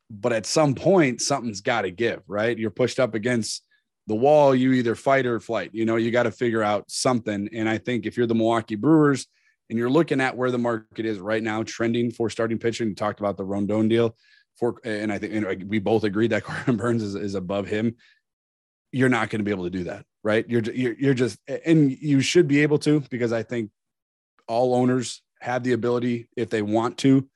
But 0.09 0.33
at 0.33 0.45
some 0.45 0.75
point, 0.75 1.21
something's 1.21 1.61
got 1.61 1.83
to 1.83 1.91
give, 1.91 2.21
right? 2.27 2.57
You're 2.57 2.69
pushed 2.69 2.99
up 2.99 3.15
against 3.15 3.63
the 4.07 4.15
wall, 4.15 4.53
you 4.53 4.73
either 4.73 4.95
fight 4.95 5.25
or 5.25 5.39
flight. 5.39 5.69
You 5.73 5.85
know, 5.85 5.95
you 5.95 6.11
got 6.11 6.23
to 6.23 6.31
figure 6.31 6.61
out 6.61 6.91
something. 6.91 7.49
And 7.53 7.69
I 7.69 7.77
think 7.77 8.05
if 8.05 8.17
you're 8.17 8.27
the 8.27 8.35
Milwaukee 8.35 8.75
Brewers, 8.75 9.27
and 9.71 9.79
you're 9.79 9.89
looking 9.89 10.19
at 10.19 10.35
where 10.35 10.51
the 10.51 10.57
market 10.57 11.05
is 11.05 11.17
right 11.17 11.41
now, 11.41 11.63
trending 11.63 12.11
for 12.11 12.29
starting 12.29 12.59
pitching. 12.59 12.89
You 12.89 12.93
talked 12.93 13.21
about 13.21 13.37
the 13.37 13.45
Rodon 13.45 13.87
deal 13.87 14.17
for, 14.57 14.75
and 14.83 15.13
I 15.13 15.17
think 15.17 15.33
and 15.33 15.69
we 15.69 15.79
both 15.79 16.03
agreed 16.03 16.31
that 16.31 16.43
Corbin 16.43 16.75
Burnes 16.75 17.01
is, 17.01 17.15
is 17.15 17.35
above 17.35 17.67
him. 17.67 17.95
You're 18.91 19.07
not 19.07 19.29
going 19.29 19.39
to 19.39 19.45
be 19.45 19.51
able 19.51 19.63
to 19.63 19.69
do 19.69 19.85
that, 19.85 20.05
right? 20.23 20.45
You're, 20.49 20.61
you're 20.61 20.93
you're 20.99 21.13
just, 21.13 21.39
and 21.65 21.89
you 21.89 22.19
should 22.19 22.49
be 22.49 22.63
able 22.63 22.79
to 22.79 22.99
because 23.09 23.31
I 23.31 23.43
think 23.43 23.71
all 24.51 24.75
owners 24.75 25.21
have 25.39 25.63
the 25.63 25.71
ability 25.71 26.27
if 26.35 26.49
they 26.49 26.61
want 26.61 26.97
to 26.97 27.27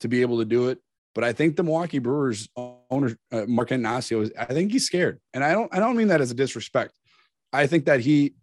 to 0.00 0.08
be 0.08 0.22
able 0.22 0.38
to 0.38 0.44
do 0.44 0.68
it. 0.68 0.78
But 1.14 1.22
I 1.22 1.32
think 1.32 1.54
the 1.54 1.62
Milwaukee 1.62 2.00
Brewers 2.00 2.48
owner 2.56 3.16
uh, 3.30 3.44
Mark 3.46 3.68
Attanasio 3.68 4.22
is 4.22 4.32
I 4.36 4.46
think 4.46 4.72
he's 4.72 4.84
scared, 4.84 5.20
and 5.32 5.44
I 5.44 5.52
don't 5.52 5.72
I 5.72 5.78
don't 5.78 5.96
mean 5.96 6.08
that 6.08 6.20
as 6.20 6.32
a 6.32 6.34
disrespect. 6.34 6.92
I 7.52 7.68
think 7.68 7.84
that 7.84 8.00
he 8.00 8.34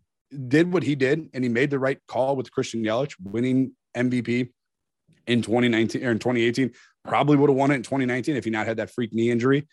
did 0.48 0.72
what 0.72 0.84
he 0.84 0.96
did 0.96 1.30
and 1.34 1.44
he 1.44 1.50
made 1.50 1.70
the 1.70 1.80
right 1.80 2.00
call 2.08 2.38
with 2.38 2.50
Christian 2.54 2.82
Yelich 2.82 3.14
winning 3.22 3.74
MVP 3.98 4.50
in 5.28 5.42
2019 5.42 6.06
or 6.06 6.12
in 6.12 6.20
2018. 6.20 6.72
Probably 7.04 7.36
would 7.36 7.50
have 7.50 7.58
won 7.58 7.72
it 7.72 7.76
in 7.76 7.84
2019 7.84 8.38
if 8.38 8.46
he 8.46 8.50
not 8.50 8.68
had 8.68 8.78
that 8.78 8.90
freak 8.90 9.14
knee 9.14 9.30
injury. 9.30 9.68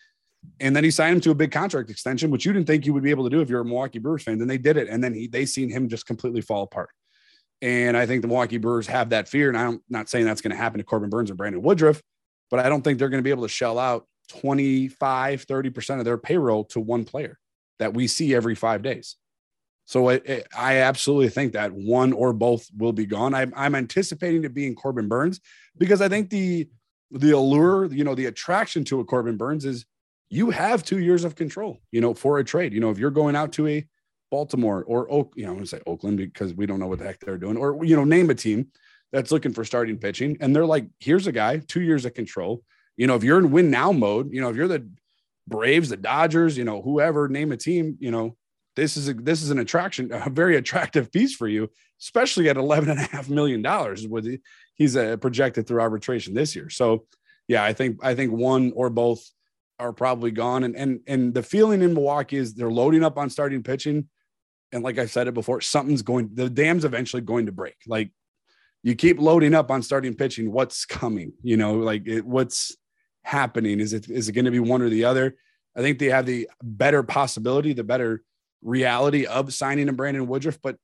And 0.59 0.75
then 0.75 0.83
he 0.83 0.91
signed 0.91 1.15
him 1.15 1.21
to 1.21 1.31
a 1.31 1.35
big 1.35 1.53
contract 1.53 1.89
extension, 1.89 2.29
which 2.31 2.45
you 2.45 2.51
didn't 2.51 2.67
think 2.67 2.85
you 2.85 2.93
would 2.93 3.03
be 3.03 3.11
able 3.11 3.23
to 3.23 3.29
do 3.29 3.39
if 3.39 3.49
you're 3.49 3.61
a 3.61 3.65
Milwaukee 3.65 3.99
Brewers 3.99 4.23
fan. 4.23 4.37
Then 4.37 4.49
they 4.49 4.57
did 4.57 4.75
it, 4.75 4.89
and 4.89 5.01
then 5.01 5.13
he 5.13 5.27
they 5.27 5.45
seen 5.45 5.69
him 5.69 5.87
just 5.87 6.05
completely 6.05 6.41
fall 6.41 6.63
apart. 6.63 6.89
And 7.61 7.97
I 7.97 8.05
think 8.05 8.21
the 8.21 8.27
Milwaukee 8.27 8.57
Brewers 8.57 8.87
have 8.87 9.09
that 9.09 9.27
fear. 9.27 9.49
And 9.49 9.57
I'm 9.57 9.81
not 9.89 10.09
saying 10.09 10.25
that's 10.25 10.41
going 10.41 10.51
to 10.51 10.57
happen 10.57 10.77
to 10.77 10.83
Corbin 10.83 11.09
Burnes 11.09 11.29
or 11.29 11.35
Brandon 11.35 11.61
Woodruff, 11.61 12.01
but 12.49 12.59
I 12.59 12.69
don't 12.69 12.81
think 12.83 12.99
they're 12.99 13.09
going 13.09 13.19
to 13.21 13.23
be 13.23 13.31
able 13.31 13.43
to 13.43 13.49
shell 13.49 13.77
out 13.77 14.07
25, 14.29 15.45
30% 15.45 15.99
of 15.99 16.05
their 16.05 16.17
payroll 16.17 16.63
to 16.65 16.79
one 16.79 17.03
player 17.03 17.37
that 17.79 17.93
we 17.93 18.07
see 18.07 18.33
every 18.33 18.55
five 18.55 18.81
days. 18.81 19.15
So 19.85 20.09
it, 20.09 20.23
it, 20.25 20.47
eh, 20.53 20.57
I 20.57 20.77
absolutely 20.77 21.29
think 21.29 21.53
that 21.53 21.71
one 21.71 22.13
or 22.13 22.31
both 22.31 22.67
will 22.77 22.93
be 22.93 23.07
gone. 23.07 23.33
I, 23.33 23.47
I'm 23.55 23.73
anticipating 23.73 24.43
it 24.43 24.53
being 24.53 24.75
Corbin 24.75 25.07
Burnes 25.07 25.39
because 25.77 26.01
I 26.01 26.07
think 26.07 26.29
the 26.29 26.69
the 27.11 27.31
allure, 27.31 27.85
you 27.85 28.03
know, 28.03 28.13
the 28.13 28.27
attraction 28.27 28.83
to 28.83 28.99
a 28.99 29.03
Corbin 29.03 29.35
Burnes 29.35 29.65
is 29.65 29.85
you 30.29 30.51
have 30.51 30.83
two 30.83 30.99
years 30.99 31.23
of 31.23 31.35
control, 31.35 31.79
you 31.91 32.01
know, 32.01 32.13
for 32.13 32.37
a 32.37 32.43
trade. 32.43 32.71
You 32.71 32.79
know, 32.79 32.91
if 32.91 32.99
you're 32.99 33.09
going 33.09 33.35
out 33.35 33.51
to 33.53 33.67
a 33.67 33.87
Baltimore 34.31 34.83
or 34.83 35.11
Oak, 35.11 35.33
you 35.35 35.43
know, 35.43 35.51
I'm 35.51 35.55
gonna 35.57 35.65
say 35.65 35.81
Oakland 35.85 36.17
because 36.17 36.53
we 36.53 36.65
don't 36.65 36.79
know 36.79 36.87
what 36.87 36.99
the 36.99 37.05
heck 37.05 37.19
they're 37.19 37.37
doing, 37.37 37.57
or 37.57 37.83
you 37.83 37.95
know, 37.95 38.03
name 38.03 38.29
a 38.29 38.35
team 38.35 38.67
that's 39.11 39.31
looking 39.31 39.53
for 39.53 39.65
starting 39.65 39.97
pitching, 39.97 40.37
and 40.39 40.55
they're 40.55 40.65
like, 40.65 40.87
here's 40.99 41.27
a 41.27 41.31
guy, 41.31 41.57
two 41.57 41.81
years 41.81 42.05
of 42.05 42.13
control. 42.13 42.63
You 42.97 43.07
know, 43.07 43.15
if 43.15 43.23
you're 43.23 43.39
in 43.39 43.51
win 43.51 43.71
now 43.71 43.91
mode, 43.91 44.31
you 44.31 44.41
know, 44.41 44.49
if 44.49 44.55
you're 44.55 44.67
the 44.67 44.87
Braves, 45.47 45.89
the 45.89 45.97
Dodgers, 45.97 46.57
you 46.57 46.63
know, 46.63 46.81
whoever, 46.81 47.27
name 47.27 47.51
a 47.51 47.57
team, 47.57 47.97
you 47.99 48.11
know, 48.11 48.35
this 48.75 48.97
is 48.97 49.09
a, 49.09 49.13
this 49.13 49.41
is 49.41 49.49
an 49.49 49.59
attraction, 49.59 50.11
a 50.11 50.29
very 50.29 50.55
attractive 50.57 51.11
piece 51.11 51.35
for 51.35 51.47
you, 51.47 51.69
especially 51.99 52.49
at 52.49 52.57
eleven 52.57 52.89
and 52.89 52.99
a 52.99 53.03
half 53.03 53.29
million 53.29 53.61
dollars. 53.61 54.07
With 54.07 54.39
he's 54.75 54.95
uh, 54.95 55.17
projected 55.17 55.67
through 55.67 55.81
arbitration 55.81 56.33
this 56.33 56.55
year. 56.55 56.69
So, 56.69 57.05
yeah, 57.47 57.63
I 57.63 57.73
think 57.73 57.99
I 58.03 58.15
think 58.15 58.31
one 58.31 58.71
or 58.75 58.89
both 58.89 59.27
are 59.79 59.93
probably 59.93 60.31
gone. 60.31 60.63
And 60.63 60.75
and 60.75 60.99
and 61.07 61.33
the 61.33 61.43
feeling 61.43 61.81
in 61.81 61.93
Milwaukee 61.93 62.37
is 62.37 62.53
they're 62.53 62.71
loading 62.71 63.03
up 63.03 63.17
on 63.17 63.29
starting 63.29 63.63
pitching, 63.63 64.07
and 64.71 64.83
like 64.83 64.99
I 64.99 65.05
said 65.05 65.27
it 65.27 65.33
before, 65.33 65.61
something's 65.61 66.01
going. 66.01 66.31
The 66.33 66.49
dam's 66.49 66.85
eventually 66.85 67.21
going 67.21 67.47
to 67.47 67.51
break. 67.51 67.75
Like 67.87 68.11
you 68.83 68.95
keep 68.95 69.19
loading 69.19 69.53
up 69.53 69.71
on 69.71 69.81
starting 69.81 70.15
pitching, 70.15 70.51
what's 70.51 70.85
coming? 70.85 71.33
You 71.41 71.57
know, 71.57 71.75
like 71.75 72.07
it, 72.07 72.25
what's 72.25 72.75
happening? 73.23 73.79
Is 73.79 73.93
it 73.93 74.09
is 74.09 74.29
it 74.29 74.33
going 74.33 74.45
to 74.45 74.51
be 74.51 74.59
one 74.59 74.81
or 74.81 74.89
the 74.89 75.05
other? 75.05 75.35
I 75.75 75.81
think 75.81 75.99
they 75.99 76.07
have 76.07 76.25
the 76.25 76.49
better 76.61 77.03
possibility, 77.03 77.73
the 77.73 77.83
better 77.83 78.23
reality 78.61 79.25
of 79.25 79.53
signing 79.53 79.89
a 79.89 79.93
Brandon 79.93 80.27
Woodruff, 80.27 80.59
but 80.61 80.77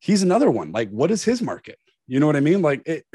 he's 0.00 0.22
another 0.22 0.50
one. 0.50 0.72
Like, 0.72 0.90
what 0.90 1.10
is 1.10 1.24
his 1.24 1.40
market? 1.40 1.78
You 2.06 2.20
know 2.20 2.26
what 2.26 2.36
I 2.36 2.40
mean? 2.40 2.62
Like 2.62 2.82
it, 2.86 3.06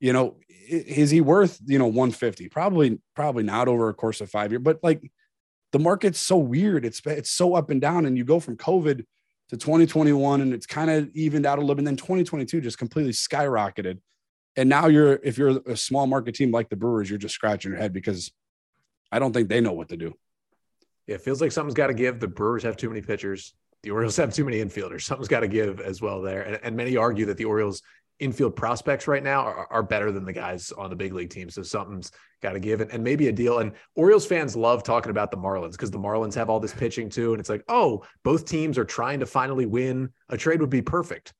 you 0.00 0.12
know, 0.12 0.36
is 0.68 1.10
he 1.10 1.20
worth, 1.20 1.58
you 1.66 1.78
know, 1.78 1.86
150? 1.86 2.48
Probably, 2.48 3.00
probably 3.14 3.42
not 3.42 3.68
over 3.68 3.88
a 3.88 3.94
course 3.94 4.20
of 4.20 4.30
five 4.30 4.52
years, 4.52 4.62
but 4.62 4.78
like 4.82 5.10
the 5.72 5.78
market's 5.78 6.20
so 6.20 6.36
weird. 6.36 6.84
It's 6.84 7.00
it's 7.04 7.30
so 7.30 7.54
up 7.54 7.70
and 7.70 7.80
down. 7.80 8.06
And 8.06 8.16
you 8.16 8.24
go 8.24 8.40
from 8.40 8.56
COVID 8.56 9.04
to 9.48 9.56
2021 9.56 10.40
and 10.40 10.52
it's 10.52 10.66
kind 10.66 10.90
of 10.90 11.08
evened 11.14 11.46
out 11.46 11.58
a 11.58 11.60
little 11.60 11.74
bit. 11.74 11.80
And 11.80 11.86
then 11.86 11.96
2022 11.96 12.60
just 12.60 12.78
completely 12.78 13.12
skyrocketed. 13.12 13.98
And 14.56 14.68
now 14.68 14.88
you're 14.88 15.20
if 15.22 15.38
you're 15.38 15.60
a 15.66 15.76
small 15.76 16.06
market 16.06 16.34
team 16.34 16.50
like 16.50 16.68
the 16.68 16.76
Brewers, 16.76 17.08
you're 17.08 17.18
just 17.18 17.34
scratching 17.34 17.70
your 17.70 17.80
head 17.80 17.92
because 17.92 18.32
I 19.10 19.18
don't 19.18 19.32
think 19.32 19.48
they 19.48 19.60
know 19.60 19.72
what 19.72 19.88
to 19.90 19.96
do. 19.96 20.14
Yeah, 21.06 21.14
it 21.14 21.22
feels 21.22 21.40
like 21.40 21.52
something's 21.52 21.74
got 21.74 21.86
to 21.86 21.94
give. 21.94 22.20
The 22.20 22.28
Brewers 22.28 22.62
have 22.64 22.76
too 22.76 22.88
many 22.88 23.00
pitchers. 23.00 23.54
The 23.82 23.90
Orioles 23.90 24.16
have 24.16 24.34
too 24.34 24.44
many 24.44 24.58
infielders. 24.58 25.02
Something's 25.02 25.28
got 25.28 25.40
to 25.40 25.48
give 25.48 25.80
as 25.80 26.02
well 26.02 26.20
there. 26.20 26.42
And, 26.42 26.58
and, 26.62 26.76
many 26.76 26.96
argue 26.96 27.26
that 27.26 27.36
the 27.36 27.44
Orioles 27.44 27.80
infield 28.20 28.56
prospects 28.56 29.06
right 29.06 29.22
now 29.22 29.40
are, 29.40 29.66
are, 29.70 29.82
better 29.82 30.10
than 30.10 30.24
the 30.24 30.32
guys 30.32 30.72
on 30.72 30.90
the 30.90 30.96
big 30.96 31.12
league 31.12 31.30
team. 31.30 31.48
So 31.50 31.62
something's 31.62 32.10
got 32.42 32.52
to 32.52 32.60
give 32.60 32.80
and, 32.80 32.90
and 32.90 33.02
maybe 33.02 33.28
a 33.28 33.32
deal. 33.32 33.58
And 33.58 33.72
Orioles 33.94 34.26
fans 34.26 34.56
love 34.56 34.82
talking 34.82 35.10
about 35.10 35.30
the 35.30 35.36
Marlins 35.36 35.72
because 35.72 35.90
the 35.90 35.98
Marlins 35.98 36.34
have 36.34 36.50
all 36.50 36.60
this 36.60 36.74
pitching 36.74 37.08
too. 37.08 37.32
And 37.32 37.40
it's 37.40 37.48
like, 37.48 37.64
oh, 37.68 38.04
both 38.24 38.44
teams 38.44 38.76
are 38.78 38.84
trying 38.84 39.20
to 39.20 39.26
finally 39.26 39.66
win. 39.66 40.10
A 40.28 40.36
trade 40.36 40.60
would 40.60 40.70
be 40.70 40.82
perfect. 40.82 41.32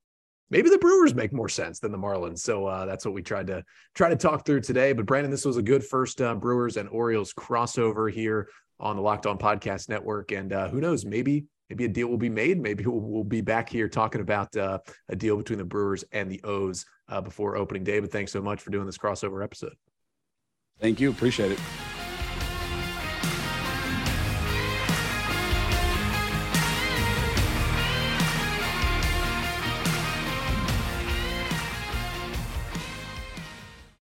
Maybe 0.50 0.70
the 0.70 0.78
Brewers 0.78 1.14
make 1.14 1.32
more 1.32 1.48
sense 1.48 1.78
than 1.78 1.92
the 1.92 1.98
Marlins. 1.98 2.38
So 2.38 2.66
uh, 2.66 2.86
that's 2.86 3.04
what 3.04 3.12
we 3.12 3.22
tried 3.22 3.48
to 3.48 3.64
try 3.94 4.08
to 4.08 4.16
talk 4.16 4.46
through 4.46 4.62
today. 4.62 4.92
But 4.92 5.04
Brandon, 5.04 5.30
this 5.30 5.44
was 5.44 5.58
a 5.58 5.62
good 5.62 5.84
first 5.84 6.22
uh, 6.22 6.34
Brewers 6.36 6.76
and 6.76 6.88
Orioles 6.88 7.34
crossover 7.34 8.10
here 8.10 8.48
on 8.80 8.96
the 8.96 9.02
Locked 9.02 9.26
On 9.26 9.36
Podcast 9.36 9.88
Network. 9.88 10.32
And 10.32 10.52
uh, 10.52 10.68
who 10.68 10.80
knows, 10.80 11.04
maybe 11.04 11.46
maybe 11.68 11.84
a 11.84 11.88
deal 11.88 12.08
will 12.08 12.18
be 12.18 12.28
made. 12.28 12.60
Maybe 12.60 12.84
we'll, 12.84 13.00
we'll 13.00 13.24
be 13.24 13.40
back 13.40 13.68
here 13.68 13.88
talking 13.88 14.20
about 14.20 14.56
uh, 14.56 14.78
a 15.08 15.16
deal 15.16 15.36
between 15.36 15.58
the 15.58 15.64
Brewers 15.64 16.04
and 16.12 16.30
the 16.30 16.40
O's 16.44 16.84
uh, 17.08 17.20
before 17.20 17.56
opening 17.56 17.84
day. 17.84 18.00
But 18.00 18.12
thanks 18.12 18.32
so 18.32 18.42
much 18.42 18.60
for 18.60 18.70
doing 18.70 18.86
this 18.86 18.98
crossover 18.98 19.42
episode. 19.42 19.74
Thank 20.80 21.00
you. 21.00 21.10
Appreciate 21.10 21.52
it. 21.52 21.58